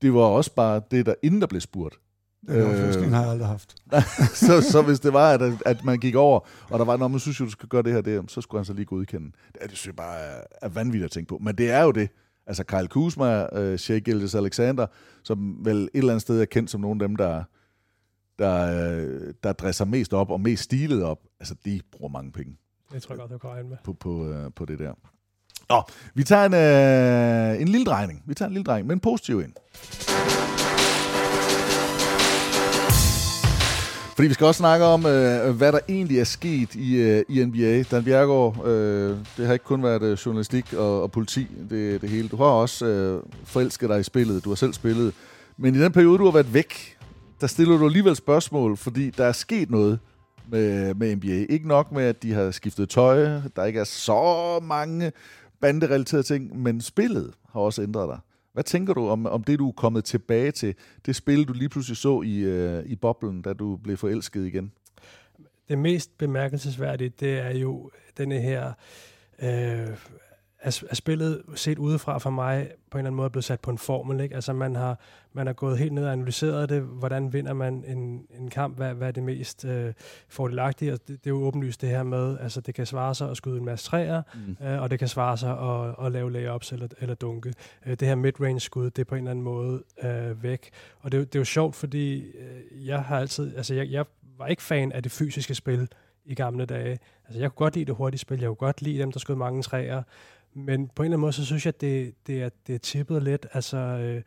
[0.01, 1.99] det var også bare det, der inden der blev spurgt.
[2.47, 3.75] Det øh, har jeg aldrig haft.
[4.45, 6.39] så, så hvis det var, at, at man gik over,
[6.69, 8.65] og der var, når man synes, du skal gøre det her, det, så skulle han
[8.65, 9.31] så lige godkende.
[9.53, 11.37] Det, det synes jeg bare er, er vanvittigt at tænke på.
[11.41, 12.09] Men det er jo det.
[12.47, 14.85] Altså Kyle Kuzma, uh, Shea Gildes Alexander,
[15.23, 17.43] som vel et eller andet sted er kendt som nogle af dem, der
[18.39, 22.57] der, der dresser mest op og mest stilet op, altså de bruger mange penge.
[22.93, 23.77] Det tror jeg godt, du kan regne med.
[23.83, 24.93] På, på, øh, på det der.
[25.69, 25.81] Nå,
[26.13, 28.23] vi tager en, øh, en lille drejning.
[28.25, 29.53] Vi tager en lille drejning, men positiv ind.
[34.19, 37.45] Fordi vi skal også snakke om, øh, hvad der egentlig er sket i, øh, i
[37.45, 37.83] NBA.
[37.83, 42.09] Dan Bjergård, øh, det har ikke kun været øh, journalistik og, og politi, det, det
[42.09, 42.27] hele.
[42.27, 45.13] Du har også øh, forelsket dig i spillet, du har selv spillet.
[45.57, 46.97] Men i den periode, du har været væk,
[47.41, 49.99] der stiller du alligevel spørgsmål, fordi der er sket noget
[50.47, 51.45] med, med NBA.
[51.53, 55.11] Ikke nok med, at de har skiftet tøj, der ikke er så mange
[55.61, 58.19] banderelaterede ting, men spillet har også ændret dig.
[58.53, 60.75] Hvad tænker du om, om det, du er kommet tilbage til,
[61.05, 64.71] det spil, du lige pludselig så i, øh, i boblen, da du blev forelsket igen?
[65.69, 68.73] Det mest bemærkelsesværdige, det er jo denne her...
[69.41, 69.87] Øh,
[70.61, 73.71] er, er spillet set udefra for mig på en eller anden måde blevet sat på
[73.71, 74.19] en formel.
[74.19, 74.35] Ikke?
[74.35, 74.99] Altså man har,
[75.33, 76.81] man har gået helt ned og analyseret det.
[76.81, 78.77] Hvordan vinder man en, en kamp?
[78.77, 79.93] Hvad, hvad er det mest øh,
[80.29, 80.93] fordelagtige?
[80.93, 83.37] Og det, det er jo åbenlyst det her med, altså det kan svare sig at
[83.37, 84.65] skyde en masse træer, mm.
[84.65, 87.53] øh, og det kan svare sig at, at lave layups eller, eller dunke.
[87.85, 90.69] Øh, det her midrange skud, det er på en eller anden måde øh, væk.
[90.99, 94.05] Og det, det er jo sjovt, fordi øh, jeg har altid, altså jeg, jeg
[94.37, 95.89] var ikke fan af det fysiske spil
[96.25, 96.99] i gamle dage.
[97.25, 99.35] Altså jeg kunne godt lide det hurtige spil, jeg kunne godt lide dem, der skød
[99.35, 100.03] mange træer,
[100.65, 102.79] men på en eller anden måde, så synes jeg, at det, det, er, det er
[102.79, 103.47] tippet lidt.
[103.53, 104.21] Altså, øh, øh,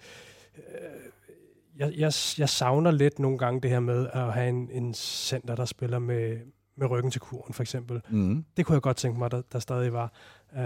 [1.77, 5.55] jeg, jeg, jeg savner lidt nogle gange det her med at have en, en center,
[5.55, 6.39] der spiller med,
[6.77, 8.01] med ryggen til kuren, for eksempel.
[8.11, 8.45] Mm.
[8.57, 10.13] Det kunne jeg godt tænke mig, der, der stadig var.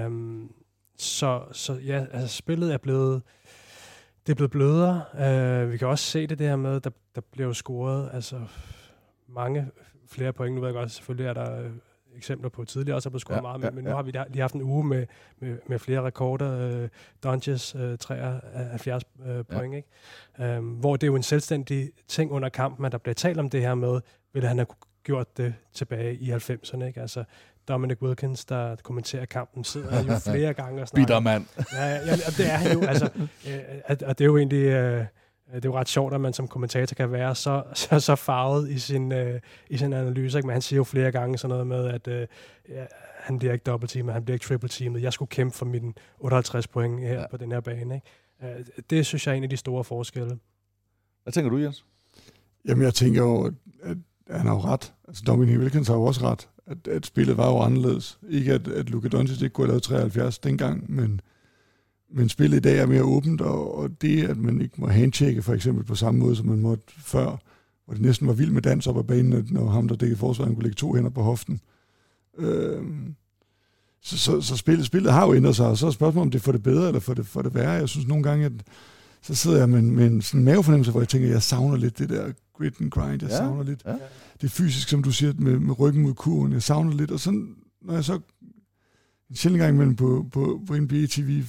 [0.07, 0.53] Um,
[0.99, 3.23] så, så ja, altså spillet er blevet
[4.27, 5.03] det er blevet blødere.
[5.13, 8.41] Uh, vi kan også se det, det her med, der, der bliver scoret altså
[9.29, 9.71] mange
[10.07, 10.55] flere point.
[10.55, 11.71] Nu ved jeg godt, selvfølgelig er der
[12.17, 13.97] eksempler på tidligere også er blevet scoret ja, meget, men, ja, men nu ja.
[13.97, 15.07] har vi lige haft en uge med,
[15.39, 16.83] med, med flere rekorder.
[16.83, 16.89] Øh,
[17.25, 19.77] Dunges øh, 73 øh, point, ja.
[20.43, 20.59] ikke?
[20.59, 23.51] Um, hvor det er jo en selvstændig ting under kampen, at der bliver talt om
[23.51, 24.01] det her med,
[24.33, 24.67] ville han have
[25.05, 27.01] gjort det tilbage i 90'erne, ikke?
[27.01, 27.25] Altså,
[27.69, 31.07] Dominic Wilkins, der kommenterer kampen, sidder jo flere gange og snakker.
[31.07, 31.47] Bitter mand.
[31.73, 32.87] Ja, ja, ja, det er han jo.
[32.87, 33.11] Altså,
[33.49, 34.65] øh, og det er jo egentlig...
[34.65, 35.05] Øh,
[35.55, 38.71] det er jo ret sjovt, at man som kommentator kan være så, så, så farvet
[38.71, 39.41] i sin, øh,
[39.71, 40.39] i sin analyse.
[40.39, 40.47] Ikke?
[40.47, 42.27] Men han siger jo flere gange sådan noget med, at øh,
[42.69, 42.85] ja,
[43.21, 45.03] han bliver ikke dobbeltteamet, han bliver ikke triple-teamet.
[45.03, 47.27] Jeg skulle kæmpe for min 58 point her ja.
[47.31, 47.95] på den her bane.
[47.95, 48.59] Ikke?
[48.59, 50.39] Øh, det synes jeg er en af de store forskelle.
[51.23, 51.85] Hvad tænker du, Jens?
[52.69, 53.45] Jamen, jeg tænker jo,
[53.83, 53.97] at,
[54.27, 54.95] at han har jo ret.
[55.09, 58.19] Altså, Dominic Wilkins har jo også ret, at, at spillet var jo anderledes.
[58.29, 61.21] Ikke at, at Luka Doncic ikke kunne have lavet 73 dengang, men
[62.11, 65.43] men spillet i dag er mere åbent, og, og det, at man ikke må handshake
[65.43, 67.37] for eksempel på samme måde, som man måtte før,
[67.85, 70.55] hvor det næsten var vildt med dans op ad banen, når ham, der dækkede forsvaret,
[70.55, 71.61] kunne lægge to hænder på hoften.
[72.39, 72.83] Øh,
[74.03, 76.43] så, så, så spillet, spillet har jo ændret sig, og så er spørgsmålet, om det
[76.43, 77.71] får det bedre eller får det, får det værre.
[77.71, 78.53] Jeg synes nogle gange, at
[79.23, 81.99] så sidder jeg med, med en sådan mavefornemmelse, hvor jeg tænker, at jeg savner lidt
[81.99, 83.95] det der grit and grind, jeg ja, savner lidt ja.
[84.41, 87.31] det fysisk, som du siger, med, med ryggen mod kurven, jeg savner lidt, og så
[87.83, 88.21] når jeg så
[89.31, 91.43] en sjældent gang imellem på, på, på NBA TV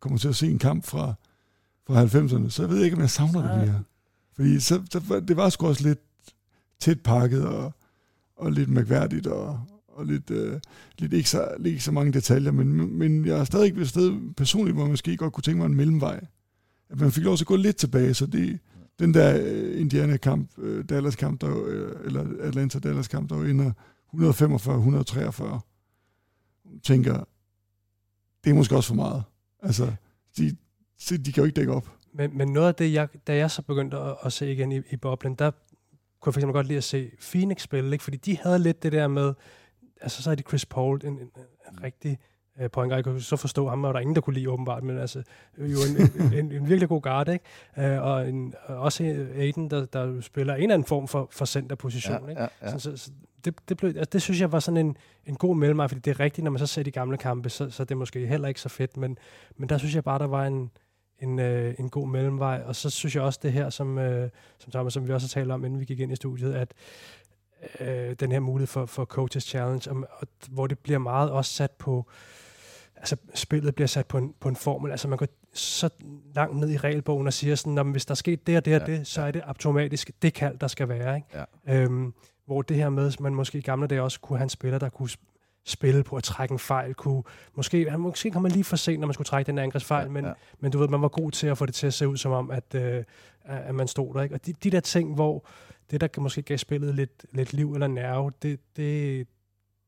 [0.00, 1.14] kommer til at se en kamp fra,
[1.86, 3.82] fra 90'erne, så jeg ved ikke, om jeg savner det mere.
[4.36, 6.00] Fordi så, så, det var sgu også lidt
[6.80, 7.72] tæt pakket og,
[8.36, 10.60] og lidt mærkværdigt og, og lidt, øh,
[10.98, 14.74] lidt ikke, så, ikke så mange detaljer, men, men jeg er stadig et sted personligt,
[14.74, 16.26] hvor man måske godt kunne tænke mig en mellemvej.
[16.90, 18.58] At man fik lov til at gå lidt tilbage, så det,
[18.98, 23.72] den der uh, Indiana-kamp, uh, Dallas-kamp, der, uh, eller Atlanta-Dallas-kamp, der ender
[24.14, 27.24] 145-143, tænker,
[28.44, 29.22] det er måske også for meget.
[29.62, 29.92] Altså,
[30.36, 30.56] de,
[31.18, 31.90] de kan jo ikke dække op.
[32.12, 34.80] Men, men noget af det, jeg, da jeg så begyndte at, at se igen i,
[34.90, 35.50] i boblen, der
[36.20, 38.04] kunne jeg for eksempel godt lide at se Phoenix spille, ikke?
[38.04, 39.34] fordi de havde lidt det der med,
[40.00, 41.30] altså så er de Chris Paul, en, en,
[41.72, 42.18] en rigtig
[42.60, 44.82] øh, point Jeg kunne så forstå ham, og der er ingen, der kunne lide åbenbart,
[44.82, 45.22] men altså
[45.58, 47.44] jo en, en, en, en virkelig god guard, ikke?
[47.78, 49.04] Øh, og en, også
[49.34, 52.42] Aiden, der, der spiller en eller anden form for, for centerposition, ja, ikke?
[52.42, 52.70] Ja, ja.
[52.70, 53.10] Så, så, så
[53.46, 54.96] det, det, blev, altså, det synes jeg var sådan en,
[55.26, 57.70] en god mellemvej, fordi det er rigtigt, når man så ser de gamle kampe, så,
[57.70, 59.18] så det er måske heller ikke så fedt, men,
[59.56, 60.70] men der synes jeg bare, der var en,
[61.18, 64.70] en, øh, en god mellemvej, og så synes jeg også det her, som, øh, som
[64.70, 66.74] Thomas, som vi også har talt om, inden vi gik ind i studiet, at
[67.80, 71.52] øh, den her mulighed for, for Coaches Challenge, og, og, hvor det bliver meget også
[71.52, 72.06] sat på,
[72.96, 75.88] altså spillet bliver sat på en, på en formel, altså man går så
[76.34, 78.82] langt ned i regelbogen og siger sådan, at hvis der er sket det og det
[78.82, 79.26] og ja, det, så ja.
[79.26, 81.16] er det automatisk det kald, der skal være.
[81.16, 81.44] Ikke?
[81.66, 81.74] Ja.
[81.74, 82.14] Øhm,
[82.46, 84.88] hvor det her med, man måske i gamle dage også kunne have en spiller, der
[84.88, 85.10] kunne
[85.64, 87.22] spille på at trække en fejl, kunne
[87.54, 90.12] måske, han, måske kom man lige for sent, når man skulle trække den angrebsfejl, ja,
[90.12, 90.32] men, ja.
[90.60, 92.32] men du ved, man var god til at få det til at se ud som
[92.32, 93.04] om, at, øh,
[93.44, 94.22] at man stod der.
[94.22, 94.34] Ikke?
[94.34, 95.46] Og de, de der ting, hvor
[95.90, 99.26] det, der kan måske gav spillet lidt, lidt liv eller nerve, det, det,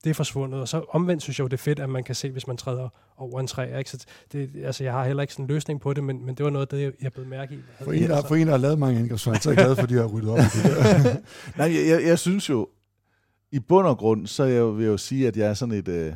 [0.04, 0.60] det er forsvundet.
[0.60, 2.56] Og så omvendt synes jeg jo, det er fedt, at man kan se, hvis man
[2.56, 3.78] træder over en træ.
[3.78, 3.90] Ikke?
[3.90, 6.44] Så det, altså, jeg har heller ikke sådan en løsning på det, men, men det
[6.44, 7.58] var noget, det jeg blev mærke i.
[7.84, 9.82] For en, der, for en, der har lavet mange angrebsfejl, så er jeg glad for,
[9.82, 11.16] at de har ryddet op det der.
[11.58, 12.68] Nej, jeg, jeg, jeg synes jo,
[13.52, 15.88] i bund og grund, så jeg vil jeg jo sige, at jeg er sådan et,
[15.88, 16.12] øh,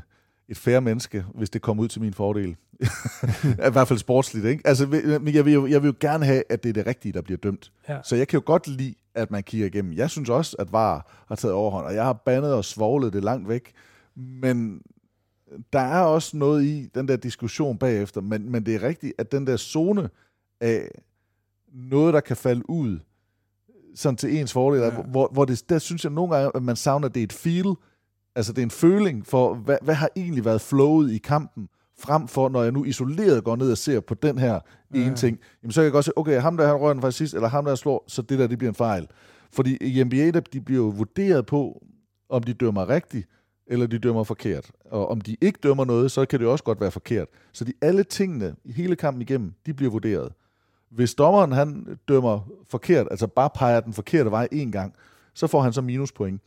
[0.52, 2.48] et færre menneske, hvis det kommer ud til min fordel.
[3.68, 4.66] I hvert fald sportsligt, ikke?
[4.66, 4.86] Altså,
[5.22, 7.22] men jeg vil, jo, jeg vil jo gerne have, at det er det rigtige, der
[7.22, 7.72] bliver dømt.
[7.88, 7.98] Ja.
[8.04, 9.92] Så jeg kan jo godt lide, at man kigger igennem.
[9.92, 13.24] Jeg synes også, at VAR har taget overhånd, og jeg har bandet og svoglet det
[13.24, 13.72] langt væk.
[14.14, 14.82] Men
[15.72, 19.32] der er også noget i den der diskussion bagefter, men, men det er rigtigt, at
[19.32, 20.10] den der zone
[20.60, 20.88] af
[21.74, 22.98] noget, der kan falde ud,
[23.94, 24.90] sådan til ens fordel, ja.
[24.90, 27.32] hvor, hvor det, der synes jeg nogle gange, at man savner, at det er et
[27.32, 27.74] feel,
[28.34, 31.68] altså det er en føling for, hvad, hvad har egentlig været flowet i kampen,
[31.98, 34.60] frem for, når jeg nu isoleret går ned og ser på den her
[34.94, 34.98] ja.
[34.98, 37.10] ene ting, jamen så kan jeg godt se, okay, ham der han rører den fra
[37.10, 39.06] sidst, eller ham der slår, så det der, det bliver en fejl.
[39.52, 41.82] Fordi i NBA, der, de bliver jo vurderet på,
[42.28, 43.28] om de dømmer rigtigt,
[43.66, 44.70] eller de dømmer forkert.
[44.84, 47.28] Og om de ikke dømmer noget, så kan det også godt være forkert.
[47.52, 50.32] Så de alle tingene i hele kampen igennem, de bliver vurderet.
[50.90, 54.94] Hvis dommeren han dømmer forkert, altså bare peger den forkerte vej en gang,
[55.34, 56.40] så får han så minuspoint.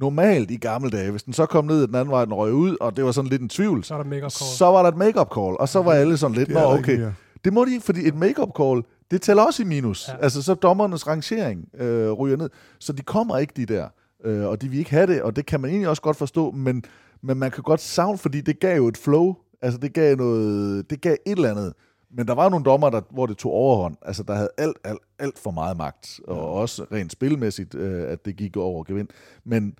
[0.00, 2.76] Normalt i gamle dage, hvis den så kom ned den anden vej, den røg ud,
[2.80, 4.50] og det var sådan lidt en tvivl, så, er der make-up call.
[4.56, 7.08] så var der et make-up call, og så var alle sådan lidt, nå okay,
[7.44, 10.08] det må de ikke, fordi et make-up call, det tæller også i minus.
[10.08, 10.24] Ja.
[10.24, 13.88] Altså så dommernes rangering øh, ryger ned, så de kommer ikke de der,
[14.24, 16.50] øh, og de vil ikke have det, og det kan man egentlig også godt forstå,
[16.50, 16.84] men,
[17.22, 20.90] men man kan godt savne, fordi det gav jo et flow, altså det gav noget,
[20.90, 21.72] det gav et eller andet,
[22.12, 23.96] men der var nogle dommer, der, hvor det tog overhånd.
[24.02, 26.20] Altså, der havde alt, alt, alt for meget magt.
[26.26, 29.08] Og også rent spilmæssigt, øh, at det gik over gevind.
[29.44, 29.78] Men,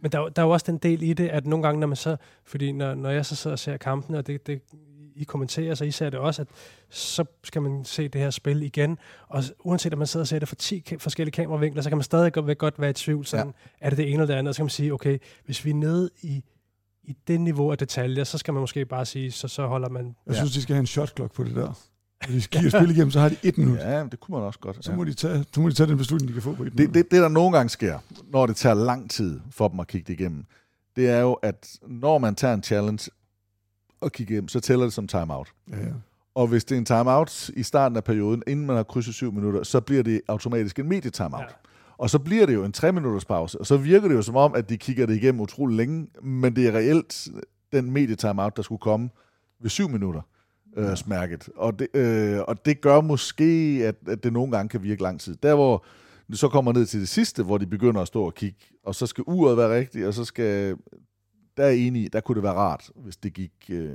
[0.00, 1.96] men der, der er jo også den del i det, at nogle gange, når man
[1.96, 2.16] så...
[2.44, 4.62] Fordi når, når jeg så sidder og ser kampen, og det, det,
[5.16, 6.48] I kommenterer, så I ser det også, at
[6.88, 8.98] så skal man se det her spil igen.
[9.28, 12.04] Og uanset om man sidder og ser det fra 10 forskellige kameravinkler, så kan man
[12.04, 13.26] stadig godt, godt være i tvivl.
[13.26, 13.86] Sådan, ja.
[13.86, 14.48] Er det det ene eller det andet?
[14.48, 16.44] Og så kan man sige, okay, hvis vi er nede i
[17.04, 20.16] i det niveau af detaljer, så skal man måske bare sige, så, så holder man...
[20.26, 21.72] Jeg synes, de skal have en shot clock på det der.
[22.28, 23.78] Hvis de skal spille igennem, så har de et minut.
[23.78, 24.84] Ja, det kunne man også godt.
[24.84, 24.96] Så, ja.
[24.96, 26.78] må de tage, så må de tage den beslutning, de kan få på et det,
[26.78, 26.94] minut.
[26.94, 27.98] Det, det, der nogle gange sker,
[28.32, 30.44] når det tager lang tid for dem at kigge det igennem,
[30.96, 33.10] det er jo, at når man tager en challenge
[34.00, 35.48] og kigger igennem, så tæller det som timeout.
[35.70, 35.92] Ja, ja.
[36.34, 39.32] Og hvis det er en timeout i starten af perioden, inden man har krydset syv
[39.32, 41.40] minutter, så bliver det automatisk en medie-timeout.
[41.40, 41.54] Ja.
[42.02, 44.36] Og så bliver det jo en tre minutters pause, og så virker det jo som
[44.36, 47.28] om, at de kigger det igennem utrolig længe, men det er reelt
[47.72, 49.10] den medietimeout, der skulle komme
[49.60, 50.20] ved syv minutter
[50.76, 51.48] øh, smærket.
[51.56, 55.20] Og det, øh, og det gør måske, at, at det nogle gange kan virke lang
[55.20, 55.36] tid.
[55.42, 55.84] Der hvor
[56.28, 58.94] det så kommer ned til det sidste, hvor de begynder at stå og kigge, og
[58.94, 60.76] så skal uret være rigtigt, og så skal
[61.56, 63.90] der er enig der kunne det være rart, hvis det gik, øh,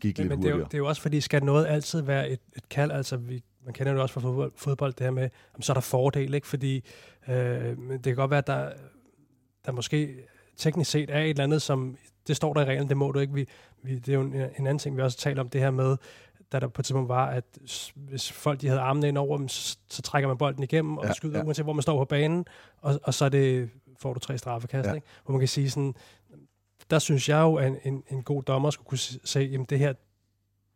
[0.00, 0.38] gik men, lidt men hurtigere.
[0.38, 2.90] Det er, jo, det er jo også fordi, skal noget altid være et, et kald,
[2.90, 5.74] altså vi, man kender det også fra fodbold, fodbold det her med, jamen, så er
[5.74, 6.46] der fordel, ikke?
[6.46, 6.84] fordi
[7.28, 7.34] øh,
[7.90, 8.72] det kan godt være, at der,
[9.66, 10.24] der måske
[10.56, 11.96] teknisk set er et eller andet, som
[12.26, 13.34] det står der i reglen, det må du ikke.
[13.34, 13.46] Vi,
[13.82, 15.96] vi, det er jo en, en anden ting, vi også taler om det her med,
[16.52, 17.44] da der på et tidspunkt var, at
[17.94, 21.06] hvis folk de havde armene ind over dem, så, så trækker man bolden igennem og
[21.06, 21.44] ja, skyder, ja.
[21.44, 22.44] uanset hvor man står på banen,
[22.80, 24.88] og, og så er det, får du tre straffekast.
[24.88, 24.94] Ja.
[24.94, 25.06] Ikke?
[25.24, 25.94] Hvor man kan sige sådan,
[26.90, 29.92] der synes jeg jo, at en, en, god dommer skulle kunne se, jamen det her,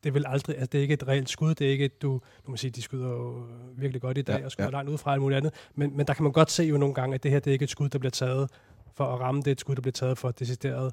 [0.05, 2.21] det vil aldrig, altså det er ikke et reelt skud, det er ikke et, du,
[2.47, 3.35] du må sige, de skyder jo
[3.77, 4.73] virkelig godt i dag, ja, og skyder ja.
[4.73, 6.95] langt ud fra alt muligt andet, men, men der kan man godt se jo nogle
[6.95, 8.51] gange, at det her, det er ikke et skud, der bliver taget
[8.95, 10.93] for at ramme, det er et skud, der bliver taget for decideret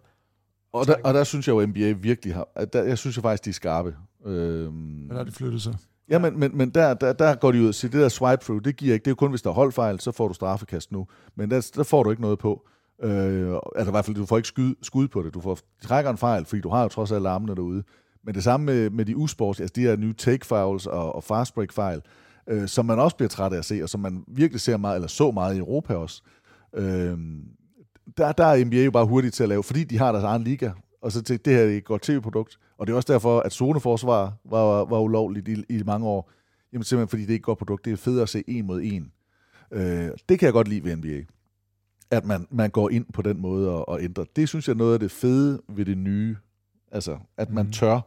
[0.73, 2.47] og der, og der synes jeg jo, at NBA virkelig har...
[2.73, 3.95] Der, jeg synes jo faktisk, de er skarpe.
[4.25, 5.75] Øhm, men har de flyttet sig?
[6.09, 8.43] Ja, men, men, men der, der, der går de ud og siger, det der swipe
[8.43, 9.03] through, det giver ikke.
[9.03, 11.07] Det er jo kun, hvis der er holdfejl, så får du straffekast nu.
[11.35, 12.67] Men der, der får du ikke noget på.
[13.03, 15.33] Øh, altså i hvert fald, du får ikke skud, skud på det.
[15.33, 17.83] Du får, de trækker en fejl, fordi du har jo trods alt armene derude.
[18.25, 21.23] Men det samme med, med de usports, altså de her nye take fouls og, og
[21.23, 22.01] fast break fejl,
[22.47, 24.95] øh, som man også bliver træt af at se, og som man virkelig ser meget,
[24.95, 26.21] eller så meget i Europa også.
[26.75, 27.17] Øh,
[28.17, 30.43] der, der er NBA jo bare hurtigt til at lave, fordi de har deres egen
[30.43, 30.71] liga,
[31.01, 32.59] og så tænkte det her er et godt tv-produkt.
[32.77, 36.31] Og det er også derfor, at zoneforsvar var, var ulovligt i, i mange år.
[36.73, 37.85] Jamen simpelthen fordi det er et godt produkt.
[37.85, 39.11] Det er fedt at se en mod en.
[39.71, 41.23] Øh, det kan jeg godt lide ved NBA.
[42.11, 44.25] At man, man går ind på den måde og, og ændrer.
[44.35, 46.35] Det synes jeg er noget af det fede ved det nye.
[46.91, 47.71] Altså, at man mm.
[47.71, 47.99] tør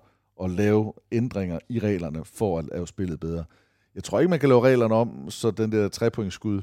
[0.42, 3.44] at lave ændringer i reglerne for at lave spillet bedre.
[3.94, 6.62] Jeg tror ikke, man kan lave reglerne om, så den der trepointsskud,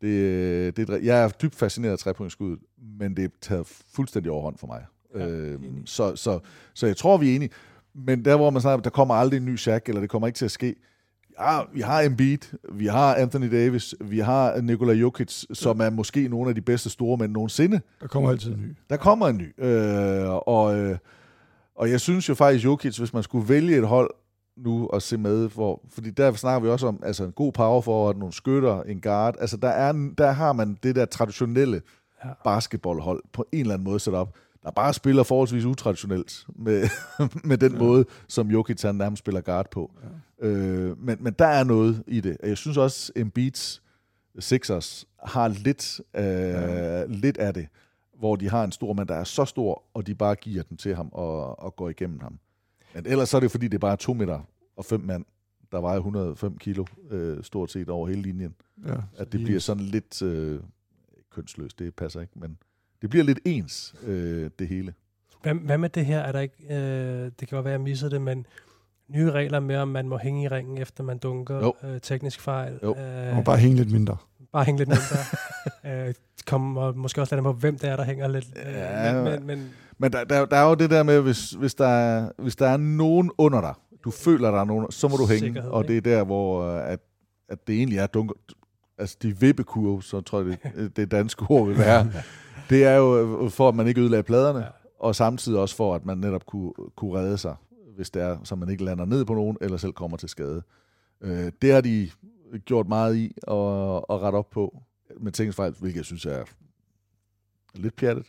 [0.00, 2.56] det, det, jeg er dybt fascineret af trepointsskud,
[2.98, 4.84] men det er taget fuldstændig overhånd for mig.
[5.14, 6.38] Ja, øh, så, så,
[6.74, 7.50] så jeg tror, vi er enige.
[7.94, 10.36] Men der, hvor man snakker, der kommer aldrig en ny Shaq, eller det kommer ikke
[10.36, 10.74] til at ske.
[11.40, 12.38] Ja, vi har Embiid,
[12.72, 16.90] vi har Anthony Davis, vi har Nikola Jokic, som er måske nogle af de bedste
[16.90, 17.80] store mænd nogensinde.
[18.00, 18.76] Der kommer altid en ny.
[18.90, 19.64] Der kommer en ny.
[19.64, 20.98] Øh, og, øh,
[21.76, 24.10] og jeg synes jo faktisk, Jokic, hvis man skulle vælge et hold
[24.56, 27.80] nu at se med, hvor, fordi der snakker vi også om altså en god power
[27.80, 29.34] forward, nogle skytter, en guard.
[29.40, 31.82] Altså der, er, der har man det der traditionelle
[32.24, 32.30] ja.
[32.44, 34.36] basketballhold på en eller anden måde sat op
[34.66, 36.88] der bare spiller forholdsvis utraditionelt med,
[37.50, 37.78] med den ja.
[37.78, 39.90] måde, som Jokic han nærmest spiller guard på.
[40.42, 40.46] Ja.
[40.46, 42.36] Øh, men, men der er noget i det.
[42.42, 43.80] Jeg synes også, Embiid's
[44.38, 47.04] Sixers har lidt, øh, ja.
[47.04, 47.66] lidt af det.
[48.18, 50.76] Hvor de har en stor mand, der er så stor, og de bare giver den
[50.76, 52.38] til ham og, og går igennem ham.
[52.94, 54.40] Men ellers så er det fordi, det er bare to meter
[54.76, 55.24] og fem mand,
[55.72, 58.54] der vejer 105 kilo øh, stort set over hele linjen.
[58.86, 60.60] Ja, at det bliver sådan lidt øh,
[61.30, 62.58] kønsløst, det passer ikke, men
[63.02, 64.94] det bliver lidt ens, øh, det hele.
[65.42, 66.20] Hvad, hvad med det her?
[66.20, 68.46] Er der ikke, øh, det kan godt være, at jeg missede det, men
[69.08, 72.78] nye regler med, om man må hænge i ringen, efter man dunker øh, teknisk fejl.
[72.82, 72.96] Jo.
[72.96, 74.16] Øh, Og bare hænge lidt mindre.
[74.56, 76.06] Bare hænge lidt mindre.
[76.08, 76.14] øh,
[76.46, 78.46] kommer måske også lidt på, hvem det er, der hænger lidt.
[78.66, 79.68] Øh, Ja, men, men, men
[79.98, 82.68] Men der, der, der er jo det der med, hvis, hvis, der er, hvis der
[82.68, 83.74] er nogen under dig,
[84.04, 85.40] du føler, der er nogen, så må du hænge.
[85.40, 87.00] Sikkerhed, og det er der, hvor øh, at,
[87.48, 88.34] at det egentlig er dunker.
[88.98, 92.10] Altså de vippekurve, så tror jeg, det, det danske ord vil være.
[92.70, 94.66] det er jo øh, for, at man ikke ødelagde pladerne, ja.
[95.00, 97.54] og samtidig også for, at man netop kunne, kunne redde sig,
[97.96, 100.62] hvis det er, så man ikke lander ned på nogen, eller selv kommer til skade.
[101.20, 102.10] Øh, det har de
[102.64, 103.54] gjort meget i at,
[104.10, 104.82] at rette op på
[105.20, 106.44] med teknisk hvilket jeg synes er
[107.74, 108.26] lidt pjattet.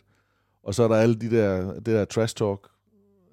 [0.62, 2.68] Og så er der alle de der, det der trash talk.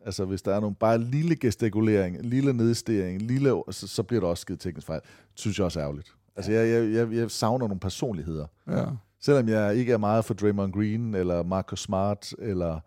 [0.06, 4.28] Altså hvis der er nogle bare lille gestikulering, lille nedstering, lille, så, så bliver der
[4.28, 5.02] også skidt teknisk fejl.
[5.02, 6.16] Det synes jeg også er ærgerligt.
[6.36, 8.48] Altså jeg, jeg, jeg, jeg savner nogle personligheder.
[8.68, 8.86] Ja.
[9.20, 12.80] Selvom jeg ikke er meget for Draymond Green, eller Marcus Smart, eller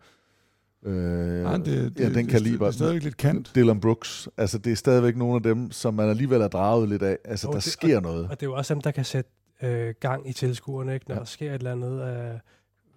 [0.83, 2.65] øh, Nej, det- det- ja, den det- kaliber.
[2.65, 3.51] det er stadigvæk lidt kant.
[3.55, 4.29] Dylan Brooks.
[4.37, 7.17] Altså det er stadigvæk nogle af dem, som man alligevel er draget lidt af.
[7.25, 8.23] Altså Jo, der det- sker og, noget.
[8.29, 9.29] Og det er jo også dem, der kan sætte
[9.63, 11.05] øh, gang i tilskuerne, ikke?
[11.07, 11.19] når ja.
[11.19, 12.01] der sker et eller andet,
[12.33, 12.39] øh,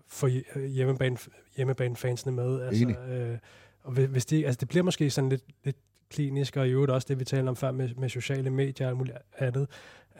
[0.08, 1.16] for øh, hjemmebane,
[1.56, 2.60] hjemmebanefansene med.
[2.62, 2.96] Altså, Enig.
[2.98, 3.38] øh,
[3.82, 5.76] og hvis- de, altså, det bliver måske sådan lidt, lidt
[6.10, 8.90] klinisk, og i øvrigt også det, vi talte om før med, med sociale medier og
[8.90, 9.66] alt muligt andet.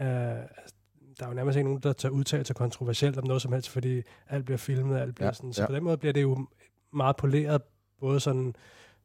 [0.01, 0.06] Øh,
[0.39, 0.74] altså,
[1.18, 4.02] der er jo nærmest ikke nogen, der tager udtalelser kontroversielt om noget som helst, fordi
[4.28, 5.52] alt bliver filmet, alt bliver ja, sådan.
[5.52, 5.66] Så ja.
[5.66, 6.47] på den måde bliver det jo
[6.93, 7.62] meget poleret,
[8.01, 8.55] både sådan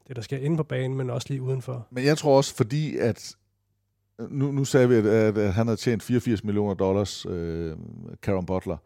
[0.07, 1.88] det, der sker inde på banen, men også lige udenfor.
[1.89, 3.35] Men jeg tror også, fordi at
[4.19, 7.76] nu, nu sagde vi, at, at, han havde tjent 84 millioner dollars, øh,
[8.22, 8.77] Karen Butler.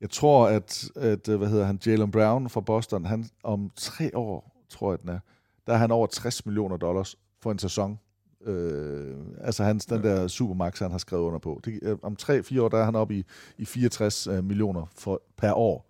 [0.00, 4.10] Jeg tror, at, at øh, hvad hedder han, Jalen Brown fra Boston, han om tre
[4.14, 5.18] år, tror jeg den er,
[5.66, 7.98] der er han over 60 millioner dollars for en sæson.
[8.46, 11.60] Øh, altså hans, den der supermax, han har skrevet under på.
[11.64, 13.24] Det, øh, om 3-4 år, der er han oppe i,
[13.58, 15.85] i 64 øh, millioner for, per år.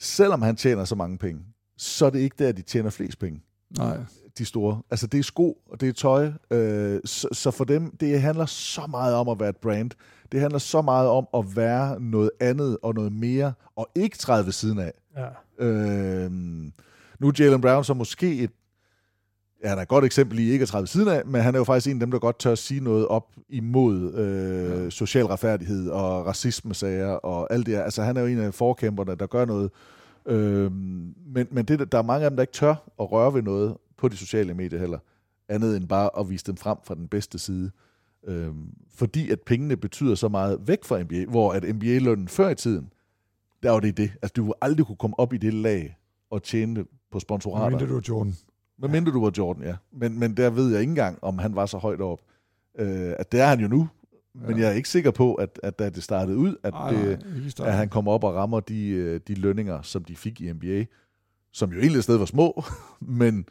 [0.00, 1.40] Selvom han tjener så mange penge,
[1.76, 3.42] så er det ikke der, de tjener flest penge
[3.78, 3.98] Nej.
[4.38, 4.82] de store.
[4.90, 6.32] Altså det er sko, og det er tøj.
[6.50, 9.90] Øh, så, så for dem, det handler så meget om at være et brand.
[10.32, 14.44] Det handler så meget om at være noget andet og noget mere, og ikke træde
[14.44, 14.92] ved siden af.
[15.16, 15.64] Ja.
[15.66, 16.30] Øh,
[17.18, 18.50] nu er Jalen Brown så måske et,
[19.64, 21.64] han er et godt eksempel i ikke at træde siden af, men han er jo
[21.64, 24.90] faktisk en af dem, der godt tør at sige noget op imod øh, ja.
[24.90, 27.82] social retfærdighed og racisme-sager og alt det her.
[27.82, 29.70] Altså han er jo en af forkæmperne, der gør noget.
[30.26, 33.42] Øh, men men det, der er mange af dem, der ikke tør at røre ved
[33.42, 34.98] noget på de sociale medier heller,
[35.48, 37.70] andet end bare at vise dem frem fra den bedste side.
[38.26, 38.48] Øh,
[38.94, 42.90] fordi at pengene betyder så meget væk fra NBA, hvor at NBA-lønnen før i tiden,
[43.62, 44.12] der var det det.
[44.22, 45.96] Altså du ville aldrig kunne komme op i det lag
[46.30, 47.78] og tjene på sponsorater.
[47.78, 48.34] Mindre du er Jordan.
[48.78, 49.76] Men mindre du var Jordan, ja.
[49.92, 52.20] Men, men der ved jeg ikke engang, om han var så højt op.
[52.78, 53.88] Øh, at det er han jo nu.
[54.34, 54.56] Men Ja.
[54.62, 57.50] jeg er ikke sikker på, at, at da det startede ud, at, Nej, nej, det,
[57.52, 57.70] starten.
[57.72, 60.84] at han kommer op og rammer de, øh, de lønninger, som de fik i NBA,
[61.52, 62.64] som jo egentlig sted var små,
[63.00, 63.48] men,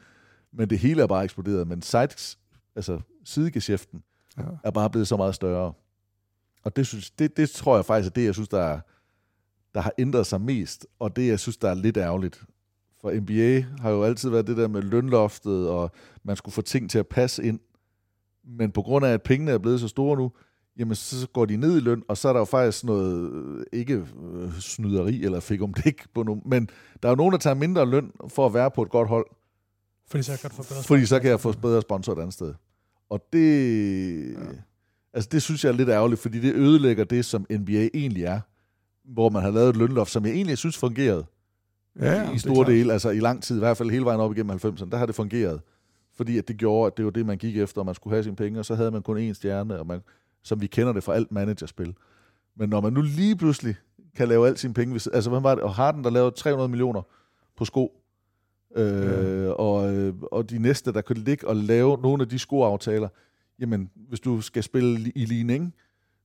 [0.53, 1.67] men det hele er bare eksploderet.
[1.67, 2.39] Men sides,
[2.75, 4.03] altså sidegeschæften
[4.37, 4.43] Ja.
[4.63, 5.73] er bare blevet så meget større.
[6.63, 8.79] Og det, synes, det, det tror jeg faktisk er det, jeg synes, der, er,
[9.73, 12.43] der har ændret sig mest, og det, jeg synes, der er lidt ærgerligt.
[13.05, 15.91] For NBA har jo altid været det der med lønloftet, og
[16.23, 17.59] man skulle få ting til at passe ind.
[18.43, 20.31] Men på grund af, at pengene er blevet så store nu,
[20.77, 23.65] jamen så går de ned i løn, og så er der jo faktisk noget, øh,
[23.73, 26.69] ikke øh, snyderi eller fik om det ikke på nogen, men
[27.03, 29.25] der er jo nogen, der tager mindre løn for at være på et godt hold,
[30.07, 32.33] Fordi så kan du få bedre fordi så kan jeg få bedre sponsor et andet
[32.33, 32.53] sted.
[33.09, 34.39] Og det, ja.
[35.13, 38.39] altså det synes jeg er lidt ærgerligt, fordi det ødelægger det, som NBA egentlig er,
[39.03, 41.25] hvor man har lavet et lønloft, som jeg egentlig synes fungerede
[41.99, 44.55] Ja, i store dele, altså i lang tid, i hvert fald hele vejen op igennem
[44.55, 45.61] 90'erne, der har det fungeret.
[46.15, 48.23] Fordi at det gjorde, at det var det, man gik efter, og man skulle have
[48.23, 50.01] sine penge, og så havde man kun én stjerne, og man,
[50.43, 51.95] som vi kender det fra alt managerspil.
[52.55, 53.75] Men når man nu lige pludselig
[54.15, 56.69] kan lave alt sine penge, hvis, altså hvad var det, og Harden, der lavede 300
[56.69, 57.01] millioner
[57.57, 58.01] på sko,
[58.75, 59.49] øh, ja.
[59.49, 63.07] og, øh, og de næste, der kunne ligge og lave nogle af de skoaftaler,
[63.59, 65.73] jamen, hvis du skal spille i ligning,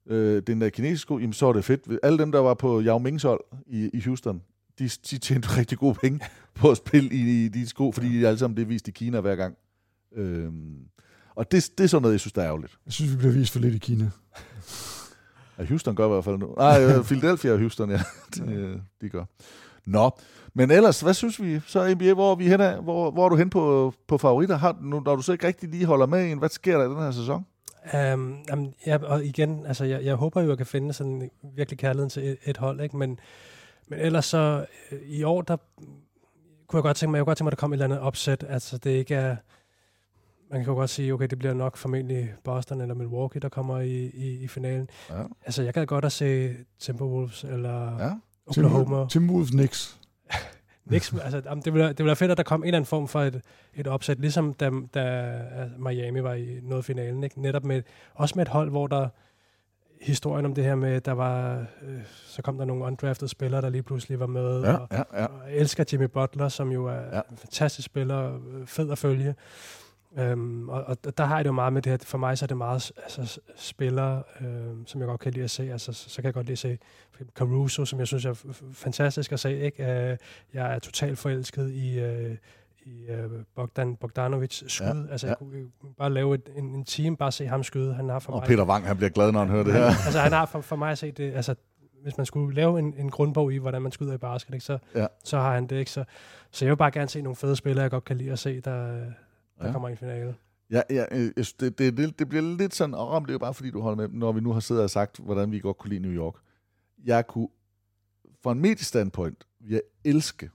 [0.07, 1.99] øh, den der kinesiske sko, jamen, så er det fedt.
[2.03, 4.43] Alle dem, der var på Yao Mings hold i, i Houston,
[4.81, 6.21] de, de tjente rigtig gode penge
[6.55, 8.91] på at spille i, i de sko, fordi de alle sammen det er vist i
[8.91, 9.57] Kina hver gang.
[10.17, 10.77] Øhm,
[11.35, 12.79] og det, det er sådan noget, jeg synes, der er ærgerligt.
[12.87, 14.11] Jeg synes, vi bliver vist for lidt i Kina.
[15.59, 16.55] Ja, Houston gør i hvert fald nu.
[16.59, 18.01] Nej, øh, Philadelphia og Houston, ja.
[18.35, 19.25] De, øh, de gør.
[19.87, 20.11] Nå,
[20.55, 21.61] men ellers, hvad synes vi?
[21.67, 22.83] Så NBA, hvor er vi hen af?
[22.83, 24.57] Hvor, hvor er du hen på, på favoritter?
[24.57, 26.89] Har, nu, når du så ikke rigtig lige holder med en, hvad sker der i
[26.89, 27.47] den her sæson?
[28.15, 31.31] Um, um, ja, og igen, altså jeg, jeg håber jo, at jeg kan finde sådan
[31.57, 32.97] virkelig kærligheden til et, et hold, ikke?
[32.97, 33.19] Men,
[33.91, 35.57] Men ellers så, øh, i år, der
[36.67, 37.85] kunne jeg godt tænke mig, jeg kunne godt tænke mig, at der kom et eller
[37.85, 38.45] andet opsæt.
[38.49, 39.37] Altså, det ikke er...
[40.51, 43.79] Man kan jo godt sige, okay, det bliver nok formentlig Boston eller Milwaukee, der kommer
[43.81, 44.91] i, i, i finalen.
[45.11, 45.23] Ja.
[45.45, 48.11] Altså, jeg kan godt at se Timberwolves eller ja.
[48.47, 49.07] Oklahoma.
[49.09, 50.01] Timberwolves Knicks.
[50.89, 52.87] Knicks, altså, jamen, det ville, det ville være fedt, at der kom en eller anden
[52.87, 53.41] form for et,
[53.75, 55.35] et opsæt, ligesom da, da
[55.79, 57.25] Miami var i noget finalen.
[57.25, 57.43] Ikke?
[57.43, 57.83] Netop med,
[58.15, 59.09] også med et hold, hvor der
[60.01, 63.69] historien om det her med, der var, øh, så kom der nogle undrafted spillere, der
[63.69, 64.63] lige pludselig var med.
[64.63, 65.25] Ja, og, ja, ja.
[65.25, 67.21] og elsker Jimmy Butler, som jo er ja.
[67.31, 69.35] en fantastisk spiller, øh, fed at følge.
[70.19, 72.45] Øhm, og, og der har jeg det jo meget med det her, for mig så
[72.45, 75.73] er det meget altså, spillere, øh, som jeg godt kan lide at se.
[75.73, 76.79] Altså, så kan jeg godt lide at se
[77.35, 78.35] Caruso, som jeg synes er
[78.73, 79.59] fantastisk at se.
[79.59, 79.85] Ikke?
[79.85, 80.17] Øh,
[80.55, 82.37] jeg er totalt forelsket i, øh,
[82.87, 84.87] i øh, Bogdan Bogdanovic skud.
[84.87, 85.31] Ja, altså, ja.
[85.31, 87.95] jeg kunne bare lave et, en, en team, bare se ham skyde.
[87.95, 89.85] Han har for og mig, Peter Wang, han bliver glad, når han hører det her.
[89.85, 91.55] altså, han har for, for mig at se det, altså,
[92.03, 94.79] hvis man skulle lave en, en grundbog i, hvordan man skyder i basket, ikke, så,
[94.95, 95.07] ja.
[95.25, 95.91] så har han det ikke.
[95.91, 96.05] Så,
[96.51, 98.61] så jeg vil bare gerne se nogle fede spillere, jeg godt kan lide at se,
[98.61, 98.87] der,
[99.61, 99.73] der ja.
[99.73, 100.35] kommer i en finale.
[100.71, 103.71] Ja, ja det, det, det, det bliver lidt sådan, og det er jo bare fordi,
[103.71, 106.03] du holder med, når vi nu har siddet og sagt, hvordan vi godt kunne lide
[106.03, 106.35] New York.
[107.05, 107.49] Jeg kunne,
[108.43, 110.51] fra en mediestandpoint, jeg elske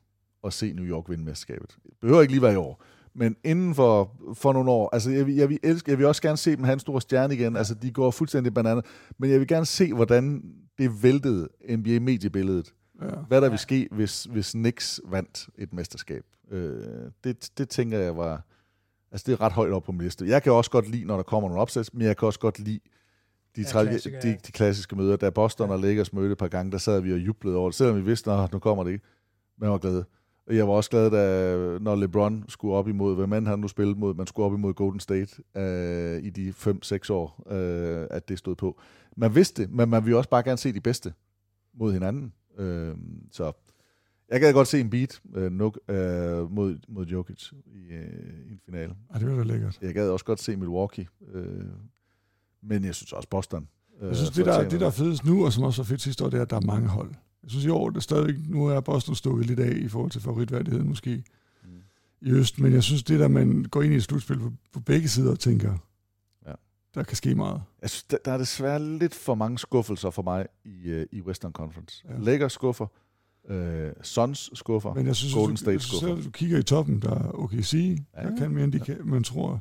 [0.45, 1.77] at se New York vinde mesterskabet.
[1.83, 5.29] Det behøver ikke lige være i år, men inden for, for nogle år, altså jeg,
[5.29, 7.73] jeg, vil elske, jeg vil også gerne se dem have en stor stjerne igen, altså
[7.73, 8.81] de går fuldstændig bananer,
[9.17, 10.43] men jeg vil gerne se, hvordan
[10.77, 12.73] det væltede NBA-mediebilledet.
[13.01, 13.07] Ja.
[13.27, 16.23] Hvad der vil ske, hvis, hvis Knicks vandt et mesterskab.
[16.51, 16.83] Øh,
[17.23, 18.45] det, det tænker jeg var...
[19.11, 20.27] Altså, det er ret højt op på min liste.
[20.27, 22.59] Jeg kan også godt lide, når der kommer nogle opsæt, men jeg kan også godt
[22.59, 22.79] lide
[23.55, 25.15] de, ja, klassiker, de, de klassiske møder.
[25.15, 25.73] Da Boston ja.
[25.73, 28.01] og Lakers mødte et par gange, der sad vi og jublede over det, selvom vi
[28.01, 29.05] vidste, at nu kommer det ikke.
[29.57, 30.03] Men jeg var glad.
[30.49, 33.99] Jeg var også glad, da, når LeBron skulle op imod, hvem man han nu spillede
[33.99, 38.39] mod, man skulle op imod Golden State øh, i de 5-6 år, øh, at det
[38.39, 38.79] stod på.
[39.17, 41.13] Man vidste det, men man ville også bare gerne se de bedste
[41.73, 42.33] mod hinanden.
[42.57, 42.95] Øh,
[43.31, 43.51] så
[44.29, 48.59] jeg kan godt se en beat øh, nuk, øh, mod, mod Jokic i, øh, en
[48.65, 48.95] finale.
[49.13, 49.79] Ja, det var da lækkert.
[49.81, 51.65] Jeg gad også godt se Milwaukee, øh,
[52.63, 53.67] men jeg synes også Boston.
[54.01, 56.01] Øh, jeg synes, det der, det der er fedest nu, og som også var fedt
[56.01, 57.11] sidste år, det er, at der er mange hold.
[57.45, 60.11] Jeg synes i år, det er stadigvæk, nu er Boston stukket lidt af i forhold
[60.11, 61.23] til favoritværdigheden måske
[61.63, 61.69] mm.
[62.21, 64.79] i øst, men jeg synes, det der, man går ind i et slutspil på, på
[64.79, 65.77] begge sider og tænker,
[66.47, 66.51] ja.
[66.95, 67.61] der kan ske meget.
[67.81, 71.21] Jeg synes, der, der er desværre lidt for mange skuffelser for mig i, uh, i
[71.21, 72.03] Western Conference.
[72.09, 72.17] Ja.
[72.19, 72.87] Lakers skuffer,
[73.49, 73.55] uh,
[74.01, 76.15] Suns skuffer, Men jeg synes, Golden State skuffer.
[76.15, 78.83] Så, du kigger i toppen, der er OKC, ja, der kan mere, end de ja.
[78.83, 79.59] kan, man tror.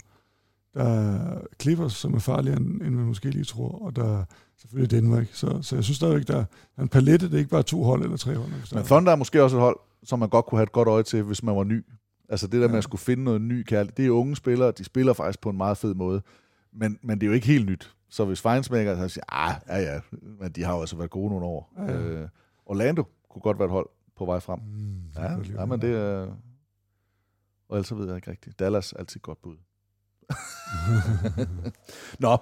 [0.74, 4.24] Der er Clippers, som er farligere, end, end man måske lige tror, og der er
[4.56, 5.26] selvfølgelig Danmark.
[5.32, 6.44] Så, så jeg synes stadigvæk, der
[6.76, 8.50] er en palette, det er ikke bare to hold eller tre hold.
[8.74, 11.02] Men Thunder er måske også et hold, som man godt kunne have et godt øje
[11.02, 11.84] til, hvis man var ny.
[12.28, 12.68] Altså det der ja.
[12.68, 13.96] med at skulle finde noget ny kærlighed.
[13.96, 16.22] Det er unge spillere, de spiller faktisk på en meget fed måde.
[16.72, 17.94] Men, men det er jo ikke helt nyt.
[18.08, 20.00] Så hvis Feinsmaker så siger, ah, ja ja,
[20.40, 21.72] men de har jo altså været gode nogle år.
[21.78, 22.00] Ja, ja.
[22.00, 22.28] Øh,
[22.66, 24.58] Orlando kunne godt være et hold på vej frem.
[24.58, 26.26] Mm, ja, ja, men det er...
[27.68, 28.58] Og ellers ved jeg ikke rigtigt.
[28.58, 29.56] Dallas er altid godt bud.
[32.18, 32.36] Nå,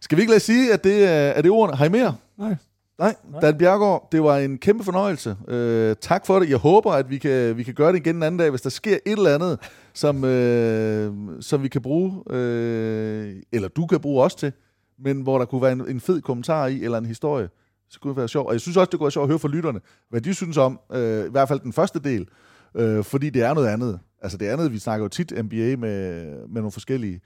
[0.00, 1.76] skal vi ikke lade sige, at det er det ordene?
[1.76, 2.16] Har I mere?
[2.38, 2.56] Nej.
[2.98, 5.36] Nej, Dan Bjergård, det var en kæmpe fornøjelse.
[5.48, 6.50] Øh, tak for det.
[6.50, 8.70] Jeg håber, at vi kan, vi kan gøre det igen en anden dag, hvis der
[8.70, 9.58] sker et eller andet,
[9.94, 14.52] som, øh, som vi kan bruge, øh, eller du kan bruge os til,
[14.98, 17.48] men hvor der kunne være en, en fed kommentar i, eller en historie.
[17.90, 18.46] Så kunne det være sjovt.
[18.46, 19.80] Og jeg synes også, det kunne være sjovt at høre fra lytterne,
[20.10, 22.28] hvad de synes om, øh, i hvert fald den første del,
[22.74, 24.00] øh, fordi det er noget andet.
[24.22, 27.20] Altså det andet, vi snakker jo tit NBA med, med nogle forskellige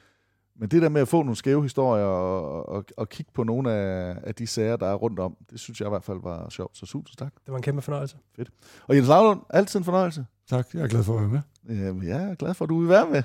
[0.59, 3.73] men det der med at få nogle skæve historier og, og, og kigge på nogle
[3.73, 6.49] af, af de sager, der er rundt om, det synes jeg i hvert fald var
[6.51, 6.79] sjovt.
[6.79, 7.33] Så super tak.
[7.45, 8.17] Det var en kæmpe fornøjelse.
[8.37, 8.51] Fedt.
[8.87, 10.27] Og Jens Lavlund, altid en fornøjelse.
[10.51, 11.41] Tak, jeg er glad for at være med.
[11.87, 13.23] Jamen, ja, jeg er glad for, at du vil være med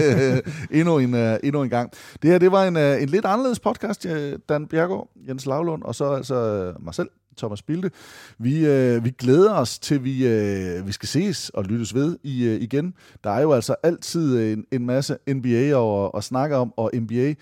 [0.78, 1.92] endnu, en, uh, endnu en gang.
[2.22, 4.06] Det her, det var en, uh, en lidt anderledes podcast,
[4.48, 7.90] Dan Bjergård, Jens Lavlund, og så altså mig selv, Thomas Bilde.
[8.38, 12.44] Vi, øh, vi glæder os til, vi, øh, vi skal ses og lyttes ved i,
[12.44, 12.94] øh, igen.
[13.24, 17.34] Der er jo altså altid en, en masse NBA at, at snakke om, og NBA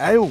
[0.00, 0.30] er jo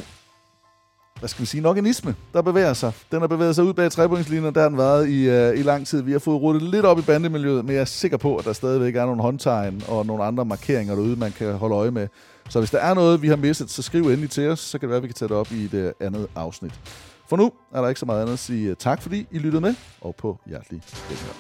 [1.19, 2.91] hvad skal vi sige, nok en isme, der bevæger sig.
[3.11, 5.88] Den har bevæget sig ud bag trepointslinjen, der har den været i, øh, i lang
[5.88, 6.02] tid.
[6.02, 8.53] Vi har fået ruttet lidt op i bandemiljøet, men jeg er sikker på, at der
[8.53, 12.07] stadigvæk er nogle håndtegn og nogle andre markeringer derude, man kan holde øje med.
[12.49, 14.88] Så hvis der er noget, vi har mistet, så skriv endelig til os, så kan
[14.88, 16.74] det være, at vi kan tage det op i et andet afsnit.
[17.30, 19.62] For nu er der ikke så meget andet at sige øh, tak, fordi I lyttede
[19.62, 21.34] med, og på hjertelig genhør.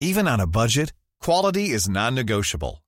[0.00, 0.92] Even on a budget,
[1.24, 2.87] quality is non-negotiable.